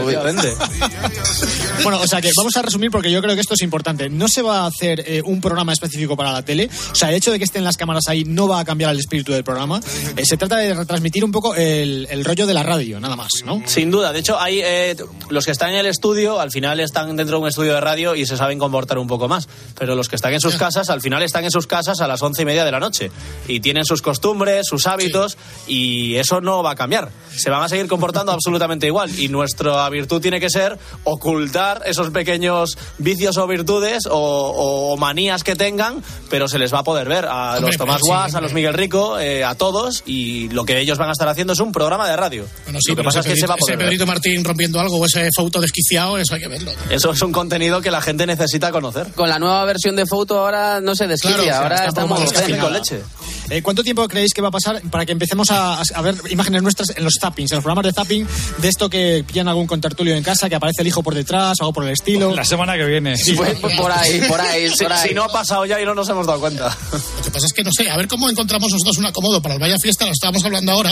Bueno, 1.84 2.00
o 2.02 2.08
sea 2.08 2.22
que 2.22 2.32
vamos 2.36 2.56
a 2.56 2.62
resumir 2.62 2.90
porque 2.90 3.12
yo 3.12 3.22
creo 3.22 3.36
que 3.36 3.42
esto 3.42 3.54
es 3.54 3.62
importante. 3.62 4.10
No 4.10 4.28
se 4.28 4.42
va 4.42 4.62
a 4.62 4.68
hacer 4.68 5.04
eh, 5.06 5.22
un 5.24 5.42
programa 5.42 5.74
específico 5.74 6.16
para 6.16 6.32
la 6.32 6.42
tele. 6.42 6.70
O 6.92 6.96
sea, 6.96 7.10
el 7.10 7.16
hecho 7.16 7.32
de 7.32 7.38
que 7.38 7.44
estén 7.44 7.64
las 7.64 7.78
cámaras 7.78 8.08
ahí 8.08 8.24
no 8.24 8.48
va 8.48 8.60
a 8.60 8.66
cambiar 8.66 8.92
el 8.92 9.00
espíritu 9.00 9.32
del 9.32 9.44
programa. 9.44 9.80
Eh, 10.16 10.26
se 10.26 10.38
trata 10.38 10.58
de 10.58 10.74
retransmitir 10.74 11.24
un 11.24 11.32
poco 11.32 11.56
el, 11.56 12.08
el 12.10 12.26
rollo 12.26 12.46
de 12.46 12.54
la 12.54 12.64
radio, 12.64 13.00
nada 13.00 13.16
más, 13.16 13.30
¿no? 13.46 13.62
Sin 13.66 13.92
duda, 13.92 14.12
de 14.14 14.20
hecho, 14.20 14.40
hay 14.40 14.62
eh, 14.62 14.96
los 15.30 15.46
que 15.46 15.52
están 15.52 15.65
en 15.70 15.76
el 15.76 15.86
estudio, 15.86 16.40
al 16.40 16.52
final 16.52 16.80
están 16.80 17.16
dentro 17.16 17.38
de 17.38 17.44
un 17.44 17.48
estudio 17.48 17.74
de 17.74 17.82
radio 17.82 18.16
y 18.16 18.26
se 18.26 18.38
saben 18.38 18.60
comportar 18.60 18.98
un 18.98 19.08
poco 19.08 19.28
más. 19.28 19.48
Pero 19.78 19.96
los 19.96 20.08
que 20.10 20.16
están 20.16 20.34
en 20.34 20.40
sus 20.42 20.56
casas, 20.56 20.90
al 20.90 21.02
final 21.02 21.24
están 21.24 21.44
en 21.44 21.52
sus 21.52 21.68
casas 21.68 22.00
a 22.02 22.08
las 22.08 22.22
once 22.22 22.42
y 22.42 22.46
media 22.46 22.66
de 22.66 22.72
la 22.72 22.80
noche. 22.80 23.12
Y 23.48 23.60
tienen 23.60 23.86
sus 23.86 24.02
costumbres, 24.02 24.66
sus 24.70 24.88
hábitos, 24.88 25.38
y 25.68 26.16
eso 26.16 26.42
no 26.42 26.64
va 26.64 26.72
a 26.72 26.76
cambiar. 26.76 27.10
Se 27.36 27.50
van 27.50 27.64
a 27.64 27.70
seguir 27.70 27.88
comportando 27.88 28.32
absolutamente 28.34 28.88
igual. 28.88 29.10
Y 29.20 29.28
nuestra 29.28 29.88
virtud 29.90 30.22
tiene 30.22 30.40
que 30.40 30.50
ser 30.50 30.78
ocultar 31.04 31.82
esos 31.86 32.10
pequeños 32.12 32.78
vicios 32.98 33.38
o 33.38 33.48
virtudes 33.48 34.04
o, 34.10 34.92
o 34.92 34.98
manías 34.98 35.44
que 35.44 35.56
tengan, 35.56 36.04
pero 36.30 36.48
se 36.48 36.60
les 36.60 36.74
va 36.74 36.80
a 36.80 36.84
poder 36.84 37.08
ver 37.08 37.26
a 37.26 37.54
Hombre, 37.56 37.68
los 37.68 37.78
Tomás 37.78 37.96
pero 37.96 38.06
sí, 38.06 38.10
Guas, 38.10 38.36
a 38.36 38.42
los 38.42 38.54
Miguel 38.54 38.74
Rico, 38.74 39.20
eh, 39.20 39.44
a 39.44 39.56
todos, 39.56 40.04
y 40.06 40.50
lo 40.50 40.66
que 40.66 40.80
ellos 40.80 40.98
van 40.98 41.10
a 41.10 41.12
estar 41.14 41.28
haciendo 41.28 41.54
es 41.54 41.60
un 41.60 41.72
programa 41.72 42.08
de 42.08 42.16
radio. 42.16 42.46
Bueno, 42.66 42.80
sí, 42.82 42.92
lo 42.92 42.98
que 42.98 43.04
pasa 43.04 43.20
es 43.20 43.26
ese 43.26 43.36
que 43.36 43.42
se 43.42 43.48
va 43.48 43.54
a 43.54 43.58
Pedrito- 43.58 43.66
poder 43.66 43.80
ese. 43.80 43.86
Pedrito 43.86 44.06
Martín 44.06 44.44
rompiendo 44.44 44.80
algo 44.80 44.98
o 45.00 45.06
ese 45.06 45.30
foto 45.56 45.62
desquiciado, 45.62 46.18
eso 46.18 46.36
hay 46.36 46.42
que 46.42 46.48
verlo. 46.48 46.72
Eso 46.90 47.12
es 47.12 47.22
un 47.22 47.32
contenido 47.32 47.82
que 47.82 47.90
la 47.92 48.02
gente 48.02 48.26
necesita 48.26 48.72
conocer. 48.72 49.14
Con 49.14 49.30
la 49.30 49.40
nueva 49.40 49.64
versión 49.66 49.96
de 49.96 50.06
foto 50.06 50.40
ahora 50.40 50.82
no 50.82 50.96
se 50.96 51.08
desquicia, 51.08 51.38
Claro, 51.38 51.64
ahora 51.64 51.76
está 51.76 51.88
estamos 51.88 52.22
por 52.22 52.60
con 52.60 52.74
leche. 52.74 53.02
Eh, 53.50 53.62
¿Cuánto 53.62 53.84
tiempo 53.84 54.08
creéis 54.08 54.34
que 54.34 54.42
va 54.42 54.48
a 54.48 54.52
pasar 54.52 54.82
para 54.90 55.06
que 55.06 55.12
empecemos 55.12 55.52
a, 55.52 55.80
a 55.80 56.02
ver 56.02 56.16
imágenes 56.30 56.64
nuestras 56.64 56.90
en 56.98 57.04
los 57.04 57.14
zappings, 57.22 57.52
en 57.52 57.58
los 57.58 57.64
programas 57.64 57.86
de 57.86 57.94
zapping, 57.94 58.28
de 58.58 58.68
esto 58.68 58.90
que 58.90 59.24
pillan 59.26 59.48
algún 59.48 59.68
contertulio 59.68 60.16
en 60.16 60.24
casa, 60.24 60.50
que 60.50 60.56
aparece 60.56 60.82
el 60.82 60.88
hijo 60.88 61.04
por 61.04 61.14
detrás 61.14 61.60
o 61.60 61.64
algo 61.64 61.74
por 61.74 61.84
el 61.86 61.92
estilo? 61.92 62.34
La 62.36 62.44
semana 62.44 62.76
que 62.76 62.86
viene. 62.86 63.16
Sí, 63.18 63.34
Pues, 63.34 63.58
por 63.78 63.92
ahí, 63.92 64.22
por 64.28 64.42
ahí, 64.42 64.70
Si, 64.76 64.84
por 64.84 64.94
ahí. 64.94 65.10
si 65.10 65.14
no 65.16 65.24
ha 65.24 65.30
pasado 65.30 65.66
ya 65.66 65.80
y 65.80 65.86
no 65.86 65.94
nos 65.94 66.10
hemos 66.10 66.26
dado 66.26 66.40
cuenta. 66.40 66.76
Lo 66.92 67.24
que 67.24 67.32
pasa 67.32 67.46
es 67.46 67.54
que 67.54 67.64
no 67.64 67.70
sé, 67.72 67.90
a 67.90 67.96
ver 67.98 68.08
cómo 68.08 68.30
encontramos 68.30 68.70
nosotros 68.72 68.98
un 68.98 69.06
acomodo 69.06 69.42
para 69.42 69.54
el 69.56 69.60
Vaya 69.62 69.78
Fiesta, 69.80 70.06
lo 70.06 70.12
estábamos 70.12 70.44
hablando 70.44 70.72
ahora. 70.72 70.92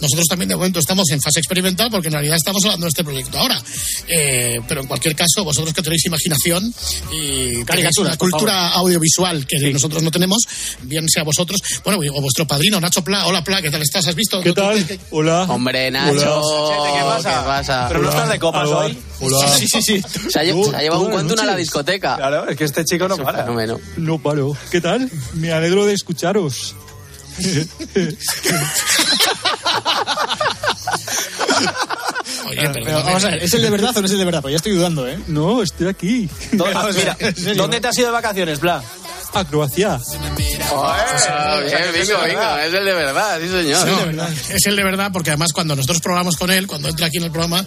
Nosotros 0.00 0.26
también 0.28 0.50
de 0.50 0.56
momento 0.56 0.78
estamos 0.80 1.08
en 1.10 1.20
fase 1.22 1.40
experimental 1.40 1.88
porque 1.90 2.08
en 2.08 2.12
realidad 2.14 2.36
estamos 2.36 2.62
hablando 2.64 2.84
de 2.84 2.90
este 2.90 3.02
proyecto 3.02 3.38
ahora. 3.38 3.60
Eh, 4.08 4.60
pero 4.68 4.82
en 4.82 4.86
cualquier 4.86 5.14
caso, 5.16 5.44
vosotros 5.44 5.72
que 5.74 5.82
tenéis 5.82 6.04
imaginación 6.06 6.72
y 7.12 7.64
tenéis 7.64 7.64
Caricaturas, 7.64 7.98
una 8.12 8.16
por 8.18 8.30
cultura 8.30 8.68
audiovisual 8.70 9.46
que 9.46 9.58
nosotros 9.72 10.02
no 10.02 10.10
tenemos, 10.10 10.42
bien 10.82 11.08
sea 11.08 11.22
vosotros. 11.22 11.60
Bueno, 11.84 12.00
o 12.12 12.20
vuestro 12.20 12.46
padrino 12.46 12.80
Nacho 12.80 13.02
Pla. 13.02 13.26
Hola 13.26 13.42
Pla, 13.42 13.62
¿qué 13.62 13.70
tal 13.70 13.82
estás? 13.82 14.06
¿Has 14.06 14.14
visto? 14.14 14.40
¿Qué 14.42 14.52
tal? 14.52 14.84
Hola. 15.10 15.44
Hombre, 15.48 15.90
Nacho. 15.90 16.42
¿Qué 16.94 17.00
pasa? 17.44 17.86
Pero 17.88 18.02
no 18.02 18.08
estás 18.10 18.28
de 18.28 18.38
copas 18.38 18.66
Hola. 18.68 18.78
hoy. 18.78 18.98
Hola. 19.20 19.48
Sí, 19.58 19.68
sí, 19.68 19.80
sí. 19.82 20.02
Se 20.30 20.38
ha, 20.40 20.44
lle- 20.44 20.70
se 20.70 20.76
ha 20.76 20.80
llevado 20.80 21.02
un 21.02 21.10
cuento 21.12 21.40
a 21.40 21.44
la 21.46 21.56
discoteca. 21.56 22.16
Claro, 22.16 22.48
es 22.48 22.56
que 22.56 22.64
este 22.64 22.84
chico 22.84 23.08
no 23.08 23.16
para. 23.16 23.46
No 23.96 24.18
paro. 24.18 24.56
¿Qué 24.70 24.80
tal? 24.80 25.10
Me 25.34 25.52
alegro 25.52 25.86
de 25.86 25.94
escucharos. 25.94 26.74
Oye, 32.48 32.70
Pero, 32.72 33.02
vamos 33.04 33.24
a 33.24 33.30
ver, 33.30 33.42
¿es 33.42 33.54
el 33.54 33.62
de 33.62 33.70
verdad 33.70 33.96
o 33.96 34.00
no 34.00 34.06
es 34.06 34.12
el 34.12 34.18
de 34.18 34.24
verdad? 34.24 34.42
Pues 34.42 34.52
ya 34.52 34.56
estoy 34.56 34.72
dudando, 34.72 35.08
¿eh? 35.08 35.18
No, 35.26 35.62
estoy 35.62 35.88
aquí. 35.88 36.28
¿Dónde, 36.52 36.92
mira. 36.92 37.16
¿dónde 37.56 37.80
te 37.80 37.88
has 37.88 37.98
ido 37.98 38.08
de 38.08 38.12
vacaciones, 38.12 38.60
Bla? 38.60 38.82
A 39.34 39.44
Croacia. 39.44 39.98
Bien, 39.98 40.32
bingo, 41.92 42.18
bingo. 42.24 42.58
Es 42.58 42.74
el 42.74 42.84
de 42.84 42.92
verdad, 42.94 43.40
sí, 43.40 43.48
señor. 43.48 44.14
No, 44.14 44.26
es 44.28 44.66
el 44.66 44.76
de 44.76 44.84
verdad, 44.84 45.10
porque 45.12 45.30
además 45.30 45.52
cuando 45.52 45.74
nosotros 45.74 46.00
programamos 46.00 46.36
con 46.36 46.50
él, 46.50 46.66
cuando 46.66 46.88
entra 46.88 47.06
aquí 47.06 47.18
en 47.18 47.24
el 47.24 47.30
programa, 47.30 47.64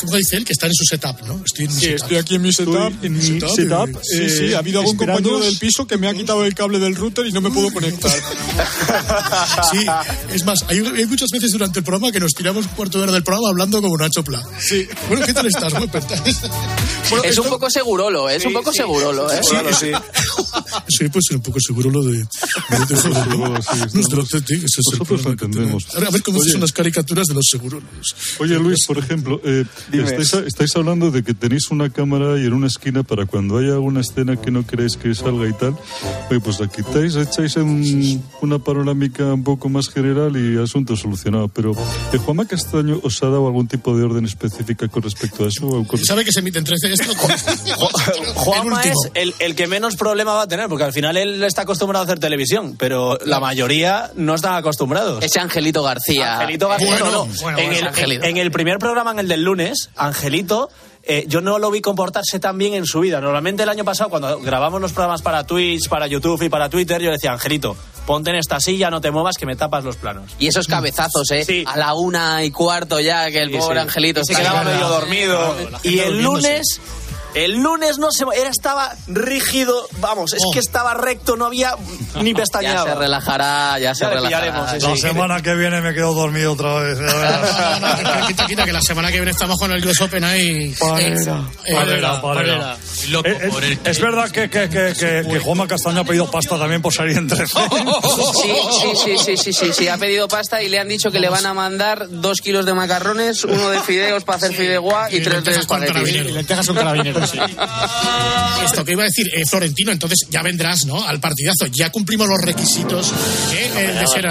¿cómo 0.00 0.16
dice 0.16 0.36
él? 0.36 0.44
Que 0.44 0.52
está 0.52 0.66
en 0.66 0.74
su 0.74 0.84
setup, 0.84 1.20
¿no? 1.22 1.42
Estoy 1.44 1.64
en 1.66 1.74
mi 1.74 1.80
Sí, 1.80 1.86
setup. 1.86 2.02
estoy 2.02 2.16
aquí 2.18 2.34
en 2.36 2.42
mi 2.42 2.52
setup. 2.52 3.04
en 3.04 3.12
mi 3.16 3.22
Setup, 3.22 3.50
setup, 3.50 3.88
eh, 3.96 4.00
Sí, 4.02 4.30
sí, 4.30 4.54
ha 4.54 4.58
habido 4.58 4.80
algún 4.80 4.96
compañero 4.96 5.40
del 5.40 5.56
piso 5.58 5.86
que 5.86 5.96
me 5.96 6.08
ha 6.08 6.14
quitado 6.14 6.44
el 6.44 6.54
cable 6.54 6.78
del 6.78 6.94
router 6.94 7.26
y 7.26 7.32
no 7.32 7.40
me 7.40 7.50
puedo 7.50 7.72
conectar. 7.72 8.12
Sí, 9.70 9.84
es 10.32 10.44
más, 10.44 10.64
hay, 10.68 10.78
hay 10.78 11.06
muchas 11.06 11.28
veces 11.30 11.50
durante 11.52 11.80
el 11.80 11.84
programa 11.84 12.10
que 12.12 12.20
nos 12.20 12.32
tiramos 12.32 12.64
un 12.66 12.72
cuarto 12.72 12.98
de 12.98 13.04
hora 13.04 13.12
del 13.12 13.22
programa 13.22 13.48
hablando 13.48 13.80
como 13.82 13.96
Nacho 13.96 14.22
Pla. 14.24 14.42
Sí. 14.58 14.86
Bueno, 15.08 15.26
¿qué 15.26 15.34
tal 15.34 15.46
estás? 15.46 15.72
Muy 15.74 15.86
bueno, 17.10 17.24
Es 17.24 17.30
esto- 17.30 17.42
un 17.42 17.48
poco 17.48 17.68
segurolo, 17.70 18.28
¿eh? 18.30 18.36
es 18.36 18.44
un 18.44 18.52
poco 18.52 18.72
segurolo, 18.72 19.30
¿eh? 19.32 19.40
Sí, 19.42 19.56
sí. 19.78 19.92
Sí, 21.08 21.12
pues 21.12 21.30
un 21.30 21.40
poco 21.42 21.58
seguro 21.60 21.90
lo 21.90 22.02
de. 22.02 22.18
lo 22.18 23.46
el 23.46 23.52
Nosotros 23.94 24.28
problema 25.06 25.36
que 25.36 25.44
entendemos. 25.44 25.86
a 25.94 26.10
ver 26.10 26.22
cómo 26.22 26.42
son 26.42 26.60
las 26.60 26.72
caricaturas 26.72 27.26
de 27.26 27.34
los 27.34 27.46
seguros. 27.50 27.82
Oye 28.38 28.58
Luis, 28.58 28.84
por 28.86 28.98
ejemplo, 28.98 29.40
eh, 29.44 29.64
estáis, 29.92 30.32
estáis 30.46 30.76
hablando 30.76 31.10
de 31.10 31.22
que 31.22 31.34
tenéis 31.34 31.70
una 31.70 31.90
cámara 31.90 32.38
y 32.40 32.44
en 32.46 32.52
una 32.52 32.66
esquina 32.66 33.02
para 33.02 33.26
cuando 33.26 33.58
haya 33.58 33.72
alguna 33.72 34.00
escena 34.00 34.36
que 34.36 34.50
no 34.50 34.66
queréis 34.66 34.96
que 34.96 35.14
salga 35.14 35.48
y 35.48 35.52
tal. 35.52 35.76
Oye, 36.30 36.40
pues 36.40 36.60
la 36.60 36.68
quitáis, 36.68 37.14
echáis 37.16 37.56
en 37.56 38.22
una 38.42 38.58
panorámica 38.58 39.24
un 39.32 39.44
poco 39.44 39.68
más 39.68 39.88
general 39.88 40.36
y 40.36 40.58
asunto 40.62 40.96
solucionado. 40.96 41.48
Pero 41.48 41.72
¿eh, 42.12 42.18
Juanma 42.18 42.46
Castaño 42.46 43.00
os 43.02 43.22
ha 43.22 43.26
dado 43.26 43.46
algún 43.46 43.68
tipo 43.68 43.96
de 43.96 44.04
orden 44.04 44.24
específica 44.24 44.88
con 44.88 45.02
respecto 45.02 45.44
a 45.44 45.48
eso? 45.48 45.66
¿O 45.66 45.86
con- 45.86 46.04
¿Sabe 46.04 46.24
que 46.24 46.32
se 46.32 46.40
emite 46.40 46.58
en 46.58 46.64
13 46.64 46.92
esto? 46.92 47.12
Juanma 48.34 48.82
el 48.82 48.88
es 48.90 48.96
el, 49.14 49.34
el 49.38 49.54
que 49.54 49.66
menos 49.66 49.96
problema 49.96 50.32
va 50.34 50.42
a 50.42 50.48
tener, 50.48 50.68
porque 50.68 50.84
al 50.84 50.92
final 50.92 50.97
él 51.04 51.42
está 51.44 51.62
acostumbrado 51.62 52.02
a 52.02 52.06
hacer 52.06 52.18
televisión, 52.18 52.76
pero 52.78 53.18
la 53.24 53.40
mayoría 53.40 54.10
no 54.14 54.34
están 54.34 54.54
acostumbrados. 54.54 55.22
Ese 55.22 55.40
Angelito 55.40 55.82
García. 55.82 56.34
Angelito 56.40 56.68
García, 56.68 56.88
Bueno, 56.90 57.04
no, 57.06 57.12
no. 57.12 57.32
bueno, 57.42 57.58
en, 57.58 57.66
bueno, 57.66 57.78
el, 57.80 57.86
Angelito. 57.88 58.24
en 58.24 58.36
el 58.36 58.50
primer 58.50 58.78
programa, 58.78 59.10
en 59.12 59.18
el 59.20 59.28
del 59.28 59.42
lunes, 59.42 59.90
Angelito, 59.96 60.70
eh, 61.04 61.24
yo 61.26 61.40
no 61.40 61.58
lo 61.58 61.70
vi 61.70 61.80
comportarse 61.80 62.38
tan 62.38 62.58
bien 62.58 62.74
en 62.74 62.84
su 62.84 63.00
vida. 63.00 63.20
Normalmente 63.20 63.62
el 63.62 63.68
año 63.68 63.84
pasado, 63.84 64.10
cuando 64.10 64.40
grabamos 64.40 64.80
los 64.80 64.92
programas 64.92 65.22
para 65.22 65.44
Twitch, 65.44 65.88
para 65.88 66.06
YouTube 66.06 66.42
y 66.42 66.48
para 66.48 66.68
Twitter, 66.68 67.00
yo 67.00 67.06
le 67.06 67.12
decía, 67.16 67.32
Angelito, 67.32 67.76
ponte 68.06 68.30
en 68.30 68.36
esta 68.36 68.60
silla, 68.60 68.90
no 68.90 69.00
te 69.00 69.10
muevas, 69.10 69.36
que 69.38 69.46
me 69.46 69.56
tapas 69.56 69.84
los 69.84 69.96
planos. 69.96 70.32
Y 70.38 70.48
esos 70.48 70.66
cabezazos, 70.66 71.30
¿eh? 71.30 71.44
Sí. 71.44 71.64
A 71.66 71.76
la 71.78 71.94
una 71.94 72.44
y 72.44 72.50
cuarto 72.50 73.00
ya, 73.00 73.30
que 73.30 73.40
el 73.40 73.50
Sí, 73.50 73.56
pobre 73.58 73.76
sí. 73.76 73.86
Angelito 73.86 74.20
Y 74.20 74.24
se 74.26 74.34
quedaba 74.34 74.64
medio 74.64 74.88
dormido. 74.88 75.56
Y 75.82 75.98
el 76.00 76.22
lunes, 76.22 76.80
el 77.34 77.56
lunes 77.62 77.98
no 77.98 78.10
se 78.10 78.24
era 78.36 78.50
estaba 78.50 78.94
rígido, 79.06 79.86
vamos, 80.00 80.32
es 80.32 80.42
Oh. 80.46 80.50
que 80.52 80.58
estaba 80.60 80.94
recto, 80.94 81.36
no 81.36 81.44
había 81.46 81.74
ni 82.22 82.30
Ya 82.34 82.36
pestañeado. 82.36 82.86
se 82.86 82.94
relajará, 82.94 83.78
ya 83.78 83.94
se 83.94 84.04
Ya 84.04 84.10
relajará. 84.10 84.70
sí, 84.80 84.86
La 84.86 84.94
sí. 84.94 85.00
semana 85.00 85.42
que 85.42 85.54
viene 85.54 85.80
me 85.80 85.92
quedo 85.94 86.14
dormido 86.14 86.52
otra 86.52 86.74
vez. 86.80 86.98
ya 86.98 87.04
verás. 87.04 87.58
No, 87.78 88.12
no, 88.12 88.20
no, 88.20 88.26
quita, 88.26 88.46
quita, 88.46 88.64
que 88.64 88.72
la 88.72 88.80
semana 88.80 89.08
que 89.10 89.16
viene 89.16 89.30
estamos 89.30 89.58
con 89.58 89.70
el 89.72 89.84
US 89.86 90.00
Open 90.00 90.24
ahí. 90.24 90.74
Parera, 90.78 91.42
Eh, 91.64 91.74
parera, 91.74 92.14
eh, 92.14 92.18
parera. 92.22 92.76
Loco 93.10 93.28
Eh, 93.28 93.48
por 93.50 93.64
el 93.64 93.78
es 93.84 94.00
verdad 94.00 94.30
que, 94.30 94.48
que, 94.50 94.68
que, 94.68 94.92
que, 94.98 95.22
que 95.28 95.38
Juanma 95.40 95.66
Castaño 95.68 96.00
ha 96.00 96.04
pedido 96.04 96.30
pasta 96.30 96.58
también 96.58 96.82
por 96.82 96.92
salir 96.92 97.16
en 97.16 97.28
13. 97.28 97.44
Sí, 98.38 98.52
sí, 98.80 98.92
sí, 99.04 99.18
sí, 99.18 99.36
sí, 99.36 99.52
sí, 99.52 99.72
sí, 99.72 99.88
ha 99.88 99.96
pedido 99.98 100.28
pasta 100.28 100.62
y 100.62 100.68
le 100.68 100.78
han 100.78 100.88
dicho 100.88 101.10
que 101.10 101.18
le 101.18 101.28
van 101.28 101.44
a 101.46 101.54
mandar 101.54 102.06
dos 102.08 102.40
kilos 102.40 102.64
de 102.66 102.74
macarrones, 102.74 103.44
uno 103.44 103.68
de 103.70 103.80
fideos 103.80 104.24
para 104.24 104.36
hacer 104.38 104.52
fideuá 104.54 105.08
y 105.10 105.16
Y 105.16 105.20
tres 105.22 105.44
de 105.44 105.50
lentejas 105.52 105.66
con 105.66 105.82
espagueti. 105.82 105.92
carabinero. 105.92 106.28
Y 106.28 106.32
lentejas 106.32 106.66
con 106.66 106.76
carabinero, 106.76 107.17
sí. 107.26 107.38
Esto 108.64 108.84
que 108.84 108.92
iba 108.92 109.02
a 109.02 109.06
decir, 109.06 109.26
eh, 109.34 109.44
Florentino, 109.46 109.92
entonces 109.92 110.26
ya 110.30 110.42
vendrás, 110.42 110.84
¿no? 110.86 111.06
Al 111.06 111.20
partidazo. 111.20 111.66
Ya 111.72 111.90
cumplimos 111.90 112.28
los 112.28 112.40
requisitos 112.40 113.12
¿eh? 113.52 113.70
eh, 113.76 113.98
de 113.98 114.06
ser 114.06 114.26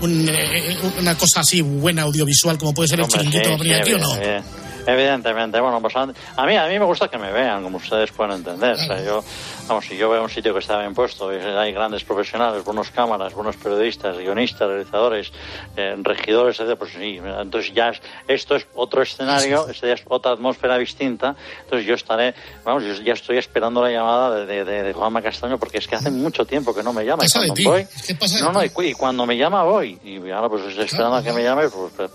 un, 0.00 0.28
eh, 0.28 0.76
una 0.98 1.16
cosa 1.16 1.40
así 1.40 1.60
buena 1.60 2.02
audiovisual 2.02 2.58
como 2.58 2.74
puede 2.74 2.88
ser 2.88 3.00
el 3.00 3.08
chiringuito 3.08 3.58
sí, 3.62 3.72
aquí 3.72 3.92
o 3.92 3.98
no. 3.98 4.59
Evidente- 4.86 5.10
Evidentemente, 5.10 5.60
bueno, 5.60 5.80
pues 5.80 5.94
a 5.96 6.06
mí, 6.06 6.56
a 6.56 6.66
mí 6.66 6.78
me 6.78 6.84
gusta 6.84 7.08
que 7.08 7.18
me 7.18 7.32
vean, 7.32 7.62
como 7.62 7.78
ustedes 7.78 8.10
pueden 8.12 8.34
entender. 8.36 8.72
O 8.72 8.76
sea, 8.76 9.02
yo, 9.02 9.24
vamos, 9.66 9.84
si 9.86 9.96
yo 9.96 10.08
veo 10.10 10.22
un 10.22 10.30
sitio 10.30 10.52
que 10.52 10.60
está 10.60 10.78
bien 10.78 10.94
puesto 10.94 11.32
y 11.32 11.36
hay 11.36 11.72
grandes 11.72 12.04
profesionales, 12.04 12.64
buenos 12.64 12.90
cámaras, 12.90 13.34
buenos 13.34 13.56
periodistas, 13.56 14.16
guionistas, 14.18 14.68
realizadores, 14.68 15.32
eh, 15.76 15.96
regidores, 16.02 16.60
etc., 16.60 16.76
pues 16.78 16.92
sí, 16.92 17.18
entonces 17.40 17.72
ya 17.74 17.90
es- 17.90 18.00
esto 18.28 18.56
es 18.56 18.66
otro 18.74 19.02
escenario, 19.02 19.68
esto 19.68 19.86
ya 19.86 19.94
es 19.94 20.02
otra 20.08 20.32
atmósfera 20.32 20.78
distinta. 20.78 21.34
Entonces 21.64 21.86
yo 21.86 21.94
estaré, 21.94 22.34
vamos, 22.64 22.84
yo 22.84 22.94
ya 23.02 23.12
estoy 23.14 23.38
esperando 23.38 23.82
la 23.82 23.90
llamada 23.90 24.44
de, 24.46 24.64
de, 24.64 24.82
de- 24.82 24.92
Juanma 24.92 25.22
Castaño 25.22 25.58
porque 25.58 25.78
es 25.78 25.86
que 25.88 25.96
hace 25.96 26.10
mucho 26.10 26.44
tiempo 26.44 26.74
que 26.74 26.82
no 26.82 26.92
me 26.92 27.04
llama. 27.04 27.22
Pasa 27.22 27.40
cuando 27.46 27.70
voy, 27.70 27.86
¿Qué 28.06 28.14
pasa 28.14 28.44
no, 28.44 28.52
no, 28.52 28.64
y, 28.64 28.70
cu- 28.70 28.82
y 28.82 28.92
cuando 28.94 29.24
me 29.26 29.36
llama 29.36 29.62
voy. 29.64 29.98
Y 30.04 30.30
ahora 30.30 30.48
pues 30.48 30.64
estoy 30.66 30.84
esperando 30.84 31.16
a 31.16 31.22
que 31.22 31.32
me 31.32 31.42
llame, 31.42 31.68
pues, 31.68 31.92
pues, 31.96 32.10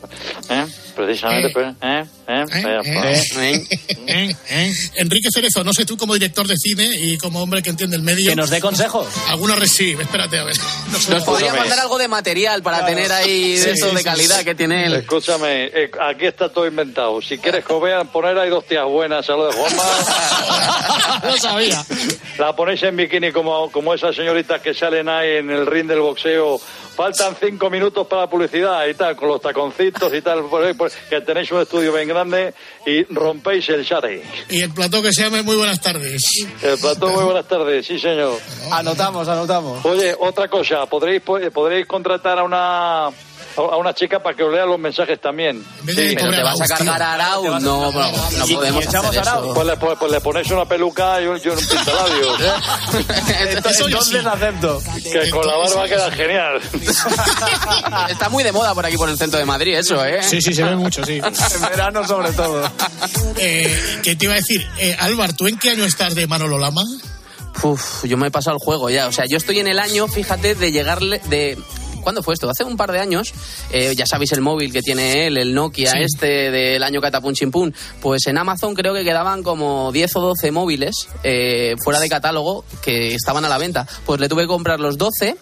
¿eh? 0.50 0.66
precisamente, 0.96 1.48
Eh. 1.48 1.52
pues, 1.54 1.76
¿eh? 1.82 2.06
¿eh? 2.28 2.46
Eh, 2.56 2.82
eh. 2.86 3.24
pues. 3.34 3.78
¿Eh? 4.08 4.74
Enrique 4.96 5.30
Cerezo, 5.34 5.64
no 5.64 5.74
sé 5.74 5.86
tú 5.86 5.98
como 5.98 6.14
director 6.14 6.48
de 6.48 6.56
cine 6.58 6.90
y 7.02 7.18
como 7.18 7.42
hombre 7.42 7.62
que 7.62 7.70
entiende 7.70 7.96
el 7.96 8.04
medio. 8.04 8.30
Que 8.30 8.36
nos 8.36 8.50
dé 8.50 8.62
consejos. 8.62 9.08
Alguna 9.28 9.56
res 9.56 9.72
sí, 9.72 9.96
espérate 10.00 10.40
a 10.40 10.44
ver. 10.44 10.56
Nos 11.10 11.24
podría 11.24 11.54
mandar 11.54 11.80
algo 11.80 11.98
de 11.98 12.08
material 12.08 12.62
para 12.64 12.86
tener 12.86 13.12
ahí 13.12 13.58
de 13.58 13.72
esto 13.72 13.92
de 13.92 14.04
calidad 14.04 14.44
que 14.44 14.56
tiene 14.56 14.86
él. 14.86 14.94
Escúchame, 14.96 15.66
eh, 15.66 15.92
aquí 16.02 16.26
está 16.26 16.50
todo 16.50 16.68
inventado. 16.68 17.22
Si 17.22 17.38
quieres 17.38 17.66
que 17.66 17.74
os 17.74 17.82
vean 17.82 18.08
poner 18.08 18.38
ahí 18.38 18.50
dos 18.50 18.66
tías 18.66 18.86
buenas 18.86 19.30
a 19.30 19.34
lo 19.34 19.48
de 19.48 19.54
Juanma, 19.54 19.84
No 21.24 21.38
sabía. 21.38 21.86
la 22.38 22.56
ponéis 22.56 22.84
en 22.84 22.96
bikini 22.96 23.32
como, 23.32 23.72
como 23.72 23.94
esas 23.94 24.16
señoritas 24.16 24.62
que 24.62 24.74
salen 24.74 25.10
ahí 25.10 25.38
en 25.38 25.50
el 25.50 25.66
ring 25.66 25.88
del 25.88 26.00
boxeo. 26.00 26.60
Faltan 26.96 27.36
cinco 27.40 27.70
minutos 27.70 28.08
para 28.08 28.22
la 28.24 28.30
publicidad 28.30 28.88
y 28.88 28.94
tal, 28.94 29.16
con 29.18 29.28
los 29.28 29.42
taconcitos 29.42 30.14
y 30.14 30.22
tal, 30.22 30.44
por 30.46 30.64
ahí, 30.64 30.74
por- 30.74 30.90
que 31.10 31.20
tenéis 31.22 31.52
un 31.52 31.62
estudio 31.62 31.92
bien 31.94 32.08
grande 32.08 32.54
y 32.86 33.04
rompéis 33.14 33.68
el 33.70 33.84
shari. 33.84 34.22
Y 34.50 34.62
el 34.62 34.72
plató 34.74 35.02
que 35.02 35.12
se 35.12 35.24
llame 35.24 35.42
Muy 35.44 35.58
Buenas 35.58 35.82
tardes. 35.82 36.22
El 36.62 36.78
plató, 36.80 37.10
muy 37.10 37.24
buenas 37.26 37.48
tardes, 37.48 37.86
sí 37.86 38.00
señor. 38.00 38.40
Anotamos, 38.72 39.28
anotamos. 39.28 39.84
Oye, 39.86 40.16
otra 40.18 40.48
cosa, 40.48 40.86
podréis 40.86 41.22
po- 41.22 41.40
podréis 41.54 41.86
contratar 41.86 42.40
a 42.40 42.44
una 42.44 43.10
a 43.58 43.78
una 43.78 43.94
chica 43.94 44.22
para 44.22 44.36
que 44.36 44.44
os 44.44 44.52
lea 44.54 44.66
los 44.66 44.80
mensajes 44.80 45.20
también. 45.20 45.64
Sí. 45.88 46.16
Pero 46.16 46.32
te 46.32 46.44
vas 46.44 46.62
a 46.62 46.68
cargar 46.68 47.02
a 47.02 47.14
Arauz. 47.14 47.62
No, 47.62 47.92
no, 47.92 47.92
no 47.92 48.48
podemos 48.48 48.84
echamos 48.86 49.10
hacer 49.18 49.22
eso. 49.22 49.54
Pues 49.54 49.68
le, 49.68 49.78
pues- 49.78 49.98
pues 50.00 50.12
le 50.12 50.22
ponéis 50.22 50.52
una 50.52 50.66
peluca 50.66 51.22
y 51.22 51.28
un, 51.28 51.40
y 51.44 51.48
un 51.48 51.58
pintalabios. 51.58 52.40
Entonces, 53.40 54.06
sí. 54.06 54.18
acepto. 54.18 54.82
que 55.04 55.30
con 55.30 55.48
la 55.48 55.56
barba 55.56 55.88
queda 55.88 56.12
genial. 56.12 56.62
Está 58.10 58.30
muy 58.30 58.44
de 58.44 58.52
moda 58.52 58.74
por 58.74 58.86
aquí, 58.86 58.98
por 58.98 59.10
el 59.10 59.18
centro 59.18 59.40
de 59.40 59.46
Madrid, 59.46 59.76
eso, 59.76 60.04
¿eh? 60.06 60.22
Sí, 60.22 60.42
sí, 60.42 60.54
se 60.54 60.64
ve 60.64 60.76
mucho, 60.76 61.04
sí. 61.04 61.22
En 61.56 61.62
verano 61.62 62.06
sobre 62.08 62.32
todo. 62.32 62.70
Eh, 63.38 64.00
¿Qué 64.04 64.16
te 64.16 64.26
iba 64.26 64.34
a 64.34 64.38
decir? 64.38 64.68
Eh, 64.80 64.96
Álvar, 65.00 65.34
¿tú 65.34 65.48
en 65.48 65.58
qué 65.58 65.72
año 65.72 65.86
estás 65.86 66.16
de 66.16 66.28
Manolo 66.28 66.58
Lama? 66.58 66.84
Uf, 67.64 68.04
yo 68.04 68.18
me 68.18 68.28
he 68.28 68.32
pasado 68.32 68.58
el 68.58 68.62
juego 68.62 68.90
ya. 68.90 69.08
O 69.08 69.12
sea, 69.12 69.26
yo 69.26 69.38
estoy 69.38 69.60
en 69.60 69.68
el 69.68 69.80
año, 69.80 70.08
fíjate, 70.08 70.56
de 70.56 70.72
llegarle. 70.72 71.22
de 71.26 71.58
¿Cuándo 72.06 72.22
fue 72.22 72.36
esto? 72.36 72.48
Hace 72.48 72.64
un 72.64 72.78
par 72.78 72.92
de 72.92 73.00
años. 73.00 73.34
eh, 73.72 73.96
ya 73.98 74.06
sabéis 74.06 74.32
el 74.34 74.42
móvil 74.42 74.72
que 74.72 74.82
tiene 74.84 75.26
él, 75.26 75.38
el 75.38 75.56
Nokia 75.56 75.90
Sí. 75.92 75.98
este 76.02 76.52
del 76.52 76.84
año 76.84 77.02
Catapun 77.02 77.34
Chimpún. 77.34 77.74
Pues 78.00 78.28
en 78.28 78.38
Amazon 78.38 78.76
creo 78.76 78.94
que 78.94 79.04
quedaban 79.04 79.42
como 79.42 79.92
10 79.92 80.16
o 80.18 80.22
12 80.22 80.52
móviles 80.52 81.08
eh, 81.24 81.74
fuera 81.84 82.00
de 82.00 82.08
catálogo 82.08 82.64
que 82.84 83.16
estaban 83.16 83.44
a 83.44 83.50
la 83.50 83.58
venta. 83.58 83.88
Pues 84.06 84.20
le 84.22 84.30
tuve 84.30 84.44
que 84.44 84.48
comprar 84.48 84.80
los 84.80 84.98
12 85.00 85.36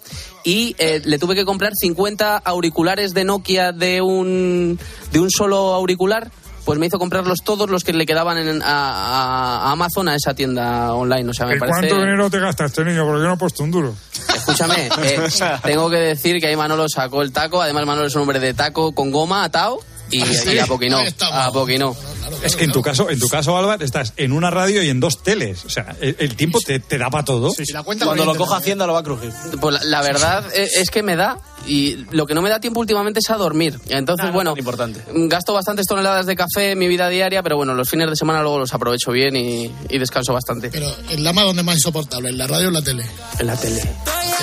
y 0.45 0.73
eh, 0.79 1.01
le 1.03 1.19
tuve 1.19 1.35
que 1.35 1.43
comprar 1.43 1.73
50 1.75 2.37
auriculares 2.37 3.13
de 3.13 3.25
Nokia 3.25 3.73
de 3.73 4.01
un, 4.01 4.79
de 5.11 5.19
un 5.19 5.29
solo 5.29 5.73
auricular. 5.73 6.31
Pues 6.65 6.79
me 6.79 6.85
hizo 6.87 6.97
comprarlos 6.97 7.39
todos 7.43 7.69
los 7.69 7.83
que 7.83 7.91
le 7.93 8.05
quedaban 8.05 8.37
en- 8.37 8.61
a, 8.63 9.71
Amazon 9.71 10.07
a 10.09 10.15
esa 10.15 10.33
tienda 10.33 10.93
online. 10.93 11.29
O 11.29 11.33
sea, 11.33 11.45
me 11.45 11.55
¿Y 11.55 11.59
parece. 11.59 11.79
cuánto 11.79 11.95
dinero 11.99 12.29
te 12.29 12.39
gasta 12.39 12.65
este 12.65 12.83
niño? 12.85 13.03
Porque 13.05 13.21
yo 13.21 13.27
no 13.27 13.33
he 13.33 13.37
puesto 13.37 13.63
un 13.63 13.71
duro. 13.71 13.93
Escúchame, 14.35 14.87
eh, 15.03 15.19
tengo 15.63 15.89
que 15.89 15.97
decir 15.97 16.39
que 16.39 16.47
ahí 16.47 16.55
Manolo 16.55 16.85
sacó 16.87 17.21
el 17.21 17.31
taco. 17.31 17.61
Además, 17.61 17.85
Manolo 17.85 18.07
es 18.07 18.15
un 18.15 18.21
hombre 18.21 18.39
de 18.39 18.53
taco 18.53 18.93
con 18.93 19.11
goma 19.11 19.43
atado. 19.43 19.79
Y, 20.11 20.21
y 20.53 20.59
a 20.59 20.67
poquino, 20.67 20.99
a 21.31 21.51
poquino. 21.51 21.93
Claro, 21.95 22.37
Es 22.43 22.55
que 22.55 22.65
en 22.65 22.71
tu 22.71 22.83
caso, 22.83 23.09
en 23.09 23.17
tu 23.19 23.27
caso, 23.29 23.57
Álvaro, 23.57 23.83
estás 23.83 24.13
en 24.17 24.31
una 24.31 24.51
radio 24.51 24.83
y 24.83 24.89
en 24.89 24.99
dos 24.99 25.23
teles. 25.23 25.65
O 25.65 25.69
sea, 25.69 25.95
el, 26.01 26.15
el 26.19 26.35
tiempo 26.35 26.59
te, 26.63 26.79
te 26.79 26.97
da 26.99 27.09
para 27.09 27.23
todo. 27.25 27.51
Cuando 27.83 28.23
lo 28.25 28.35
coja 28.35 28.57
Hacienda 28.57 28.85
lo 28.85 28.93
va 28.93 28.99
a 28.99 29.03
crujir. 29.03 29.31
Pues 29.59 29.73
la, 29.73 29.83
la 29.85 30.01
verdad 30.03 30.45
e- 30.53 30.69
es 30.81 30.91
que 30.91 31.01
me 31.01 31.15
da 31.15 31.39
y 31.65 32.05
lo 32.11 32.25
que 32.25 32.33
no 32.33 32.41
me 32.41 32.49
da 32.49 32.59
tiempo 32.59 32.79
últimamente 32.79 33.19
es 33.19 33.29
a 33.29 33.35
dormir. 33.37 33.79
Entonces, 33.89 34.31
bueno, 34.31 34.53
importante. 34.57 35.01
gasto 35.27 35.53
bastantes 35.53 35.85
toneladas 35.85 36.25
de 36.25 36.35
café 36.35 36.71
en 36.71 36.79
mi 36.79 36.87
vida 36.87 37.09
diaria, 37.09 37.41
pero 37.43 37.55
bueno, 37.57 37.73
los 37.73 37.89
fines 37.89 38.09
de 38.09 38.15
semana 38.15 38.41
luego 38.41 38.59
los 38.59 38.73
aprovecho 38.73 39.11
bien 39.11 39.35
y, 39.35 39.71
y 39.89 39.97
descanso 39.97 40.33
bastante. 40.33 40.69
Pero 40.71 40.87
el 41.09 41.23
lama 41.23 41.43
donde 41.43 41.63
más 41.63 41.75
insoportable, 41.75 42.29
en 42.29 42.37
la 42.37 42.47
radio 42.47 42.65
o 42.65 42.67
en 42.69 42.73
la 42.73 42.81
tele. 42.81 43.05
En 43.39 43.47
la 43.47 43.55
tele. 43.55 43.81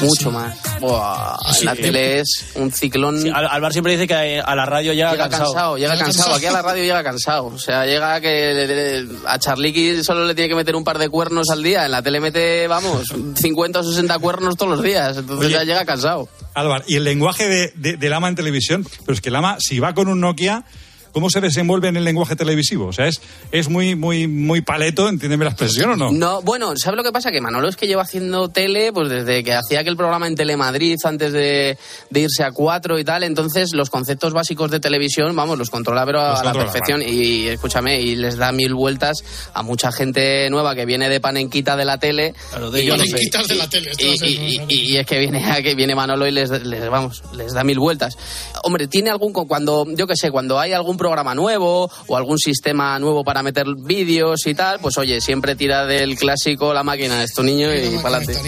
Mucho 0.03 0.31
más. 0.31 0.57
Buah, 0.81 1.35
Así 1.45 1.65
la 1.65 1.75
que- 1.75 1.83
tele 1.83 2.21
es 2.21 2.47
un 2.55 2.71
ciclón. 2.73 3.17
Al- 3.35 3.49
Álvaro 3.49 3.73
siempre 3.73 3.93
dice 3.93 4.07
que 4.07 4.41
a 4.41 4.55
la 4.55 4.65
radio 4.65 4.93
llega, 4.95 5.11
Llega 5.13 5.25
cansado. 5.29 5.53
cansado, 5.53 5.77
llega 5.79 5.97
cansado. 5.99 6.35
Aquí 6.35 6.47
a 6.47 6.53
la 6.53 6.63
radio 6.63 6.83
llega 6.83 7.03
cansado. 7.03 7.47
O 7.47 7.59
sea, 7.59 7.85
llega 7.85 8.21
que 8.21 9.07
a 9.27 9.39
Charliqui 9.39 10.03
solo 10.03 10.25
le 10.27 10.35
tiene 10.35 10.49
que 10.49 10.55
meter 10.55 10.75
un 10.77 10.85
par 10.85 10.99
de 10.99 11.09
cuernos 11.09 11.51
al 11.51 11.63
día. 11.63 11.85
En 11.85 11.91
la 11.91 12.03
tele 12.03 12.21
mete, 12.21 12.67
vamos, 12.67 13.09
50 13.37 13.81
o 13.81 13.83
60 13.85 14.19
cuernos 14.21 14.57
todos 14.57 14.71
los 14.73 14.83
días. 14.83 15.17
Entonces 15.19 15.47
Oye. 15.47 15.55
ya 15.55 15.65
llega 15.65 15.85
cansado. 15.85 16.29
Álvaro, 16.55 16.85
y 16.87 16.97
el 16.97 17.05
lenguaje 17.05 17.49
de, 17.49 17.73
de, 17.77 17.97
de 17.97 18.09
Lama 18.09 18.29
en 18.29 18.35
televisión, 18.35 18.87
pero 19.01 19.13
es 19.13 19.21
que 19.21 19.31
Lama, 19.31 19.57
si 19.61 19.79
va 19.79 19.95
con 19.95 20.09
un 20.09 20.21
Nokia, 20.21 20.65
¿cómo 21.13 21.31
se 21.31 21.41
desenvuelve 21.41 21.89
en 21.89 21.97
el 21.97 22.05
lenguaje 22.05 22.37
televisivo? 22.37 22.87
O 22.87 22.93
sea, 22.93 23.07
es, 23.07 23.21
es 23.53 23.69
muy, 23.69 23.95
muy, 23.95 24.27
muy 24.29 24.61
paleto, 24.61 25.09
entiéndeme 25.09 25.45
la 25.45 25.51
expresión 25.51 25.91
o 25.91 25.97
no. 25.97 26.13
No, 26.13 26.43
bueno, 26.43 26.73
¿sabes 26.77 26.97
lo 26.97 27.03
que 27.05 27.13
pasa? 27.13 27.31
Que 27.31 27.41
Manolo 27.41 27.69
es 27.69 27.77
que 27.77 27.87
lleva 27.87 28.03
haciendo 28.03 28.49
tele 28.49 28.93
pues 28.93 29.09
desde 29.09 29.43
que 29.45 29.55
hacía 29.55 29.81
aquel 29.81 29.97
programa 29.97 30.27
en 30.27 30.35
Telemadrid 30.35 30.97
antes 31.05 31.33
de, 31.33 31.77
de 32.11 32.21
irse 32.21 32.45
a 32.45 32.53
cuatro 32.53 32.99
y 32.99 33.05
tal. 33.05 33.23
Entonces, 33.23 33.73
los 33.73 33.91
conceptos 33.91 34.33
básicos 34.33 34.71
de 34.71 34.81
televisión, 34.81 35.35
vamos, 35.35 35.59
los 35.59 35.71
controla 35.71 36.05
pero 36.07 36.19
Los 36.19 36.41
a 36.41 36.45
la 36.45 36.53
controla, 36.53 36.73
perfección. 36.73 37.03
Y 37.07 37.47
escúchame, 37.49 38.01
y 38.01 38.17
les 38.17 38.37
da 38.37 38.53
mil 38.53 38.75
vueltas 38.75 39.19
a 39.55 39.63
mucha 39.63 39.93
gente 39.93 40.49
nueva 40.51 40.75
que 40.75 40.85
viene 40.87 41.09
de 41.09 41.21
panenquita 41.21 41.77
de 41.77 41.85
la 41.85 41.99
tele. 41.99 42.35
de 42.73 42.83
y, 42.83 42.87
yo 42.87 42.97
no 42.97 43.05
sé. 43.05 43.11
Panenquitas 43.11 43.49
de 43.49 43.55
la 43.57 43.69
tele, 43.69 43.91
y, 43.99 44.05
y- 44.27 44.61
y- 44.69 44.81
y 44.93 44.97
es 44.97 45.07
que 45.07 45.19
viene, 45.19 45.45
a 45.45 45.63
que 45.63 45.75
viene 45.75 45.95
Manolo 45.95 46.27
y 46.27 46.33
les, 46.33 46.51
les, 46.51 46.89
vamos, 46.89 47.23
les 47.37 47.53
da 47.53 47.65
mil 47.65 47.79
vueltas. 47.79 48.17
Hombre, 48.63 48.89
tiene 48.89 49.11
algún, 49.11 49.33
cuando, 49.33 49.87
yo 49.97 50.07
que 50.07 50.17
sé, 50.17 50.31
cuando 50.31 50.59
hay 50.59 50.73
algún 50.73 50.97
programa 51.01 51.35
nuevo 51.35 51.91
o 52.07 52.17
algún 52.17 52.39
sistema 52.39 52.99
nuevo 52.99 53.25
para 53.25 53.43
meter 53.43 53.65
vídeos 53.77 54.47
y 54.47 54.55
tal, 54.55 54.79
pues 54.81 54.99
oye, 54.99 55.21
siempre 55.23 55.57
tira 55.57 55.87
del 55.87 56.17
clásico 56.19 56.75
la 56.75 56.83
máquina 56.85 57.19
de 57.19 57.25
esto 57.25 57.43
niño 57.43 57.75
y 57.75 57.97
para 58.03 58.19
adelante. 58.19 58.39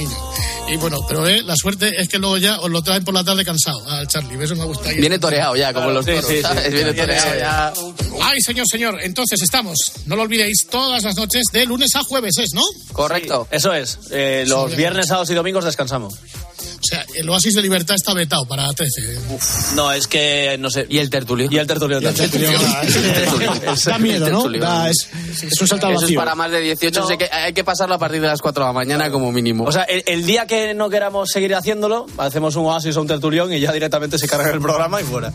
Y 0.68 0.76
bueno, 0.76 1.05
pero 1.09 1.26
eh, 1.26 1.42
la 1.42 1.57
suerte 1.57 1.90
es 1.98 2.09
que 2.09 2.18
luego 2.18 2.36
ya 2.38 2.61
os 2.61 2.70
lo 2.70 2.82
traen 2.82 3.05
por 3.05 3.12
la 3.14 3.24
tarde 3.24 3.44
cansado 3.44 3.82
al 3.88 4.07
Charlie. 4.07 4.42
Eso 4.42 4.55
me 4.55 4.64
gusta. 4.64 4.90
Viene 4.90 5.18
toreado 5.18 5.57
ya, 5.57 5.72
como 5.74 5.90
los 5.90 6.05
sí, 6.05 6.12
toros, 6.12 6.26
sí, 6.28 6.36
sí. 6.36 6.42
¿sabes? 6.42 6.70
Viene 6.72 6.92
Viene 6.92 7.00
toreado 7.00 7.38
ya. 7.38 7.72
Ay, 8.22 8.40
señor, 8.40 8.66
señor. 8.70 8.98
Entonces 9.03 9.42
estamos, 9.42 9.76
no 10.07 10.14
lo 10.16 10.22
olvidéis, 10.22 10.66
todas 10.70 11.03
las 11.03 11.16
noches 11.16 11.44
de 11.53 11.66
lunes 11.66 11.96
a 11.96 12.05
jueves, 12.05 12.38
¿es, 12.38 12.55
no? 12.55 12.62
Correcto. 12.92 13.48
Eso 13.50 13.72
es. 13.74 13.98
Eh, 14.11 14.44
los 14.46 14.70
Sí. 14.70 14.76
viernes, 14.76 15.09
sábados 15.09 15.30
y 15.30 15.34
domingos 15.34 15.64
descansamos. 15.64 16.14
O 16.83 16.85
sea, 16.85 17.07
el 17.14 17.28
oasis 17.28 17.55
de 17.55 17.62
libertad 17.62 17.95
está 17.95 18.12
vetado 18.12 18.45
para 18.45 18.66
13. 18.72 19.20
No, 19.76 19.93
es 19.93 20.09
que, 20.09 20.57
no 20.59 20.68
sé. 20.68 20.85
Y 20.89 20.99
el 20.99 21.11
tertulio. 21.11 21.47
Y 21.49 21.57
el 21.57 21.66
tertulio 21.66 22.01
también. 22.01 22.28
Da 23.87 23.99
miedo, 23.99 24.28
¿no? 24.28 24.49
Da- 24.59 24.91
es, 24.91 25.09
es 25.43 25.61
un 25.61 25.68
salto 25.68 25.87
al 25.87 25.95
Eso 25.95 26.07
es 26.07 26.14
para 26.14 26.35
más 26.35 26.51
de 26.51 26.61
18, 26.61 27.07
sé 27.07 27.18
que 27.18 27.28
hay 27.33 27.53
que 27.53 27.62
pasarlo 27.64 27.95
a 27.95 27.99
partir 27.99 28.20
de 28.20 28.26
las 28.26 28.41
4 28.41 28.64
de 28.64 28.68
la 28.68 28.72
mañana 28.72 29.11
como 29.11 29.30
mínimo. 29.30 29.64
O 29.64 29.72
sea, 29.72 29.83
el, 29.85 30.03
el 30.07 30.26
día 30.26 30.47
que 30.47 30.74
no 30.74 30.91
queramos 30.91 31.30
seguir 31.30 31.55
haciéndolo, 31.55 32.07
hacemos 32.18 32.57
un 32.57 32.66
oasis 32.66 32.97
o 32.97 33.01
un 33.01 33.07
tertulión 33.07 33.53
y 33.53 33.61
ya 33.61 33.72
directamente 33.72 34.18
se 34.18 34.26
carga 34.28 34.51
el 34.51 34.61
programa 34.61 35.01
y 35.01 35.05
fuera. 35.05 35.33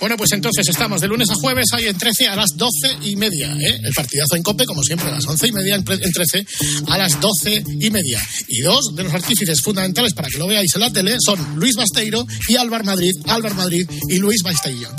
Bueno, 0.00 0.16
pues 0.16 0.30
entonces 0.32 0.66
estamos 0.68 1.00
de 1.00 1.08
lunes 1.08 1.28
a 1.30 1.34
jueves, 1.34 1.66
hay 1.72 1.86
en 1.86 1.98
13 1.98 2.28
a 2.28 2.36
las 2.36 2.50
12 2.56 2.98
y 3.02 3.16
media. 3.16 3.52
¿eh? 3.52 3.80
El 3.82 3.92
partidazo 3.92 4.36
en 4.36 4.42
COPE, 4.44 4.64
como 4.64 4.82
siempre, 4.82 5.08
a 5.08 5.12
las 5.12 5.26
11 5.26 5.48
y 5.48 5.52
media, 5.52 5.74
en, 5.74 5.82
pre- 5.84 5.98
en 6.00 6.12
13 6.12 6.46
a 6.88 6.98
las 6.98 7.20
12 7.20 7.64
y 7.80 7.90
media. 7.90 8.22
Y 8.46 8.60
dos 8.60 8.94
de 8.94 9.02
los 9.02 9.12
artífices 9.12 9.60
fundamentales 9.60 10.14
para 10.14 10.28
que 10.28 10.38
lo 10.38 10.46
veáis 10.46 10.72
en 10.76 10.80
la 10.82 10.92
tele 10.92 11.16
son 11.24 11.56
Luis 11.56 11.74
Basteiro 11.74 12.24
y 12.48 12.56
Álvar 12.56 12.84
Madrid, 12.84 13.12
Álvar 13.26 13.54
Madrid 13.54 13.90
y 14.08 14.18
Luis 14.18 14.42
Basteiro. 14.44 14.90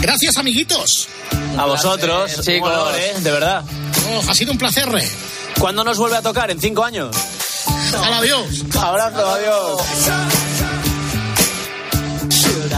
Gracias, 0.00 0.36
amiguitos. 0.36 1.08
A 1.58 1.64
vosotros, 1.66 2.30
chicos. 2.44 2.68
un 2.70 2.74
honor, 2.74 2.94
¿eh? 2.98 3.12
De 3.22 3.30
verdad. 3.32 3.64
Oh, 4.08 4.22
ha 4.30 4.34
sido 4.34 4.52
un 4.52 4.58
placer. 4.58 4.88
re. 4.88 5.04
¿Cuándo 5.58 5.82
nos 5.82 5.98
vuelve 5.98 6.16
a 6.16 6.22
tocar? 6.22 6.50
¿En 6.50 6.60
cinco 6.60 6.84
años? 6.84 7.14
Adiós. 7.92 8.46
Abrazo, 8.78 9.26
adiós. 9.26 9.80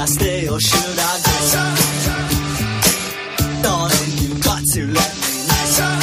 I 0.00 0.04
stay 0.04 0.46
or 0.48 0.60
should 0.60 0.98
I 0.98 1.18
go? 1.24 1.32
Darling, 3.62 4.12
you 4.22 4.30
got 4.40 4.62
to 4.74 4.86
let 4.86 5.12
me 5.22 5.30
know. 5.48 5.98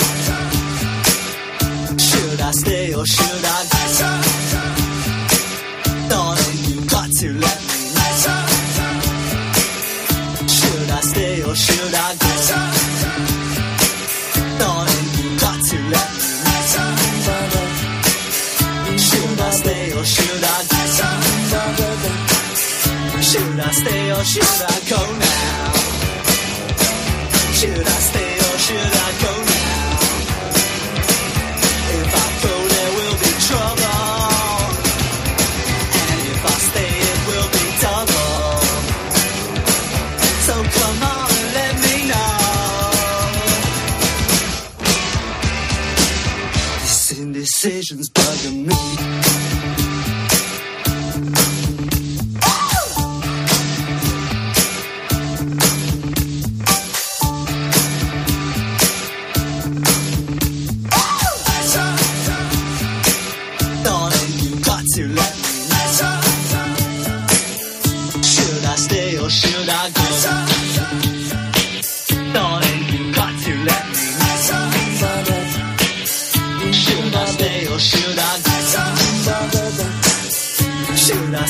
Should 1.97 2.41
I 2.41 2.51
stay 2.51 2.93
or 2.93 3.05
should 3.05 3.45
I 3.55 3.57
go? 3.71 4.09
Darling, 6.09 6.57
you 6.67 6.81
got 6.89 7.09
to 7.19 7.27
let 7.39 7.59
me 7.67 7.77
know. 7.95 8.11
Should 10.57 10.89
I 10.91 10.99
stay 11.11 11.41
or 11.43 11.55
should 11.55 11.95
I 11.95 12.15
go? 12.19 12.31
Darling, 14.59 15.07
you 15.19 15.29
got 15.39 15.59
to 15.69 15.77
let 15.93 16.09
me 16.19 16.27
know. 16.43 16.87
Should 19.07 19.39
I 19.39 19.49
stay 19.51 19.83
or 19.97 20.03
should 20.03 20.43
I 20.43 20.63
go? 20.69 20.74
I 23.67 23.71
stay 23.71 24.11
or 24.11 24.23
should 24.23 24.43
I 24.43 24.79
go 24.91 25.01
now? 25.25 25.73
Should 27.57 27.87
I 27.95 27.99
stay 28.09 28.31
or 28.47 28.57
should 28.65 28.93
I 29.07 29.09
go 29.25 29.33
now? 29.53 29.99
If 31.97 32.11
I 32.23 32.27
go, 32.43 32.53
there 32.73 32.91
will 32.97 33.17
be 33.25 33.31
trouble. 33.47 34.05
And 35.99 36.09
if 36.31 36.41
I 36.45 36.55
stay, 36.69 36.93
it 37.11 37.19
will 37.29 37.49
be 37.57 37.65
double. 37.85 38.37
So 40.45 40.55
come 40.77 40.99
on 41.15 41.29
and 41.39 41.47
let 41.59 41.73
me 41.85 41.95
know. 42.11 42.37
This 46.81 47.05
indecision's 47.17 48.09
bugging 48.11 48.57
me. 48.64 48.64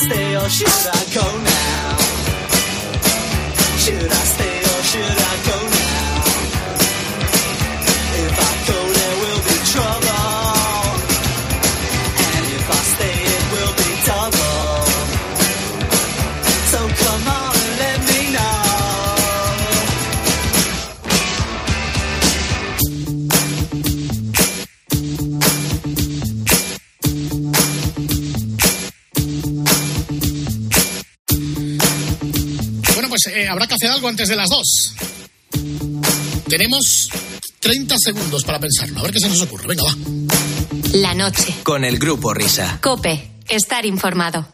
Stay 0.05 0.35
or 0.35 0.49
should 0.49 0.67
I 0.67 1.03
go 1.13 1.25
now? 1.43 1.64
Eh, 33.36 33.47
habrá 33.47 33.67
que 33.67 33.75
hacer 33.75 33.91
algo 33.91 34.07
antes 34.07 34.29
de 34.29 34.36
las 34.36 34.49
2. 34.49 34.93
Tenemos 36.47 37.09
30 37.59 37.95
segundos 37.97 38.43
para 38.43 38.59
pensarlo. 38.59 38.99
A 38.99 39.03
ver 39.03 39.11
qué 39.11 39.19
se 39.19 39.29
nos 39.29 39.41
ocurre. 39.41 39.67
Venga, 39.67 39.83
va. 39.83 39.95
La 40.93 41.13
noche. 41.13 41.53
Con 41.63 41.83
el 41.83 41.99
grupo 41.99 42.33
Risa. 42.33 42.79
Cope. 42.81 43.31
Estar 43.49 43.86
informado. 43.86 44.47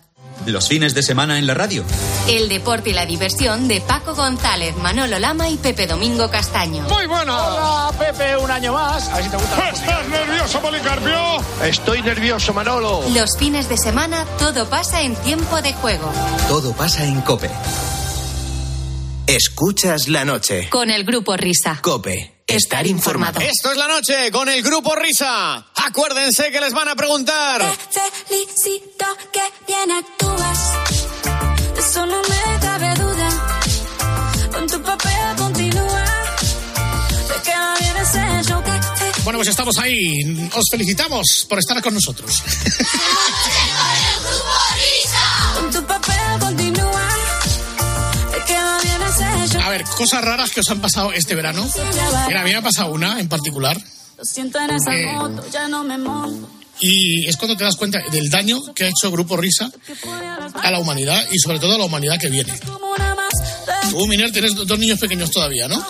Los 0.47 0.67
fines 0.67 0.95
de 0.95 1.03
semana 1.03 1.37
en 1.37 1.45
la 1.45 1.53
radio. 1.53 1.85
El 2.27 2.49
deporte 2.49 2.89
y 2.89 2.93
la 2.93 3.05
diversión 3.05 3.67
de 3.67 3.79
Paco 3.79 4.15
González, 4.15 4.75
Manolo 4.77 5.19
Lama 5.19 5.49
y 5.49 5.57
Pepe 5.57 5.85
Domingo 5.85 6.31
Castaño. 6.31 6.83
Muy 6.89 7.05
bueno. 7.05 7.35
Hola, 7.35 7.91
Pepe, 7.97 8.35
un 8.37 8.49
año 8.49 8.73
más. 8.73 9.07
A 9.09 9.15
ver 9.17 9.25
si 9.25 9.29
te 9.29 9.37
gusta. 9.37 9.69
¿Estás 9.69 10.07
nervioso, 10.09 10.59
Policarpio? 10.59 11.15
Estoy 11.63 12.01
nervioso, 12.01 12.53
Manolo. 12.53 13.03
Los 13.13 13.37
fines 13.37 13.69
de 13.69 13.77
semana 13.77 14.25
todo 14.39 14.67
pasa 14.67 15.03
en 15.03 15.15
tiempo 15.17 15.61
de 15.61 15.73
juego. 15.73 16.11
Todo 16.47 16.73
pasa 16.73 17.05
en 17.05 17.21
Cope. 17.21 17.51
Escuchas 19.31 20.09
la 20.09 20.25
noche. 20.25 20.67
Con 20.69 20.91
el 20.91 21.05
grupo 21.05 21.37
Risa. 21.37 21.79
Cope. 21.81 22.43
Estar 22.45 22.85
informado. 22.85 23.39
Esto 23.39 23.71
es 23.71 23.77
la 23.77 23.87
noche 23.87 24.29
con 24.29 24.49
el 24.49 24.61
grupo 24.61 24.93
Risa. 24.93 25.67
Acuérdense 25.73 26.51
que 26.51 26.59
les 26.59 26.73
van 26.73 26.89
a 26.89 26.95
preguntar. 26.97 27.61
Felicito 28.27 29.05
que 29.31 29.39
bien 29.65 29.89
actúas. 29.89 30.59
Eso 31.79 32.05
no 32.07 32.21
me 32.21 32.59
cabe 32.59 32.93
duda. 32.95 33.29
Con 34.51 34.67
tu 34.67 34.81
papel 34.81 35.35
continúa. 35.37 36.05
Te 37.29 37.41
queda 37.49 37.75
bien 37.79 37.97
ese 38.01 38.49
show 38.49 38.61
que 38.61 38.71
te 38.71 39.21
Bueno, 39.23 39.39
pues 39.39 39.47
estamos 39.47 39.77
ahí. 39.77 40.49
Os 40.53 40.65
felicitamos 40.69 41.45
por 41.47 41.57
estar 41.57 41.81
con 41.81 41.93
nosotros. 41.93 42.35
ver, 49.71 49.83
cosas 49.97 50.23
raras 50.23 50.51
que 50.51 50.59
os 50.59 50.69
han 50.69 50.81
pasado 50.81 51.11
este 51.13 51.35
verano. 51.35 51.67
Mira, 52.27 52.41
a 52.41 52.43
mí 52.43 52.51
me 52.51 52.57
ha 52.57 52.61
pasado 52.61 52.91
una 52.91 53.19
en 53.19 53.27
particular. 53.27 53.77
Lo 54.17 54.25
siento 54.25 54.59
en 54.59 54.69
esa 54.71 54.95
Eh. 54.95 55.05
moto, 55.15 55.43
ya 55.51 55.67
no 55.67 55.83
me 55.83 55.97
monto. 55.97 56.47
Y 56.79 57.27
es 57.27 57.37
cuando 57.37 57.55
te 57.57 57.63
das 57.63 57.75
cuenta 57.75 57.99
del 58.11 58.29
daño 58.29 58.59
que 58.73 58.85
ha 58.85 58.87
hecho 58.89 59.11
Grupo 59.11 59.37
Risa 59.37 59.69
a 60.61 60.71
la 60.71 60.79
humanidad 60.79 61.23
y 61.31 61.37
sobre 61.39 61.59
todo 61.59 61.75
a 61.75 61.77
la 61.77 61.85
humanidad 61.85 62.17
que 62.19 62.29
viene. 62.29 62.53
Tú, 63.91 64.07
Miner, 64.07 64.31
tienes 64.31 64.55
dos 64.55 64.79
niños 64.79 64.99
pequeños 64.99 65.29
todavía, 65.31 65.67
¿no? 65.67 65.83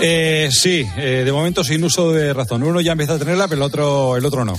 Eh, 0.00 0.48
sí, 0.52 0.84
eh, 0.96 1.22
de 1.24 1.32
momento 1.32 1.62
sin 1.62 1.82
uso 1.84 2.12
de 2.12 2.32
razón. 2.34 2.62
Uno 2.62 2.80
ya 2.80 2.92
empieza 2.92 3.14
a 3.14 3.18
tenerla, 3.18 3.46
pero 3.48 3.62
el 3.62 3.66
otro, 3.66 4.16
el 4.16 4.24
otro 4.26 4.44
no. 4.44 4.54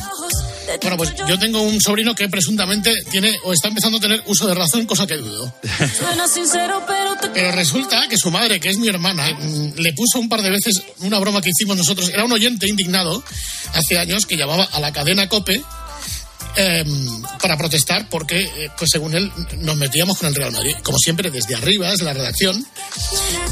Bueno, 0.81 0.97
pues 0.97 1.13
yo 1.27 1.37
tengo 1.39 1.61
un 1.61 1.79
sobrino 1.81 2.15
que 2.15 2.29
presuntamente 2.29 2.93
tiene 3.09 3.37
o 3.43 3.53
está 3.53 3.67
empezando 3.67 3.97
a 3.97 4.01
tener 4.01 4.23
uso 4.27 4.47
de 4.47 4.55
razón, 4.55 4.85
cosa 4.85 5.07
que 5.07 5.17
dudo. 5.17 5.53
Pero 7.33 7.51
resulta 7.51 8.07
que 8.07 8.17
su 8.17 8.31
madre, 8.31 8.59
que 8.59 8.69
es 8.69 8.77
mi 8.77 8.87
hermana, 8.87 9.27
mm, 9.31 9.73
le 9.77 9.93
puso 9.93 10.19
un 10.19 10.29
par 10.29 10.41
de 10.41 10.49
veces 10.49 10.81
una 10.99 11.19
broma 11.19 11.41
que 11.41 11.49
hicimos 11.49 11.77
nosotros. 11.77 12.09
Era 12.09 12.25
un 12.25 12.31
oyente 12.31 12.67
indignado 12.67 13.23
hace 13.73 13.97
años 13.97 14.25
que 14.25 14.37
llamaba 14.37 14.67
a 14.71 14.79
la 14.79 14.91
cadena 14.91 15.27
Cope 15.27 15.61
em, 16.55 17.23
para 17.41 17.57
protestar 17.57 18.07
porque, 18.09 18.41
eh, 18.41 18.69
pues 18.77 18.91
según 18.91 19.15
él, 19.15 19.31
nos 19.59 19.75
metíamos 19.75 20.17
con 20.17 20.27
el 20.27 20.35
Real 20.35 20.51
Madrid. 20.51 20.75
Como 20.83 20.99
siempre, 20.99 21.31
desde 21.31 21.55
arriba, 21.55 21.89
desde 21.89 22.05
la 22.05 22.13
redacción, 22.13 22.65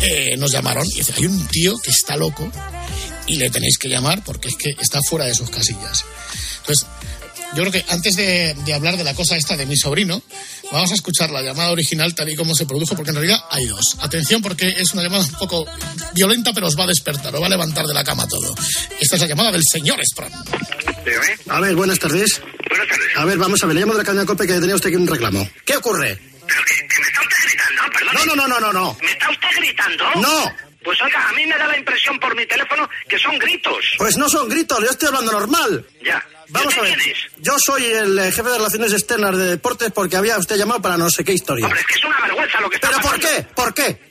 eh, 0.02 0.36
nos 0.38 0.52
llamaron 0.52 0.86
y 0.88 1.00
dice, 1.00 1.14
hay 1.18 1.26
un 1.26 1.48
tío 1.48 1.78
que 1.80 1.90
está 1.90 2.16
loco 2.16 2.52
y 3.32 3.38
le 3.38 3.50
tenéis 3.50 3.78
que 3.78 3.88
llamar 3.88 4.24
porque 4.24 4.50
es 4.50 4.56
que 4.56 4.76
está 4.80 5.00
fuera 5.02 5.26
de 5.26 5.34
sus 5.34 5.50
casillas. 5.50 6.04
Entonces, 6.60 6.86
yo 7.56 7.64
creo 7.64 7.72
que 7.72 7.86
antes 7.90 8.16
de, 8.16 8.54
de 8.54 8.74
hablar 8.74 8.98
de 8.98 9.04
la 9.04 9.14
cosa 9.14 9.38
esta 9.38 9.56
de 9.56 9.66
mi 9.66 9.78
sobrino, 9.78 10.22
vamos 10.72 10.92
a 10.92 10.96
escuchar 10.96 11.32
la 11.32 11.42
llamada 11.42 11.72
original 11.72 12.14
tal 12.14 12.30
y 12.30 12.36
como 12.36 12.56
se 12.56 12.66
produjo, 12.66 12.96
porque 12.96 13.12
en 13.12 13.16
realidad 13.16 13.40
hay 13.50 13.66
dos. 13.68 13.98
Atención 14.02 14.42
porque 14.42 14.68
es 14.68 14.92
una 14.94 15.04
llamada 15.04 15.24
un 15.24 15.32
poco 15.32 15.66
violenta, 16.14 16.54
pero 16.54 16.68
os 16.68 16.78
va 16.78 16.84
a 16.84 16.88
despertar, 16.88 17.34
os 17.34 17.42
va 17.42 17.48
a 17.48 17.50
levantar 17.50 17.86
de 17.88 17.94
la 17.94 18.04
cama 18.04 18.28
todo. 18.28 18.54
Esta 19.00 19.16
es 19.16 19.22
la 19.22 19.28
llamada 19.28 19.52
del 19.52 19.64
señor 19.70 20.00
Sprang. 20.06 20.32
A 21.50 21.60
ver, 21.60 21.76
buenas 21.76 22.00
tardes. 22.00 22.42
Buenas 22.70 22.88
tardes. 22.88 23.18
A 23.18 23.26
ver, 23.26 23.38
vamos 23.38 23.64
a 23.64 23.66
ver, 23.66 23.76
le 23.76 23.82
llamo 23.82 23.94
de 23.94 24.00
la 24.00 24.06
cadena 24.06 24.26
COPE 24.26 24.48
que 24.48 24.54
tenía 24.54 24.76
usted 24.76 24.90
aquí 24.90 24.98
un 24.98 25.08
reclamo. 25.08 25.50
¿Qué 25.66 25.78
ocurre? 25.78 26.20
No, 28.14 28.26
no, 28.26 28.36
no, 28.36 28.48
no, 28.48 28.60
no, 28.60 28.74
no. 28.74 28.98
¿Me 29.02 29.12
está 29.12 29.30
usted 29.30 29.48
gritando? 29.58 30.04
No. 30.22 30.71
Pues 30.84 31.00
oiga, 31.02 31.30
a 31.30 31.34
mí 31.34 31.46
me 31.46 31.58
da 31.58 31.68
la 31.68 31.78
impresión 31.78 32.20
por 32.20 32.36
mi 32.36 32.46
teléfono 32.46 32.90
que 33.08 33.18
son 33.20 33.38
gritos. 33.38 33.94
Pues 33.98 34.18
no 34.18 34.28
son 34.30 34.50
gritos, 34.50 34.80
yo 34.80 34.90
estoy 34.90 35.10
hablando 35.10 35.32
normal. 35.32 35.86
Ya. 36.04 36.26
Vamos 36.50 36.78
a 36.78 36.82
ver. 36.82 36.98
Yo 37.38 37.54
soy 37.64 37.86
el 37.86 38.20
eh, 38.20 38.32
jefe 38.32 38.50
de 38.50 38.58
relaciones 38.58 38.92
externas 38.92 39.38
de 39.38 39.46
deportes 39.46 39.92
porque 39.92 40.18
había 40.18 40.38
usted 40.38 40.58
llamado 40.58 40.82
para 40.82 40.98
no 40.98 41.10
sé 41.10 41.24
qué 41.24 41.34
historia. 41.34 41.66
Hombre, 41.66 41.80
es 41.82 41.88
que 41.88 41.94
es 41.94 42.04
una 42.04 42.20
vergüenza 42.20 42.60
lo 42.60 42.70
que 42.70 42.76
está 42.76 42.90
¿Pero 42.90 43.02
por 43.02 43.20
qué? 43.20 43.48
¿Por 43.56 43.74
qué? 43.74 44.11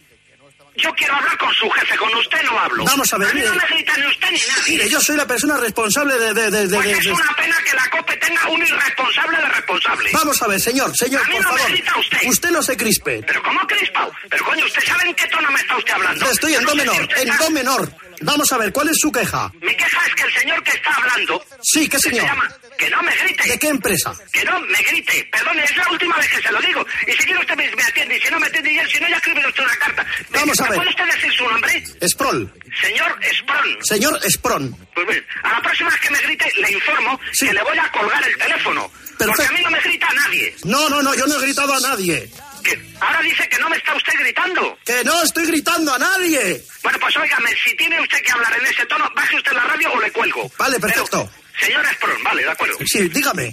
Yo 0.80 0.92
quiero 0.94 1.14
hablar 1.14 1.36
con 1.38 1.52
su 1.54 1.68
jefe, 1.70 1.96
con 1.96 2.14
usted 2.14 2.42
no 2.44 2.58
hablo. 2.58 2.84
Vamos 2.84 3.12
a 3.12 3.18
ver, 3.18 3.28
A 3.30 3.34
mí 3.34 3.40
no 3.42 3.54
me 3.54 3.66
grita 3.68 3.96
ni 3.96 4.06
usted 4.06 4.30
ni 4.30 4.38
nadie. 4.38 4.62
Mire, 4.72 4.88
yo 4.88 5.00
soy 5.00 5.16
la 5.16 5.26
persona 5.26 5.56
responsable 5.58 6.18
de... 6.18 6.32
de, 6.34 6.50
de, 6.50 6.66
de- 6.68 6.76
Pues 6.76 6.98
es 6.98 7.06
una 7.06 7.36
pena 7.36 7.56
que 7.68 7.76
la 7.76 7.90
COPE 7.90 8.16
tenga 8.16 8.48
un 8.48 8.60
irresponsable 8.62 9.36
de 9.36 9.46
responsable. 9.48 10.10
Vamos 10.12 10.42
a 10.42 10.46
ver, 10.48 10.60
señor, 10.60 10.96
señor, 10.96 11.22
A 11.22 11.28
mí 11.28 11.34
por 11.34 11.42
no 11.44 11.52
me 11.52 11.58
favor. 11.58 11.72
grita 11.72 11.92
usted. 12.28 12.50
no 12.50 12.62
se 12.62 12.76
crispe. 12.76 13.22
¿Pero 13.26 13.42
cómo 13.42 13.60
crispao? 13.66 14.10
Pero 14.28 14.44
coño, 14.44 14.64
¿usted 14.64 14.82
sabe 14.84 15.04
en 15.08 15.14
qué 15.14 15.26
tono 15.28 15.50
me 15.50 15.60
está 15.60 15.76
usted 15.76 15.92
hablando? 15.92 16.30
Estoy 16.30 16.54
en 16.54 16.64
do 16.64 16.70
si 16.72 16.76
menor, 16.78 17.00
usted 17.02 17.18
en 17.22 17.28
está- 17.28 17.44
do 17.44 17.50
menor. 17.50 17.92
Vamos 18.22 18.52
a 18.52 18.58
ver, 18.58 18.72
¿cuál 18.72 18.88
es 18.88 18.96
su 19.00 19.10
queja? 19.10 19.50
Mi 19.60 19.74
queja 19.76 19.98
es 20.06 20.14
que 20.14 20.22
el 20.24 20.32
señor 20.34 20.62
que 20.62 20.72
está 20.72 20.92
hablando... 20.94 21.42
Sí, 21.62 21.88
¿qué 21.88 21.98
se 21.98 22.10
señor? 22.10 22.26
llama- 22.26 22.48
que 22.80 22.88
no 22.88 23.02
me 23.02 23.14
grite. 23.14 23.48
¿De 23.48 23.58
qué 23.58 23.68
empresa? 23.68 24.14
Que 24.32 24.42
no 24.44 24.58
me 24.60 24.82
grite. 24.82 25.28
Perdone, 25.30 25.64
es 25.64 25.76
la 25.76 25.86
última 25.90 26.16
vez 26.16 26.28
que 26.28 26.40
se 26.40 26.50
lo 26.50 26.60
digo. 26.62 26.86
Y 27.06 27.12
si 27.12 27.18
quiere 27.18 27.40
usted 27.40 27.56
me, 27.56 27.76
me 27.76 27.82
atiende. 27.82 28.16
Y 28.16 28.20
si 28.20 28.30
no 28.30 28.40
me 28.40 28.46
atiende, 28.46 28.72
y 28.72 28.90
si 28.90 29.00
no, 29.00 29.08
ya 29.08 29.16
escribe 29.16 29.46
usted 29.46 29.62
una 29.62 29.76
carta. 29.76 30.06
Vamos 30.30 30.60
a 30.60 30.62
¿Me 30.64 30.68
ver. 30.70 30.78
¿Puede 30.78 30.90
usted 30.90 31.04
decir 31.04 31.32
su 31.32 31.44
nombre? 31.44 31.84
Sprol. 32.08 32.54
Señor 32.80 33.20
Spron. 33.34 33.84
Señor 33.84 34.20
Spron. 34.30 34.76
Pues 34.94 35.06
bien, 35.06 35.26
a 35.42 35.52
la 35.52 35.62
próxima 35.62 35.90
vez 35.90 36.00
que 36.00 36.10
me 36.10 36.18
grite, 36.20 36.52
le 36.56 36.72
informo 36.72 37.20
que 37.38 37.52
le 37.52 37.62
voy 37.62 37.78
a 37.78 37.92
colgar 37.92 38.26
el 38.26 38.36
teléfono. 38.38 38.90
Porque 39.18 39.42
a 39.42 39.52
mí 39.52 39.60
no 39.62 39.70
me 39.70 39.80
grita 39.80 40.08
nadie. 40.14 40.54
No, 40.64 40.88
no, 40.88 41.02
no, 41.02 41.14
yo 41.14 41.26
no 41.26 41.36
he 41.38 41.42
gritado 41.42 41.74
a 41.74 41.80
nadie. 41.80 42.30
Que 42.62 42.78
ahora 43.00 43.22
dice 43.22 43.48
que 43.48 43.58
no 43.58 43.68
me 43.68 43.76
está 43.76 43.94
usted 43.94 44.12
gritando. 44.18 44.78
Que 44.84 45.04
no 45.04 45.22
estoy 45.22 45.46
gritando 45.46 45.94
a 45.94 45.98
nadie. 45.98 46.62
Bueno, 46.82 46.98
pues 47.00 47.16
óigame, 47.16 47.50
si 47.64 47.74
tiene 47.76 48.00
usted 48.00 48.22
que 48.22 48.32
hablar 48.32 48.52
en 48.58 48.66
ese 48.66 48.84
tono, 48.86 49.08
baje 49.14 49.36
usted 49.36 49.52
la 49.52 49.64
radio 49.64 49.92
o 49.92 50.00
le 50.00 50.10
cuelgo. 50.12 50.50
Vale, 50.58 50.78
perfecto. 50.78 51.30
Señor 51.60 51.86
Spron, 51.94 52.22
vale, 52.22 52.42
de 52.42 52.50
acuerdo. 52.50 52.78
Sí, 52.86 53.08
dígame. 53.08 53.52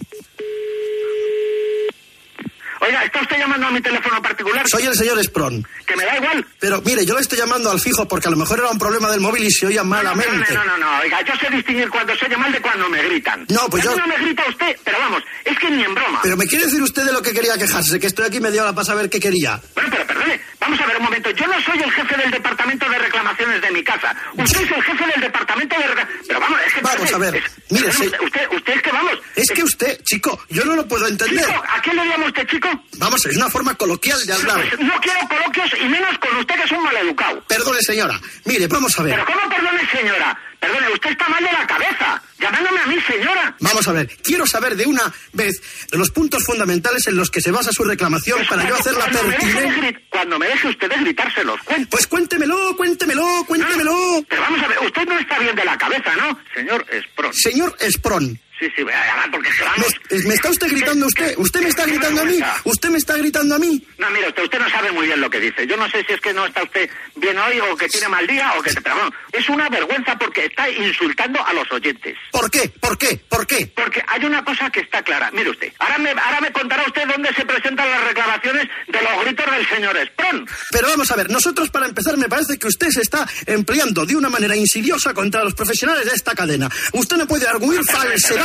Oiga, 2.80 3.04
¿está 3.04 3.22
usted 3.22 3.38
llamando 3.38 3.68
a 3.68 3.72
mi 3.72 3.82
teléfono 3.82 4.22
particular? 4.22 4.68
Soy 4.68 4.84
el 4.86 4.96
señor 4.96 5.22
Spron. 5.24 5.66
Que 5.86 5.96
me 5.96 6.06
da 6.06 6.18
igual. 6.18 6.46
Pero 6.60 6.82
mire, 6.82 7.06
yo 7.06 7.16
le 7.16 7.22
estoy 7.22 7.38
llamando 7.38 7.72
al 7.72 7.80
fijo 7.80 8.08
porque 8.08 8.28
a 8.28 8.32
lo 8.32 8.38
mejor 8.38 8.60
era 8.60 8.70
un 8.70 8.78
problema 8.78 9.10
del 9.10 9.20
móvil 9.20 9.44
y 9.44 9.52
se 9.52 9.66
oía 9.68 9.84
malamente. 9.84 10.54
No, 10.54 10.64
no, 10.64 10.78
no, 10.78 10.78
no, 10.78 11.00
oiga, 11.02 11.22
yo 11.24 11.34
sé 11.36 11.50
distinguir 11.50 11.90
cuando 11.90 12.16
se 12.16 12.26
oye 12.26 12.38
mal 12.38 12.52
de 12.52 12.62
cuando 12.62 12.88
me 12.90 13.02
gritan. 13.04 13.46
No, 13.50 13.70
pues 13.70 13.84
yo- 13.84 13.96
no 13.96 14.08
me 14.08 14.18
grita 14.18 14.44
usted, 14.50 14.76
pero 14.84 15.00
vamos, 15.00 15.24
es 15.46 15.58
que 15.60 15.70
ni 15.70 15.84
en 15.84 15.96
broma. 15.96 16.20
Pero 16.24 16.38
me 16.38 16.46
quiere 16.48 16.66
decir 16.66 16.82
usted 16.82 17.04
de 17.06 17.14
lo 17.14 17.22
que 17.22 17.34
quería 17.34 17.58
quejarse, 17.58 18.00
que 18.00 18.08
estoy 18.08 18.26
aquí 18.26 18.40
media 18.40 18.64
hora 18.64 18.74
para 18.74 18.86
saber 18.86 19.10
qué 19.10 19.20
quería. 19.20 19.60
Bueno, 19.76 19.90
pero 19.92 20.08
perdone, 20.08 20.42
vamos 20.68 20.82
a 20.82 20.86
ver 20.86 20.98
un 20.98 21.04
momento. 21.04 21.30
Yo 21.32 21.48
no 21.48 21.62
soy 21.62 21.78
el 21.82 21.92
jefe 21.92 22.18
del 22.18 22.32
departamento 22.32 22.90
de 22.90 23.00
reclamaciones 23.00 23.62
de 23.62 23.72
mi 23.72 23.84
casa. 23.84 24.14
Usted 24.34 24.62
es 24.64 24.72
el 24.72 24.84
jefe 24.84 25.06
del 25.08 25.22
departamento 25.22 25.78
de 25.80 25.88
reclamaciones. 25.88 26.28
Pero 26.28 26.40
vamos, 26.42 26.60
es 26.68 26.74
que... 26.74 26.82
Vamos 26.82 27.14
a 27.14 27.18
ver, 27.18 27.36
es- 27.36 27.44
mire, 27.70 27.88
usted, 27.88 28.20
usted, 28.22 28.48
usted 28.52 28.74
es 28.76 28.82
que 28.82 28.92
vamos... 28.92 29.12
Es 29.36 29.50
que 29.52 29.64
usted, 29.64 30.02
chico, 30.04 30.40
yo 30.50 30.66
no 30.66 30.76
lo 30.76 30.88
puedo 30.88 31.08
entender. 31.08 31.46
Chico, 31.46 31.64
¿a 31.70 31.82
quién 31.82 31.96
le 31.96 32.06
llama 32.06 32.26
usted 32.28 32.48
chico? 32.48 32.70
Vamos, 32.98 33.26
es 33.26 33.38
una 33.38 33.50
forma 33.50 33.76
coloquial 33.76 34.20
de 34.26 34.34
hablar. 34.34 34.56
Pues 34.70 34.80
no 34.82 35.00
quiero 35.00 35.20
coloquios 35.30 35.70
y 35.80 35.86
menos 35.88 36.18
con 36.20 36.36
usted 36.38 36.56
que 36.56 36.64
es 36.64 36.72
un 36.72 36.84
maleducado. 36.84 37.42
Perdone, 37.48 37.82
señora. 37.82 38.20
Mire, 38.46 38.68
vamos 38.68 39.00
a 39.00 39.04
ver. 39.04 39.14
Pero 39.14 39.26
¿cómo 39.26 39.50
perdone, 39.50 39.88
señora? 39.90 40.38
Perdone, 40.60 40.90
usted 40.90 41.12
está 41.12 41.30
mal 41.30 41.44
de 41.44 41.52
la 41.52 41.68
cabeza. 41.68 42.22
Llamándome 42.40 42.80
a 42.80 42.86
mí, 42.88 42.98
señora. 43.02 43.56
Vamos 43.60 43.88
a 43.88 43.92
ver, 43.92 44.08
quiero 44.24 44.46
saber 44.46 44.76
de 44.76 44.86
una 44.86 45.12
vez 45.34 45.62
los 45.92 46.12
puntos 46.12 46.44
fundamentales 46.46 47.08
en 47.08 47.16
los 47.16 47.30
que 47.30 47.42
se 47.42 47.52
basa 47.52 47.72
su 47.72 47.84
reclamación 47.84 48.46
para 48.48 48.68
yo 48.68 48.76
hacerla 48.76 49.06
pertinente. 49.06 50.06
cuando 50.10 50.40
me 50.40 50.48
deje 50.48 50.68
usted 50.68 50.90
de 50.90 50.98
gritar, 50.98 51.34
se 51.34 51.44
los 51.44 51.62
cuento. 51.64 51.90
Pues 51.90 52.08
cuéntemelo, 52.08 52.76
cuéntemelo, 52.76 53.44
cuéntemelo. 53.48 54.24
Pero 54.28 54.42
vamos 54.42 54.64
a 54.64 54.68
ver, 54.68 54.80
usted 54.86 55.06
no 55.08 55.20
está 55.20 55.40
bien 55.40 55.56
de 55.56 55.66
la 55.66 55.78
cabeza, 55.78 56.16
¿no? 56.16 56.40
Señor 56.54 56.86
Spron. 57.12 57.34
Señor 57.34 57.76
Spron, 57.90 58.40
Sí, 58.60 58.66
sí, 58.76 58.82
además 58.82 59.28
porque 59.32 59.50
vamos... 59.64 59.88
¿me, 60.10 60.24
me 60.30 60.34
está 60.34 60.50
usted 60.50 60.68
gritando 60.68 61.06
usted? 61.06 61.36
¿Usted 61.38 61.62
me 61.62 61.70
está 61.70 61.86
gritando 61.86 62.22
a 62.22 62.26
mí? 62.26 62.40
¿Usted 62.64 62.90
me 62.90 62.98
está 62.98 63.18
gritando 63.18 63.56
a 63.56 63.60
mí? 63.60 63.86
No, 64.00 64.10
mire, 64.10 64.30
usted, 64.30 64.44
usted 64.44 64.60
no 64.60 64.70
sabe 64.70 64.92
muy 64.92 65.06
bien 65.06 65.22
lo 65.22 65.30
que 65.30 65.40
dice. 65.40 65.68
Yo 65.68 65.78
no 65.78 65.88
sé 65.90 66.04
si 66.06 66.14
es 66.14 66.22
que 66.22 66.34
no 66.34 66.46
está 66.46 66.64
usted 66.64 66.90
bien 67.16 67.38
hoy 67.38 67.60
o 67.60 67.78
que 67.78 67.88
tiene 67.88 68.08
mal 68.08 68.26
día 68.26 68.54
o 68.58 68.62
que... 68.64 68.74
Pero 68.74 68.96
bueno, 68.96 69.12
es 69.32 69.48
una 69.50 69.70
vergüenza 69.70 70.18
porque 70.18 70.46
está 70.46 70.70
insultando 70.70 71.46
a 71.46 71.54
los 71.54 71.72
oyentes. 71.72 72.18
¿Por 72.32 72.50
qué? 72.50 72.70
¿Por 72.80 72.98
qué? 72.98 73.20
¿Por 73.30 73.46
qué? 73.46 73.68
Porque 73.76 74.04
hay 74.08 74.26
una 74.26 74.44
cosa 74.44 74.70
que 74.72 74.80
está 74.80 75.04
clara. 75.04 75.30
Mire 75.32 75.52
usted, 75.52 75.72
ahora 75.80 75.98
me, 76.00 76.10
ahora 76.10 76.42
me 76.42 76.52
contará 76.52 76.84
usted 76.88 77.08
dónde 77.08 77.34
se 77.36 77.46
presentan 77.46 77.90
las 77.90 78.04
reclamaciones 78.06 78.68
de 78.88 79.02
los 79.02 79.26
gritos 79.26 79.46
del 79.52 79.68
señor 79.68 79.98
Spron. 80.08 80.48
Pero 80.72 80.88
vamos 80.88 81.12
a 81.12 81.16
ver, 81.16 81.30
nosotros 81.30 81.70
para 81.70 81.86
empezar 81.86 82.18
me 82.18 82.28
parece 82.28 82.58
que 82.58 82.68
usted 82.68 82.90
se 82.90 83.02
está 83.02 83.28
empleando 83.46 84.06
de 84.06 84.16
una 84.16 84.30
manera 84.30 84.56
insidiosa 84.56 85.14
contra 85.14 85.44
los 85.44 85.54
profesionales 85.54 86.06
de 86.06 86.14
esta 86.14 86.34
cadena. 86.34 86.70
Usted 86.94 87.18
no 87.18 87.28
puede 87.28 87.48
arguir 87.48 87.82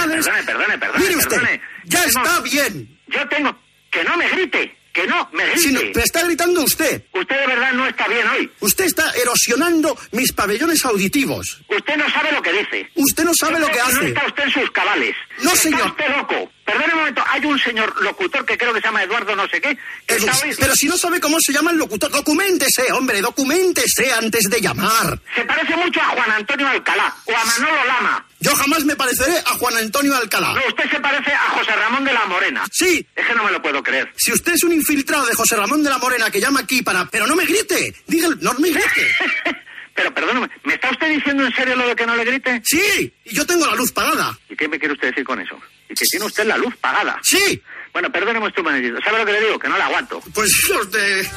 Perdone, 0.09 0.43
perdone, 0.45 0.79
perdone. 0.79 0.99
Mire 1.05 1.17
usted, 1.17 1.37
perdone. 1.37 1.61
ya 1.85 2.01
Yo 2.03 2.07
está 2.09 2.23
tengo- 2.23 2.43
bien. 2.43 2.99
Yo 3.09 3.29
tengo... 3.29 3.59
Que 3.91 4.03
no 4.05 4.17
me 4.17 4.27
grite, 4.27 4.75
que 4.95 5.07
no 5.07 5.29
me 5.35 5.45
grite. 5.45 5.61
Si 5.61 5.71
no- 5.73 5.81
me 5.95 6.03
está 6.03 6.23
gritando 6.25 6.63
usted. 6.63 7.03
Usted 7.13 7.41
de 7.41 7.47
verdad 7.47 7.73
no 7.73 7.87
está 7.87 8.09
bien 8.09 8.27
hoy. 8.27 8.51
Usted 8.61 8.85
está 8.87 9.11
erosionando 9.23 9.99
mis 10.13 10.33
pabellones 10.33 10.83
auditivos. 10.87 11.61
Usted 11.69 11.97
no 11.99 12.09
sabe 12.09 12.33
lo 12.33 12.41
que 12.41 12.53
dice. 12.55 12.89
Usted 12.95 13.25
no 13.25 13.33
sabe 13.39 13.61
lo 13.61 13.67
que 13.69 13.77
No 13.79 13.85
hace. 13.85 14.09
está 14.09 14.27
usted 14.27 14.45
en 14.45 14.51
sus 14.51 14.71
cabales. 14.71 15.15
No, 15.41 15.51
Está 15.51 15.63
señor. 15.63 15.89
usted 15.89 16.09
loco. 16.17 16.51
Perdone 16.65 16.93
un 16.95 16.99
momento, 17.01 17.23
hay 17.29 17.45
un 17.45 17.59
señor 17.59 18.03
locutor 18.03 18.47
que 18.47 18.57
creo 18.57 18.73
que 18.73 18.81
se 18.81 18.87
llama 18.87 19.03
Eduardo 19.03 19.35
no 19.37 19.47
sé 19.49 19.61
qué, 19.61 19.77
que 20.07 20.15
está 20.15 20.33
hoy... 20.43 20.55
Pero 20.59 20.75
si 20.75 20.87
no 20.87 20.97
sabe 20.97 21.21
cómo 21.21 21.37
se 21.45 21.53
llama 21.53 21.73
el 21.73 21.77
locutor, 21.77 22.11
documentese, 22.11 22.93
hombre, 22.93 23.21
documentese 23.21 24.13
antes 24.13 24.45
de 24.49 24.61
llamar. 24.61 25.19
Se 25.35 25.45
parece 25.45 25.77
mucho 25.77 26.01
a 26.01 26.05
Juan 26.11 26.31
Antonio 26.31 26.67
Alcalá 26.69 27.15
o 27.27 27.37
a 27.37 27.45
Manolo 27.45 27.85
Lama. 27.85 28.27
Yo 28.43 28.55
jamás 28.57 28.85
me 28.85 28.97
pareceré 28.97 29.39
a 29.39 29.55
Juan 29.55 29.77
Antonio 29.77 30.17
Alcalá. 30.17 30.53
No, 30.55 30.67
usted 30.67 30.91
se 30.91 30.99
parece 30.99 31.33
a 31.33 31.51
José 31.51 31.71
Ramón 31.77 32.05
de 32.05 32.13
la 32.13 32.27
Morena. 32.27 32.65
Sí. 32.73 33.07
Es 33.15 33.27
que 33.27 33.35
no 33.35 33.45
me 33.45 33.53
lo 33.53 33.63
puedo 33.63 33.81
creer. 33.83 34.13
Si 34.17 34.33
usted 34.33 34.55
es 34.55 34.65
un 34.65 34.73
infiltrado 34.73 35.25
de 35.27 35.35
José 35.35 35.57
Ramón 35.57 35.83
de 35.85 35.91
la 35.91 35.99
Morena 35.99 36.29
que 36.29 36.41
llama 36.41 36.61
aquí 36.61 36.83
para... 36.83 37.07
Pero 37.07 37.29
no 37.29 37.37
me 37.37 37.45
grite, 37.47 37.95
diga, 38.09 38.29
no 38.41 38.53
me 38.55 38.71
grite. 38.71 39.15
Pero 39.95 40.13
perdóname, 40.13 40.51
¿me 40.65 40.75
está 40.75 40.91
usted 40.91 41.09
diciendo 41.09 41.47
en 41.47 41.55
serio 41.55 41.77
lo 41.77 41.87
de 41.87 41.95
que 41.95 42.07
no 42.07 42.17
le 42.17 42.25
grite? 42.25 42.63
Sí, 42.65 43.13
y 43.25 43.35
yo 43.35 43.47
tengo 43.47 43.67
la 43.67 43.77
luz 43.77 43.93
pagada. 43.93 44.37
¿Y 44.49 44.57
qué 44.57 44.67
me 44.67 44.79
quiere 44.79 44.95
usted 44.95 45.09
decir 45.09 45.25
con 45.25 45.39
eso? 45.41 45.61
¿Y 45.89 45.95
que 45.95 46.05
tiene 46.07 46.25
usted 46.27 46.45
la 46.45 46.57
luz 46.57 46.75
pagada? 46.77 47.21
Sí. 47.23 47.63
Bueno, 47.93 48.11
perdóneme 48.11 48.47
usted 48.47 48.61
un 48.61 48.65
momentito. 48.67 48.97
¿Sabe 49.05 49.19
lo 49.19 49.27
que 49.27 49.33
le 49.33 49.41
digo? 49.43 49.59
Que 49.59 49.69
no 49.69 49.77
la 49.77 49.85
aguanto. 49.87 50.21
Pues 50.33 50.51
los 50.71 50.91
de... 50.91 51.29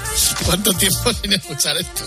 ¿Cuánto 0.45 0.74
tiempo 0.74 1.12
sin 1.14 1.34
escuchar 1.34 1.76
esto? 1.76 2.06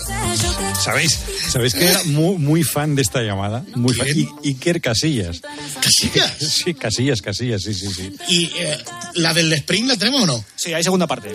¿Sabéis? 0.81 1.19
¿Sabéis 1.49 1.75
que 1.75 1.85
era 1.87 2.03
muy, 2.05 2.37
muy 2.37 2.63
fan 2.63 2.95
de 2.95 3.03
esta 3.03 3.21
llamada? 3.21 3.63
Muy 3.75 3.93
fan. 3.93 4.07
I- 4.07 4.27
Iker 4.45 4.81
Casillas. 4.81 5.41
¿Casillas? 5.81 6.35
Sí, 6.39 6.73
Casillas, 6.73 7.21
Casillas, 7.21 7.61
sí, 7.61 7.73
sí, 7.75 7.87
sí. 7.93 8.11
¿Y 8.27 8.45
eh, 8.57 8.77
la 9.15 9.33
del 9.35 9.53
Spring 9.53 9.87
la 9.87 9.97
tenemos 9.97 10.21
o 10.23 10.25
no? 10.25 10.43
Sí, 10.55 10.73
hay 10.73 10.83
segunda 10.83 11.05
parte. 11.05 11.31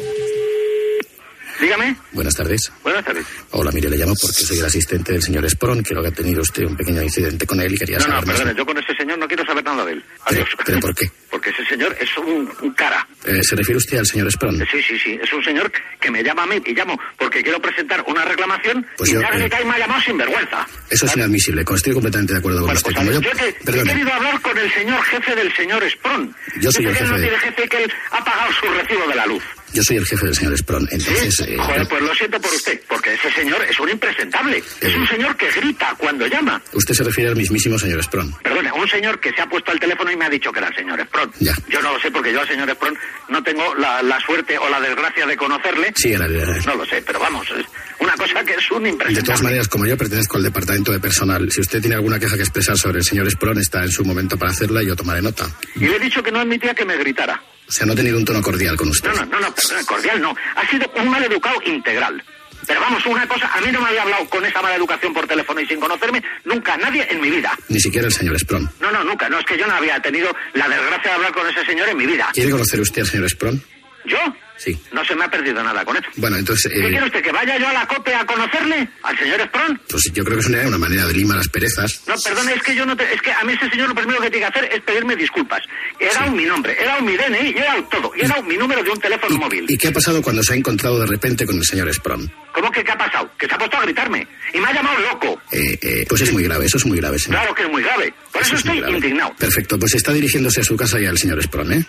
Dígame. 1.60 1.96
Buenas 2.12 2.34
tardes. 2.34 2.72
Buenas 2.82 3.04
tardes. 3.04 3.24
Hola, 3.50 3.70
mire, 3.72 3.88
le 3.88 3.96
llamo 3.96 4.14
porque 4.20 4.42
soy 4.42 4.58
el 4.58 4.64
asistente 4.64 5.12
del 5.12 5.22
señor 5.22 5.48
Spron. 5.48 5.82
Creo 5.82 6.02
que 6.02 6.08
ha 6.08 6.12
tenido 6.12 6.42
usted 6.42 6.64
un 6.64 6.76
pequeño 6.76 7.02
incidente 7.02 7.46
con 7.46 7.60
él 7.60 7.72
y 7.74 7.78
quería 7.78 7.98
No, 7.98 8.06
no, 8.06 8.12
saber 8.14 8.26
más. 8.26 8.36
perdone, 8.36 8.58
yo 8.58 8.66
con 8.66 8.78
ese 8.78 8.94
señor 8.96 9.18
no 9.18 9.26
quiero 9.28 9.44
saber 9.44 9.64
nada 9.64 9.84
de 9.84 9.92
él. 9.92 10.04
Adiós. 10.26 10.48
¿Pero 10.64 10.80
por 10.80 10.94
qué? 10.94 11.10
Porque 11.34 11.50
ese 11.50 11.64
señor 11.66 11.96
es 12.00 12.16
un, 12.16 12.48
un 12.62 12.72
cara. 12.74 13.06
Eh, 13.24 13.42
¿Se 13.42 13.56
refiere 13.56 13.76
usted 13.78 13.98
al 13.98 14.06
señor 14.06 14.30
Spron? 14.30 14.56
Sí, 14.70 14.80
sí, 14.86 14.96
sí. 14.98 15.18
Es 15.20 15.32
un 15.32 15.42
señor 15.42 15.70
que 16.00 16.08
me 16.10 16.22
llama 16.22 16.44
a 16.44 16.46
mí 16.46 16.62
y 16.64 16.72
llamo 16.74 16.96
porque 17.18 17.42
quiero 17.42 17.60
presentar 17.60 18.04
una 18.06 18.24
reclamación 18.24 18.86
Pues 18.96 19.10
y 19.10 19.14
yo, 19.14 19.20
ya 19.20 19.28
eh, 19.36 19.50
cae 19.50 19.64
me 19.64 19.72
ha 19.74 19.78
llamado 19.80 20.00
sin 20.02 20.16
vergüenza. 20.16 20.64
Eso 20.90 21.06
es 21.06 21.16
inadmisible. 21.16 21.64
Estoy 21.74 21.92
completamente 21.92 22.34
de 22.34 22.38
acuerdo 22.38 22.60
con 22.64 22.70
usted. 22.76 22.92
Como 22.94 23.10
yo, 23.10 23.20
Yo 23.20 23.30
que 23.32 23.48
he 23.48 23.82
querido 23.82 24.12
hablar 24.12 24.40
con 24.42 24.56
el 24.56 24.72
señor 24.72 25.02
jefe 25.02 25.34
del 25.34 25.52
señor 25.56 25.90
Spron. 25.90 26.36
Yo 26.60 26.70
soy 26.70 26.84
el 26.86 26.94
que 26.96 27.00
no 27.02 27.08
jefe 27.08 27.20
de- 27.20 27.26
tiene 27.28 27.38
jefe 27.42 27.68
que 27.68 27.82
él 27.82 27.92
ha 28.12 28.24
pagado 28.24 28.52
su 28.52 28.66
recibo 28.66 29.08
de 29.08 29.14
la 29.16 29.26
luz. 29.26 29.42
Yo 29.74 29.82
soy 29.82 29.96
el 29.98 30.06
jefe 30.06 30.24
del 30.26 30.34
señor 30.34 30.56
Spron. 30.56 30.88
Entonces, 30.90 31.40
eh, 31.40 31.56
Joder, 31.58 31.86
pues 31.88 32.02
lo 32.02 32.14
siento 32.14 32.40
por 32.40 32.52
usted, 32.54 32.80
porque 32.88 33.12
ese 33.14 33.30
señor 33.32 33.62
es 33.68 33.78
un 33.78 33.90
impresentable. 33.90 34.62
Es 34.80 34.94
un 34.94 35.06
señor 35.06 35.36
que 35.36 35.50
grita 35.50 35.94
cuando 35.98 36.26
llama. 36.26 36.62
usted 36.72 36.94
se 36.94 37.04
refiere 37.04 37.30
al 37.30 37.36
mismísimo 37.36 37.78
señor 37.78 38.02
Spron. 38.02 38.32
Perdone, 38.42 38.72
un 38.72 38.88
señor 38.88 39.20
que 39.20 39.32
se 39.32 39.42
ha 39.42 39.46
puesto 39.46 39.70
al 39.72 39.78
teléfono 39.80 40.10
y 40.10 40.16
me 40.16 40.24
ha 40.24 40.30
dicho 40.30 40.50
que 40.52 40.60
era 40.60 40.68
el 40.68 40.74
señor 40.74 41.00
Spron. 41.06 41.30
Ya. 41.40 41.54
Yo 41.68 41.82
no 41.82 41.92
lo 41.92 42.00
sé 42.00 42.10
porque 42.10 42.32
yo 42.32 42.40
al 42.40 42.48
señor 42.48 42.70
Spron 42.70 42.96
no 43.28 43.42
tengo 43.42 43.74
la, 43.74 44.02
la 44.02 44.18
suerte 44.20 44.56
o 44.58 44.68
la 44.70 44.80
desgracia 44.80 45.26
de 45.26 45.36
conocerle. 45.36 45.92
Sí, 45.96 46.12
era 46.12 46.26
el- 46.26 46.64
No 46.64 46.74
lo 46.76 46.86
sé, 46.86 47.02
pero 47.06 47.18
vamos, 47.18 47.46
es 47.50 47.66
una 47.98 48.12
cosa 48.14 48.44
que 48.44 48.54
es 48.54 48.70
un 48.70 48.84
De 48.84 48.90
impresentable. 48.90 49.26
todas 49.26 49.42
maneras, 49.42 49.68
como 49.68 49.86
yo 49.86 49.96
pertenezco 49.96 50.36
al 50.36 50.42
departamento 50.44 50.92
de 50.92 51.00
personal, 51.00 51.50
si 51.50 51.60
usted 51.60 51.80
tiene 51.80 51.96
alguna 51.96 52.18
queja 52.18 52.36
que 52.36 52.42
expresar 52.42 52.76
sobre 52.78 52.98
el 52.98 53.04
señor 53.04 53.30
Spron, 53.30 53.58
está 53.58 53.82
en 53.82 53.90
su 53.90 54.04
momento 54.04 54.38
para 54.38 54.52
hacerla 54.52 54.82
y 54.82 54.86
yo 54.86 54.96
tomaré 54.96 55.20
nota. 55.22 55.46
Y 55.76 55.80
le 55.86 55.96
he 55.96 55.98
dicho 55.98 56.22
que 56.22 56.30
no 56.30 56.40
admitía 56.40 56.74
que 56.74 56.84
me 56.84 56.96
gritara. 56.96 57.42
O 57.68 57.72
sea, 57.72 57.86
no 57.86 57.92
ha 57.92 57.96
tenido 57.96 58.18
un 58.18 58.24
tono 58.24 58.42
cordial 58.42 58.76
con 58.76 58.88
usted. 58.88 59.10
No, 59.10 59.24
no, 59.24 59.26
no, 59.26 59.40
no, 59.40 59.54
perdón, 59.54 59.84
cordial 59.86 60.20
no. 60.20 60.36
Ha 60.56 60.68
sido 60.68 60.90
un 60.96 61.08
mal 61.08 61.24
educado 61.24 61.60
integral. 61.64 62.22
Pero 62.66 62.80
vamos, 62.80 63.04
una 63.06 63.26
cosa, 63.28 63.50
a 63.52 63.60
mí 63.60 63.70
no 63.70 63.80
me 63.80 63.88
había 63.88 64.02
hablado 64.02 64.28
con 64.30 64.44
esa 64.44 64.62
mala 64.62 64.76
educación 64.76 65.12
por 65.12 65.26
teléfono 65.26 65.60
y 65.60 65.66
sin 65.66 65.78
conocerme 65.78 66.22
nunca 66.44 66.76
nadie 66.76 67.06
en 67.10 67.20
mi 67.20 67.30
vida. 67.30 67.52
Ni 67.68 67.78
siquiera 67.78 68.06
el 68.06 68.12
señor 68.12 68.38
Spron. 68.38 68.70
No, 68.80 68.90
no, 68.90 69.04
nunca. 69.04 69.28
No, 69.28 69.38
es 69.38 69.44
que 69.44 69.58
yo 69.58 69.66
no 69.66 69.74
había 69.74 70.00
tenido 70.00 70.34
la 70.54 70.68
desgracia 70.68 71.10
de 71.10 71.16
hablar 71.16 71.32
con 71.32 71.46
ese 71.46 71.64
señor 71.64 71.88
en 71.88 71.96
mi 71.96 72.06
vida. 72.06 72.28
¿Quiere 72.32 72.50
conocer 72.50 72.80
usted 72.80 73.02
al 73.02 73.08
señor 73.08 73.28
Spron? 73.28 73.62
¿Yo? 74.06 74.18
Sí. 74.56 74.78
No 74.92 75.04
se 75.04 75.14
me 75.16 75.24
ha 75.24 75.28
perdido 75.30 75.62
nada 75.62 75.84
con 75.84 75.96
eso. 75.96 76.06
Bueno, 76.16 76.36
entonces, 76.36 76.72
¿Qué 76.72 76.78
eh, 76.78 76.90
quiere 76.90 77.04
usted? 77.06 77.22
¿Que 77.22 77.32
vaya 77.32 77.58
yo 77.58 77.68
a 77.68 77.72
la 77.72 77.86
COPE 77.86 78.14
a 78.14 78.24
conocerle? 78.24 78.88
¿Al 79.02 79.18
señor 79.18 79.40
Spron? 79.48 79.80
pues 79.88 80.04
yo 80.14 80.24
creo 80.24 80.36
que 80.36 80.42
es 80.42 80.46
una, 80.48 80.68
una 80.68 80.78
manera 80.78 81.06
de 81.06 81.12
limar 81.14 81.36
las 81.38 81.48
perezas. 81.48 82.02
No, 82.06 82.14
perdone, 82.24 82.54
es 82.54 82.62
que 82.62 82.74
yo 82.74 82.86
no 82.86 82.96
te- 82.96 83.12
es 83.12 83.20
que 83.20 83.32
a 83.32 83.42
mí 83.44 83.52
ese 83.52 83.68
señor 83.68 83.88
lo 83.88 83.94
primero 83.94 84.20
que 84.20 84.30
tiene 84.30 84.46
que 84.46 84.58
hacer 84.58 84.72
es 84.72 84.80
pedirme 84.82 85.16
disculpas. 85.16 85.60
He 85.98 86.06
dado 86.14 86.30
mi 86.30 86.44
nombre, 86.44 86.76
he 86.80 86.84
dado 86.84 87.02
mi 87.02 87.16
DNI, 87.16 87.50
he 87.58 87.60
dado 87.64 87.84
todo. 87.84 88.12
Y 88.16 88.20
he 88.22 88.28
dado 88.28 88.42
mi 88.44 88.56
número 88.56 88.82
de 88.82 88.90
un 88.90 89.00
teléfono 89.00 89.36
móvil. 89.38 89.66
¿Y 89.68 89.76
qué 89.76 89.88
ha 89.88 89.92
pasado 89.92 90.22
cuando 90.22 90.42
se 90.42 90.52
ha 90.54 90.56
encontrado 90.56 91.00
de 91.00 91.06
repente 91.06 91.44
con 91.46 91.56
el 91.56 91.64
señor 91.64 91.92
Spron? 91.92 92.30
¿Cómo 92.52 92.70
que 92.70 92.84
qué 92.84 92.92
ha 92.92 92.98
pasado? 92.98 93.30
Que 93.36 93.46
se 93.48 93.54
ha 93.54 93.58
puesto 93.58 93.76
a 93.76 93.82
gritarme. 93.82 94.26
Y 94.54 94.58
me 94.60 94.68
ha 94.68 94.72
llamado 94.72 94.98
loco. 95.00 95.42
Eh, 95.50 95.78
eh, 95.82 96.06
pues 96.08 96.20
es 96.20 96.32
muy 96.32 96.44
grave, 96.44 96.66
eso 96.66 96.78
es 96.78 96.86
muy 96.86 96.98
grave, 96.98 97.18
señor. 97.18 97.40
Claro 97.40 97.54
que 97.56 97.62
es 97.64 97.70
muy 97.70 97.82
grave. 97.82 98.14
Por 98.32 98.40
eso, 98.42 98.54
es 98.54 98.60
estoy 98.64 98.78
indignado. 98.78 99.34
Perfecto, 99.36 99.78
pues 99.78 99.94
está 99.94 100.12
dirigiéndose 100.12 100.60
a 100.60 100.64
su 100.64 100.76
casa 100.76 101.00
y 101.00 101.06
al 101.06 101.18
señor 101.18 101.42
Spron, 101.42 101.72
¿eh? 101.72 101.84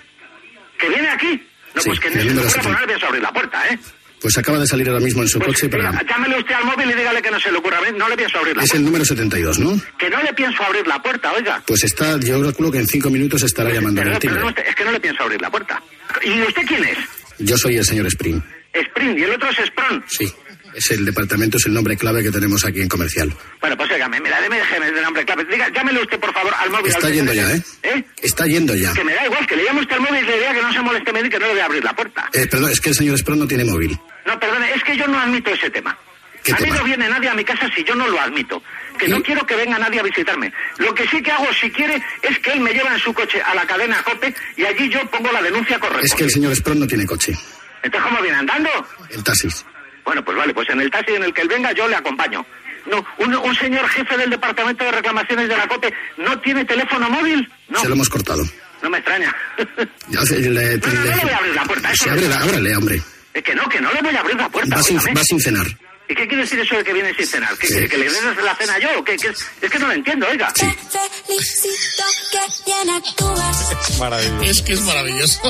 ¿Que 0.80 0.90
viene 0.90 1.08
aquí? 1.10 1.48
No, 1.76 1.82
Sí, 1.82 1.90
pues 1.90 2.00
que 2.00 2.08
el 2.08 2.14
se 2.14 2.20
me 2.20 2.26
número 2.26 2.50
70. 2.50 2.74
poner 2.80 3.00
de 3.00 3.06
abrir 3.06 3.22
la 3.22 3.34
puerta, 3.34 3.68
¿eh? 3.70 3.80
Pues 4.22 4.38
acaba 4.38 4.58
de 4.58 4.66
salir 4.66 4.88
ahora 4.90 5.02
mismo 5.02 5.22
en 5.22 5.28
su 5.28 5.40
coche 5.40 5.70
para... 5.70 5.92
Llámele 6.04 6.38
usted 6.40 6.54
al 6.56 6.64
móvil 6.66 6.90
y 6.90 6.94
dígale 6.94 7.22
que 7.22 7.30
no 7.30 7.40
se 7.40 7.52
le 7.52 7.58
ocurra. 7.60 7.80
No 7.96 8.10
le 8.10 8.16
pienso 8.18 8.40
abrir 8.40 8.56
la 8.58 8.64
Es 8.64 8.70
el 8.72 8.78
puerta. 8.78 8.86
número 8.86 9.06
72, 9.06 9.60
¿no? 9.60 9.82
Que 10.00 10.10
no 10.10 10.24
le 10.24 10.34
pienso 10.34 10.64
abrir 10.64 10.88
la 10.88 11.02
puerta, 11.04 11.32
oiga. 11.34 11.62
Pues 11.68 11.84
está, 11.84 12.18
yo 12.20 12.42
calculo 12.42 12.72
que 12.72 12.80
en 12.80 12.88
cinco 12.88 13.10
minutos 13.12 13.44
estará 13.44 13.70
llamando 13.72 14.02
en 14.02 14.08
Perdón, 14.08 14.14
el 14.16 14.20
timbre. 14.20 14.44
usted, 14.46 14.64
es 14.68 14.76
que 14.76 14.86
no 14.86 14.92
le 14.92 15.00
pienso 15.00 15.22
abrir 15.24 15.42
la 15.42 15.52
puerta. 15.52 15.84
¿Y 16.24 16.42
usted 16.42 16.64
quién 16.66 16.84
es? 16.86 16.98
Yo 17.40 17.58
soy 17.58 17.76
el 17.78 17.86
señor 17.86 18.08
Spring. 18.08 18.42
Sprint 18.74 19.20
y 19.20 19.24
el 19.24 19.32
otro 19.32 19.50
es 19.50 19.58
Spron. 19.68 20.04
Sí, 20.08 20.34
es 20.76 20.92
el 20.92 21.06
departamento, 21.06 21.58
es 21.58 21.66
el 21.66 21.74
nombre 21.74 21.96
clave 21.96 22.22
que 22.22 22.32
tenemos 22.32 22.66
aquí 22.66 22.82
en 22.82 22.90
comercial. 22.90 23.34
Bueno, 23.62 23.78
pues 23.78 23.90
mira, 24.22 24.42
déme 24.42 24.58
déjeme 24.58 24.92
de 24.92 25.02
nombre 25.02 25.26
clave. 25.26 25.46
Diga, 25.46 25.70
llámele 25.70 26.02
usted, 26.02 26.20
por 26.20 26.34
favor, 26.34 26.54
al 26.58 26.70
móvil. 26.70 26.88
Está 26.88 27.08
al 27.08 27.14
yendo 27.14 27.34
ya, 27.34 27.52
¿eh? 27.52 27.64
¿Eh? 27.84 28.04
Está 28.22 28.46
yendo 28.46 28.76
ya. 28.76 28.94
Que 28.94 29.04
me 29.04 29.14
da 29.14 29.26
igual, 29.26 29.48
que 29.48 29.56
le 29.56 29.64
llame 29.64 29.82
usted 29.82 29.96
al 29.96 30.02
móvil 30.02 30.24
y 30.24 30.28
le 30.28 30.38
diga 30.38 30.54
que 30.54 30.62
no 30.62 30.74
se 30.74 30.82
moleste 30.82 31.14
me 31.14 31.30
que 31.30 31.40
no 31.40 31.46
le 31.48 31.54
voy 31.54 31.62
a 31.62 31.66
abrir 31.66 31.84
la 31.84 31.96
puerta. 31.96 32.30
Eh, 32.34 32.48
perdón, 32.48 32.72
es 32.72 32.82
que 32.82 32.90
el 32.90 32.96
señor 32.96 33.18
Spron 33.18 33.40
no 33.40 33.48
tiene 33.48 33.64
móvil. 33.64 33.98
No, 34.26 34.40
perdone, 34.40 34.74
es 34.74 34.84
que 34.84 34.98
yo 34.98 35.08
no 35.08 35.20
admito 35.20 35.52
ese 35.52 35.70
tema. 35.70 35.98
¿Qué 36.44 36.54
a 36.54 36.58
mí 36.58 36.70
no 36.70 36.84
viene 36.84 37.10
nadie 37.10 37.30
a 37.30 37.34
mi 37.34 37.44
casa 37.44 37.68
si 37.76 37.84
yo 37.84 37.96
no 37.96 38.08
lo 38.08 38.20
admito. 38.20 38.62
Que 39.00 39.08
no 39.08 39.22
quiero 39.24 39.46
que 39.48 39.56
venga 39.56 39.80
nadie 39.80 40.00
a 40.00 40.04
visitarme. 40.04 40.54
Lo 40.78 40.94
que 40.94 41.08
sí 41.08 41.22
que 41.22 41.32
hago, 41.32 41.48
si 41.60 41.72
quiere, 41.72 42.02
es 42.22 42.38
que 42.40 42.52
él 42.52 42.60
me 42.60 42.72
lleva 42.72 42.94
en 42.94 43.00
su 43.00 43.14
coche 43.14 43.42
a 43.42 43.56
la 43.56 43.66
cadena 43.66 44.04
COPE 44.04 44.34
y 44.56 44.64
allí 44.64 44.90
yo 44.90 45.00
pongo 45.10 45.32
la 45.32 45.42
denuncia 45.42 45.80
correcta. 45.80 46.06
Es 46.06 46.14
que 46.14 46.26
el 46.26 46.32
señor 46.32 46.56
Spron 46.56 46.80
no 46.80 46.88
tiene 46.88 47.06
coche. 47.06 47.34
Entonces, 47.82 48.10
¿cómo 48.10 48.22
viene? 48.22 48.38
¿Andando? 48.38 48.70
El 49.10 49.24
taxis. 49.24 49.66
Bueno, 50.06 50.24
pues 50.24 50.38
vale, 50.38 50.54
pues 50.54 50.70
en 50.70 50.80
el 50.82 50.90
taxi 50.92 51.14
en 51.16 51.24
el 51.24 51.34
que 51.34 51.42
él 51.42 51.48
venga 51.48 51.72
yo 51.74 51.88
le 51.88 51.96
acompaño. 51.96 52.46
No, 52.86 53.04
un, 53.18 53.34
un 53.36 53.56
señor 53.56 53.88
jefe 53.90 54.16
del 54.16 54.30
departamento 54.30 54.84
de 54.84 54.92
reclamaciones 54.92 55.50
de 55.50 55.58
la 55.58 55.68
COPE 55.68 55.92
no 56.18 56.40
tiene 56.42 56.64
teléfono 56.66 57.10
móvil. 57.10 57.52
No, 57.68 57.80
Se 57.80 57.88
lo 57.88 57.96
hemos 57.96 58.10
cortado. 58.10 58.44
no 58.84 58.90
me 58.92 59.00
extraña. 59.00 59.36
Ya, 60.10 60.22
se- 60.22 60.38
le- 60.40 60.78
No, 60.78 60.88
no, 60.88 61.04
le- 61.04 61.10
no 61.10 61.16
le 61.16 61.22
voy 61.24 61.32
a 61.32 61.38
abrir 61.38 61.56
la 61.56 61.64
puerta. 61.64 61.92
eso 61.92 62.04
Sí, 62.04 62.10
ábrela, 62.12 62.38
ábrale, 62.40 62.76
hombre. 62.78 63.02
Es 63.34 63.44
que 63.44 63.56
no, 63.56 63.68
que 63.68 63.82
no 63.82 63.92
le 63.92 64.02
voy 64.04 64.16
a 64.16 64.20
abrir 64.20 64.36
la 64.38 64.48
puerta. 64.50 64.76
Va 64.76 64.84
sin, 64.84 64.98
va 64.98 65.24
sin 65.24 65.40
cenar. 65.42 65.66
¿Y 66.08 66.14
qué 66.14 66.28
quiere 66.28 66.44
decir 66.44 66.60
eso 66.60 66.76
de 66.78 66.84
que 66.84 66.94
viene 66.94 67.12
sin 67.16 67.26
cenar? 67.26 67.58
¿Que, 67.58 67.66
Sí. 67.68 67.74
que, 67.74 67.88
que 67.90 67.98
le 67.98 68.04
des 68.06 68.22
la 68.44 68.56
cena 68.56 68.78
yo? 68.78 69.00
¿O 69.00 69.04
qué? 69.04 69.16
¿Qué 69.18 69.30
es? 69.30 69.48
es 69.60 69.72
que 69.72 69.80
no 69.80 69.88
lo 69.88 69.94
entiendo, 69.94 70.28
oiga. 70.30 70.54
Felicito 70.56 72.04
que 72.32 72.72
bien 72.72 72.90
actúas. 72.96 73.98
Maravilloso. 74.00 74.44
Es 74.44 74.62
que 74.62 74.74
es 74.74 74.82
maravilloso. 74.82 75.42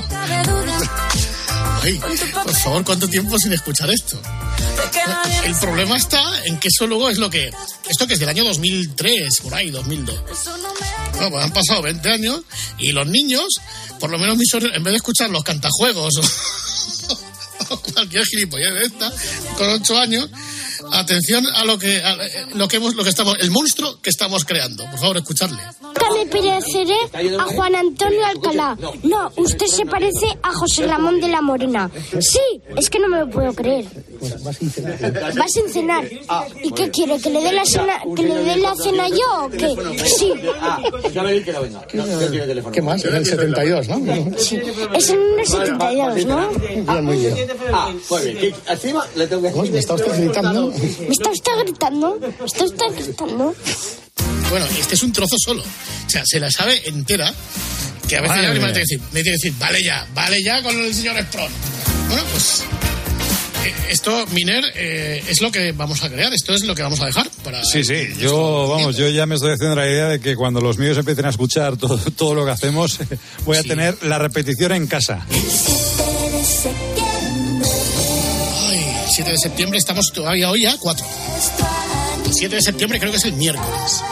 Ay, 1.83 1.99
por 2.33 2.55
favor, 2.55 2.83
¿cuánto 2.85 3.07
tiempo 3.09 3.37
sin 3.37 3.51
escuchar 3.53 3.89
esto? 3.91 4.19
El 5.45 5.55
problema 5.55 5.95
está 5.95 6.45
en 6.45 6.59
que 6.59 6.69
eso 6.69 6.87
luego 6.87 7.09
es 7.09 7.17
lo 7.17 7.29
que... 7.29 7.51
Esto 7.89 8.07
que 8.07 8.13
es 8.15 8.19
del 8.19 8.29
año 8.29 8.43
2003, 8.43 9.41
por 9.41 9.53
ahí, 9.53 9.69
2002. 9.69 10.19
Bueno, 11.13 11.29
pues 11.29 11.45
han 11.45 11.53
pasado 11.53 11.81
20 11.83 12.09
años 12.09 12.41
y 12.77 12.91
los 12.91 13.07
niños, 13.07 13.45
por 13.99 14.09
lo 14.09 14.17
menos 14.17 14.37
mis 14.37 14.53
en 14.53 14.83
vez 14.83 14.91
de 14.91 14.97
escuchar 14.97 15.29
los 15.29 15.43
cantajuegos 15.43 16.13
o, 17.69 17.77
cualquier 17.93 18.25
gilipollez 18.25 18.73
de 18.73 18.85
esta, 18.85 19.11
con 19.57 19.69
8 19.69 19.99
años, 19.99 20.29
atención 20.91 21.45
a 21.55 21.63
lo 21.63 21.77
que, 21.77 22.01
a 22.01 22.17
lo 22.53 22.67
que 22.67 22.77
hemos, 22.77 22.95
lo 22.95 23.03
que 23.03 23.09
estamos, 23.09 23.37
el 23.39 23.51
monstruo 23.51 24.01
que 24.01 24.09
estamos 24.09 24.45
creando. 24.45 24.83
Por 24.89 24.99
favor, 24.99 25.17
escucharle. 25.17 25.61
Me 26.25 26.41
pareceré 26.41 26.95
a 27.39 27.43
Juan 27.43 27.75
Antonio 27.75 28.25
Alcalá. 28.25 28.77
No, 29.03 29.31
usted 29.37 29.65
se 29.67 29.85
parece 29.85 30.27
a 30.41 30.53
José 30.53 30.87
Ramón 30.87 31.19
de 31.21 31.27
la 31.29 31.41
Morena. 31.41 31.89
Sí, 32.19 32.61
es 32.75 32.89
que 32.89 32.99
no 32.99 33.07
me 33.09 33.19
lo 33.19 33.29
puedo 33.29 33.53
creer. 33.53 33.85
Va 35.39 35.47
sin 35.47 35.69
cenar. 35.69 36.05
¿Y 36.63 36.71
qué 36.71 36.89
quiere? 36.91 37.19
¿Que 37.19 37.29
le 37.29 37.41
dé 37.41 37.51
la 37.51 37.65
cena, 37.65 38.01
que 38.15 38.23
le 38.23 38.35
dé 38.43 38.55
la 38.57 38.75
cena 38.75 39.07
yo 39.09 39.45
o 39.45 39.49
qué? 39.49 39.75
Sí. 40.05 40.33
¿Qué 42.71 42.81
más? 42.81 43.03
En 43.05 43.15
el 43.15 43.25
72, 43.25 43.87
¿no? 43.89 43.97
Sí. 44.37 44.59
Es 44.93 45.09
en 45.09 45.19
el 45.39 45.45
72, 45.45 46.25
¿no? 46.25 46.49
Bien, 46.49 47.05
muy 47.05 47.17
bien. 47.17 47.35
Ah, 47.71 47.91
muy 48.09 48.21
bien. 48.25 48.37
¿Qué- 48.39 48.55
Encima 48.67 49.05
le 49.15 49.27
tengo 49.27 49.41
que 49.43 49.51
¿Cómo? 49.51 49.63
¿Me 49.65 49.79
está 49.79 49.93
usted 49.93 50.17
gritando? 50.23 50.67
¿Me 50.67 51.11
está 51.11 51.29
usted 51.31 51.51
gritando? 51.63 52.17
¿Me 52.19 52.45
está 52.45 52.65
usted 52.65 52.85
gritando? 52.97 53.55
Bueno, 54.49 54.65
este 54.79 54.95
es 54.95 55.03
un 55.03 55.11
trozo 55.11 55.35
solo. 55.37 55.61
O 55.63 56.09
sea, 56.09 56.23
se 56.25 56.39
la 56.39 56.49
sabe 56.51 56.87
entera. 56.87 57.33
Que 58.07 58.17
a 58.17 58.21
veces 58.21 58.37
Madre 58.37 58.47
ya 58.47 58.53
me 58.53 58.59
tiene 58.59 58.73
que 58.73 58.79
decir, 58.79 58.99
me 58.99 59.23
tiene 59.23 59.23
que 59.23 59.31
decir, 59.31 59.53
vale 59.57 59.83
ya, 59.83 60.07
vale 60.13 60.43
ya 60.43 60.61
con 60.61 60.79
el 60.79 60.93
señor 60.93 61.19
Spron. 61.23 61.51
Bueno, 62.07 62.23
pues 62.31 62.63
eh, 63.65 63.73
esto, 63.89 64.27
Miner, 64.27 64.63
eh, 64.75 65.23
es 65.27 65.41
lo 65.41 65.51
que 65.51 65.71
vamos 65.71 66.03
a 66.03 66.09
crear, 66.09 66.31
esto 66.31 66.53
es 66.53 66.65
lo 66.65 66.75
que 66.75 66.83
vamos 66.83 67.01
a 67.01 67.07
dejar 67.07 67.27
para... 67.43 67.63
Sí, 67.63 67.83
sí, 67.83 68.09
yo, 68.19 68.67
vamos, 68.69 68.95
yo 68.95 69.09
ya 69.09 69.25
me 69.25 69.33
estoy 69.35 69.53
haciendo 69.53 69.75
la 69.75 69.87
idea 69.87 70.07
de 70.07 70.19
que 70.19 70.35
cuando 70.35 70.61
los 70.61 70.77
míos 70.77 70.95
empiecen 70.99 71.25
a 71.25 71.29
escuchar 71.29 71.77
todo, 71.77 71.97
todo 72.15 72.35
lo 72.35 72.45
que 72.45 72.51
hacemos, 72.51 72.99
voy 73.45 73.57
a 73.57 73.63
tener 73.63 73.97
la 74.03 74.19
repetición 74.19 74.71
en 74.73 74.85
casa. 74.85 75.25
Ay, 78.67 78.85
7 79.09 79.31
de 79.31 79.37
septiembre, 79.39 79.79
estamos 79.79 80.11
todavía 80.13 80.51
hoy 80.51 80.67
a 80.67 80.77
4. 80.77 81.05
7 82.31 82.55
de 82.55 82.61
septiembre 82.61 82.99
creo 82.99 83.11
que 83.11 83.17
es 83.17 83.25
el 83.25 83.33
miércoles. 83.33 84.03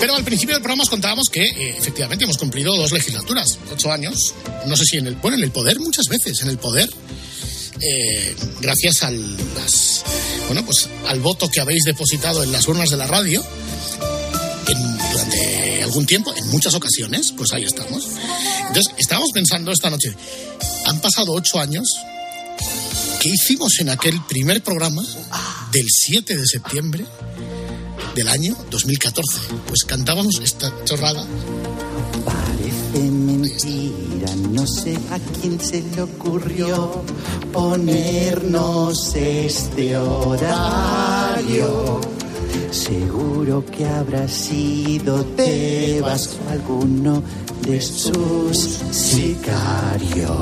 Pero 0.00 0.16
al 0.16 0.24
principio 0.24 0.54
del 0.54 0.62
programa 0.62 0.82
os 0.82 0.90
contábamos 0.90 1.28
que 1.32 1.42
eh, 1.42 1.76
efectivamente 1.78 2.24
hemos 2.24 2.36
cumplido 2.36 2.76
dos 2.76 2.92
legislaturas, 2.92 3.58
ocho 3.72 3.90
años. 3.90 4.34
No 4.66 4.76
sé 4.76 4.84
si 4.84 4.98
en 4.98 5.06
el, 5.06 5.14
bueno, 5.16 5.36
en 5.36 5.44
el 5.44 5.50
poder 5.50 5.80
muchas 5.80 6.06
veces, 6.08 6.42
en 6.42 6.48
el 6.48 6.58
poder, 6.58 6.90
eh, 7.80 8.36
gracias 8.60 9.02
al, 9.02 9.18
bueno, 10.46 10.64
pues, 10.64 10.88
al 11.08 11.20
voto 11.20 11.48
que 11.48 11.60
habéis 11.60 11.84
depositado 11.84 12.42
en 12.42 12.52
las 12.52 12.68
urnas 12.68 12.90
de 12.90 12.96
la 12.96 13.06
radio 13.06 13.42
durante 15.14 15.82
algún 15.84 16.06
tiempo, 16.06 16.34
en 16.36 16.48
muchas 16.48 16.74
ocasiones, 16.74 17.32
pues 17.36 17.52
ahí 17.52 17.64
estamos. 17.64 18.04
Entonces, 18.66 18.92
estábamos 18.98 19.30
pensando 19.32 19.70
esta 19.70 19.90
noche, 19.90 20.14
han 20.86 21.00
pasado 21.00 21.32
ocho 21.32 21.60
años, 21.60 21.88
¿qué 23.20 23.28
hicimos 23.28 23.78
en 23.78 23.90
aquel 23.90 24.20
primer 24.28 24.62
programa 24.62 25.04
del 25.72 25.86
7 25.88 26.36
de 26.36 26.46
septiembre 26.46 27.04
del 28.14 28.28
año 28.28 28.56
2014? 28.70 29.40
Pues 29.66 29.84
cantábamos 29.84 30.40
esta 30.42 30.72
chorrada. 30.84 31.24
Parece 32.24 33.10
mentira, 33.10 34.34
no 34.50 34.66
sé 34.66 34.96
a 35.10 35.18
quién 35.40 35.60
se 35.60 35.82
le 35.82 36.02
ocurrió 36.02 37.02
ponernos 37.52 39.14
este 39.14 39.96
horario. 39.96 41.00
Seguro 42.70 43.64
que 43.66 43.86
habrá 43.86 44.28
sido 44.28 45.24
Tebas 45.36 46.36
o 46.46 46.50
alguno 46.50 47.22
de 47.66 47.80
sus 47.80 48.58
sicarios. 48.92 50.34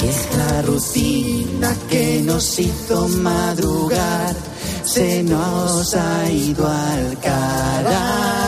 La 0.00 0.06
vieja 0.06 0.62
rutina 0.62 1.76
que 1.90 2.22
nos 2.24 2.58
hizo 2.58 3.06
madrugar 3.08 4.34
se 4.82 5.22
nos 5.22 5.94
ha 5.94 6.30
ido 6.30 6.66
al 6.66 7.18
carajo. 7.18 8.40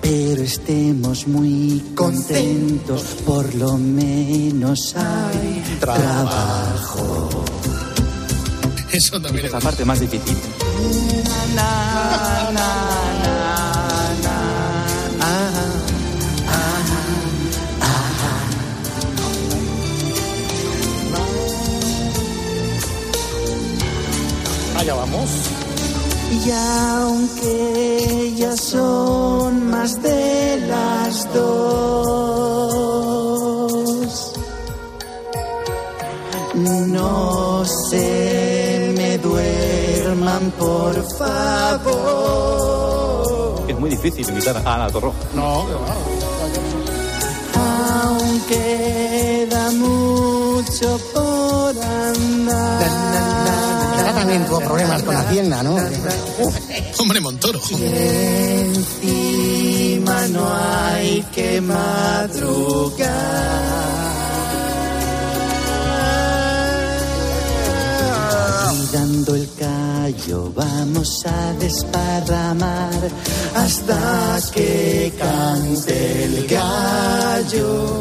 Pero 0.00 0.42
estemos 0.42 1.26
muy 1.26 1.82
contentos, 1.96 3.02
por 3.26 3.52
lo 3.56 3.76
menos 3.76 4.94
hay 4.94 5.64
trabajo. 5.80 7.28
Eso 8.92 9.20
también 9.20 9.46
es 9.46 9.52
la 9.52 9.60
parte 9.60 9.84
más 9.84 9.98
difícil. 9.98 10.36
Allá 24.90 24.98
vamos. 24.98 25.30
Y 26.32 26.50
aunque 26.50 28.34
ya 28.36 28.56
son 28.56 29.70
más 29.70 30.02
de 30.02 30.66
las 30.66 31.32
dos, 31.32 32.72
no 36.54 37.64
se 37.90 38.92
me 38.96 39.18
duerman, 39.18 40.50
por 40.58 40.94
favor. 41.18 42.50
Es 43.68 43.78
muy 43.78 43.90
difícil 43.90 44.28
imitar 44.28 44.56
a 44.56 44.74
Ana 44.74 44.90
Torroja. 44.90 45.18
No, 45.34 45.66
Aún 47.54 48.40
queda 48.48 49.70
mucho 49.72 50.98
por 51.12 51.76
andar. 51.78 53.49
También 54.20 54.44
tuvo 54.44 54.60
problemas 54.60 55.02
con 55.02 55.16
Hacienda, 55.16 55.62
¿no? 55.62 55.76
Hombre 56.98 57.20
Montoro. 57.22 57.58
Y 57.70 57.84
encima 58.66 60.28
no 60.28 60.46
hay 60.54 61.22
que 61.34 61.58
madrugar. 61.62 63.08
Dando 68.92 69.34
el 69.36 69.48
callo 69.56 70.52
vamos 70.54 71.24
a 71.24 71.52
desparramar 71.54 72.90
hasta 73.54 74.38
que 74.52 75.12
cante 75.16 76.24
el 76.24 76.46
gallo. 76.46 78.00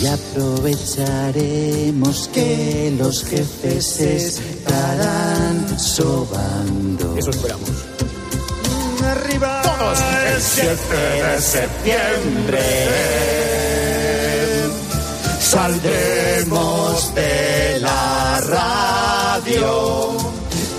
Y 0.00 0.06
aprovecharemos 0.06 2.30
que 2.32 2.94
los 2.96 3.24
jefes 3.24 3.98
estarán 3.98 5.76
sobando. 5.78 7.16
Eso 7.16 7.30
esperamos. 7.30 7.68
Arriba 9.04 9.62
todos 9.62 9.98
el 10.34 10.40
7 10.40 10.76
de 11.24 11.40
septiembre. 11.40 12.60
Saldremos 15.40 17.12
de 17.14 17.80
la 17.80 18.40
radio 18.46 20.12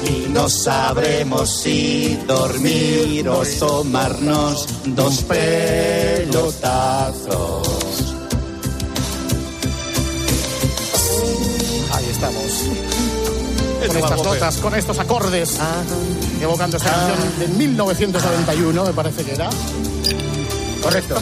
y 0.07 0.29
no 0.29 0.47
sabremos 0.47 1.61
si 1.61 2.17
dormir 2.27 3.27
o 3.27 3.41
tomarnos 3.59 4.67
dos 4.85 5.23
pelotazos. 5.23 7.48
Con 13.87 13.97
estas 13.97 14.23
notas, 14.23 14.57
con 14.57 14.75
estos 14.75 14.99
acordes, 14.99 15.57
evocando 16.41 16.77
esta 16.77 16.91
canción 16.91 17.39
de 17.39 17.47
1991, 17.47 18.85
me 18.85 18.93
parece 18.93 19.23
que 19.23 19.33
era. 19.33 19.49
Correcto. 20.81 21.15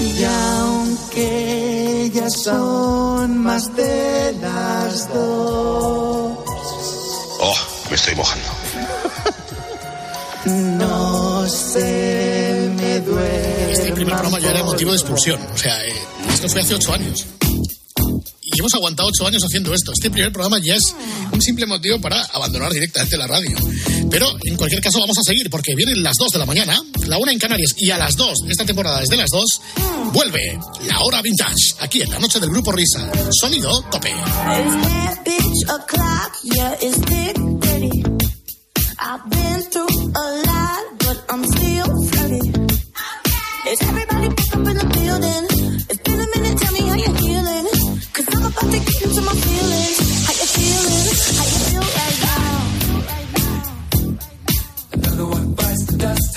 Y 0.00 0.24
aunque 0.24 2.10
ya 2.12 2.28
son 2.28 3.38
más 3.38 3.74
de 3.76 4.36
las 4.40 5.12
dos, 5.12 6.38
Oh, 7.44 7.54
me 7.90 7.96
estoy 7.96 8.14
mojando. 8.14 8.48
no 10.78 11.48
se 11.48 12.70
me 12.76 13.00
duerme. 13.00 13.61
Primer 14.02 14.18
programa 14.18 14.40
ya 14.40 14.50
era 14.50 14.64
motivo 14.64 14.90
de 14.90 14.96
expulsión. 14.96 15.40
O 15.54 15.56
sea, 15.56 15.86
eh, 15.86 15.94
esto 16.34 16.48
fue 16.48 16.60
hace 16.60 16.74
ocho 16.74 16.92
años. 16.92 17.24
Y 18.40 18.58
hemos 18.58 18.74
aguantado 18.74 19.08
ocho 19.08 19.28
años 19.28 19.44
haciendo 19.44 19.72
esto. 19.72 19.92
Este 19.92 20.10
primer 20.10 20.32
programa 20.32 20.58
ya 20.58 20.74
es 20.74 20.82
un 21.30 21.40
simple 21.40 21.66
motivo 21.66 22.00
para 22.00 22.20
abandonar 22.32 22.72
directamente 22.72 23.16
la 23.16 23.28
radio. 23.28 23.56
Pero 24.10 24.26
en 24.42 24.56
cualquier 24.56 24.82
caso 24.82 24.98
vamos 24.98 25.16
a 25.18 25.22
seguir 25.22 25.48
porque 25.50 25.76
vienen 25.76 26.02
las 26.02 26.16
dos 26.18 26.32
de 26.32 26.40
la 26.40 26.46
mañana, 26.46 26.82
la 27.06 27.16
una 27.18 27.30
en 27.30 27.38
Canarias 27.38 27.76
y 27.78 27.90
a 27.92 27.96
las 27.96 28.16
dos, 28.16 28.40
esta 28.48 28.64
temporada 28.64 28.98
desde 28.98 29.16
las 29.16 29.30
dos, 29.30 29.60
vuelve 30.12 30.58
la 30.88 30.98
hora 31.02 31.22
vintage, 31.22 31.76
aquí 31.78 32.02
en 32.02 32.10
la 32.10 32.18
noche 32.18 32.40
del 32.40 32.50
grupo 32.50 32.72
Risa. 32.72 33.08
Sonido 33.30 33.70
tope. 33.82 34.12
Is 43.72 43.80
everybody 43.80 44.28
back 44.28 44.52
up 44.52 44.66
in 44.68 44.76
the 44.76 44.84
building? 44.84 45.44
It's 45.88 46.02
been 46.04 46.20
a 46.20 46.28
minute, 46.34 46.58
tell 46.60 46.72
me 46.74 46.80
how 46.92 46.94
you're 46.94 47.16
feeling. 47.24 47.66
Cause 48.12 48.28
I'm 48.28 48.44
about 48.44 48.68
to 48.68 48.78
get 48.84 49.00
into 49.00 49.22
my 49.22 49.32
feelings. 49.32 49.98
How 50.26 50.34
you 50.36 50.48
feeling? 50.52 51.08
How 51.38 51.44
you 51.48 51.58
feel 51.64 51.84
right 51.96 52.18
now? 52.28 52.52
Another 54.92 55.24
one 55.24 55.48
bites 55.54 55.84
the 55.86 55.96
dust. 56.04 56.32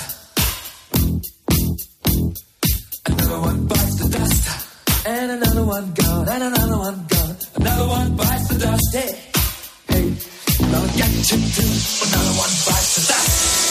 Another 3.04 3.40
one 3.48 3.66
bites 3.66 3.96
the 4.00 4.08
dust. 4.16 4.44
And 5.06 5.30
another 5.32 5.64
one 5.64 5.92
gone. 5.92 6.28
And 6.30 6.42
another 6.42 6.78
one 6.78 7.06
gone. 7.06 7.36
Another 7.56 7.86
one 7.86 8.16
bites 8.16 8.48
the 8.48 8.58
dust. 8.64 8.96
Hey, 8.96 9.12
hey. 9.92 10.06
Gonna 10.72 10.88
get 10.96 11.12
you 11.12 11.40
too. 11.52 11.68
Another 12.00 12.34
one 12.40 12.54
bites 12.64 12.96
the 12.96 13.12
dust. 13.12 13.65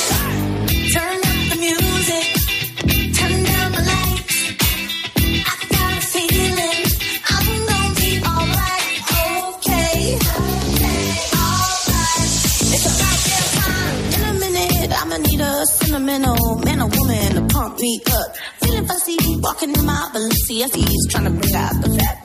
up. 17.86 18.36
Feeling 18.62 18.88
fussy, 18.88 19.18
walking 19.42 19.72
in 19.74 19.86
my 19.86 20.10
Balenciagas, 20.14 21.04
trying 21.12 21.26
to 21.26 21.32
bring 21.32 21.56
out 21.56 21.74
the 21.82 21.90
fat. 22.00 22.16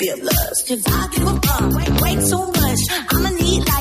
Cause 0.69 0.85
I 0.87 1.09
give 1.13 1.27
a 1.27 1.35
fuck, 1.41 1.67
way, 1.77 1.89
way 2.01 2.15
too 2.29 2.47
much. 2.61 2.81
I'ma 3.13 3.31
need 3.31 3.69
like 3.69 3.80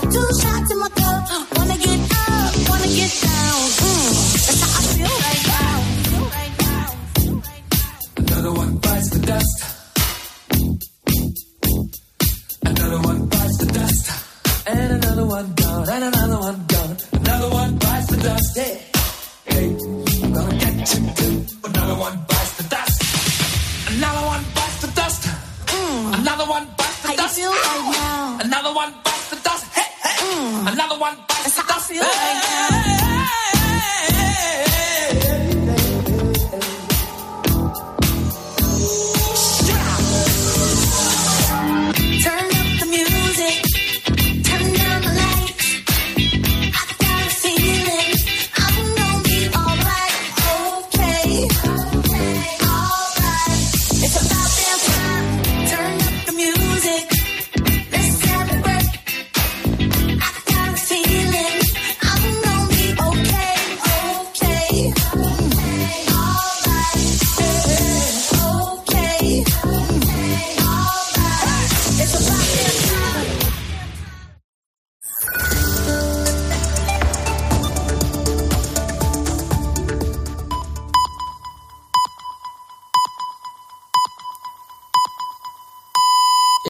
feel 31.90 32.04
like 32.04 32.44
now. 32.44 32.69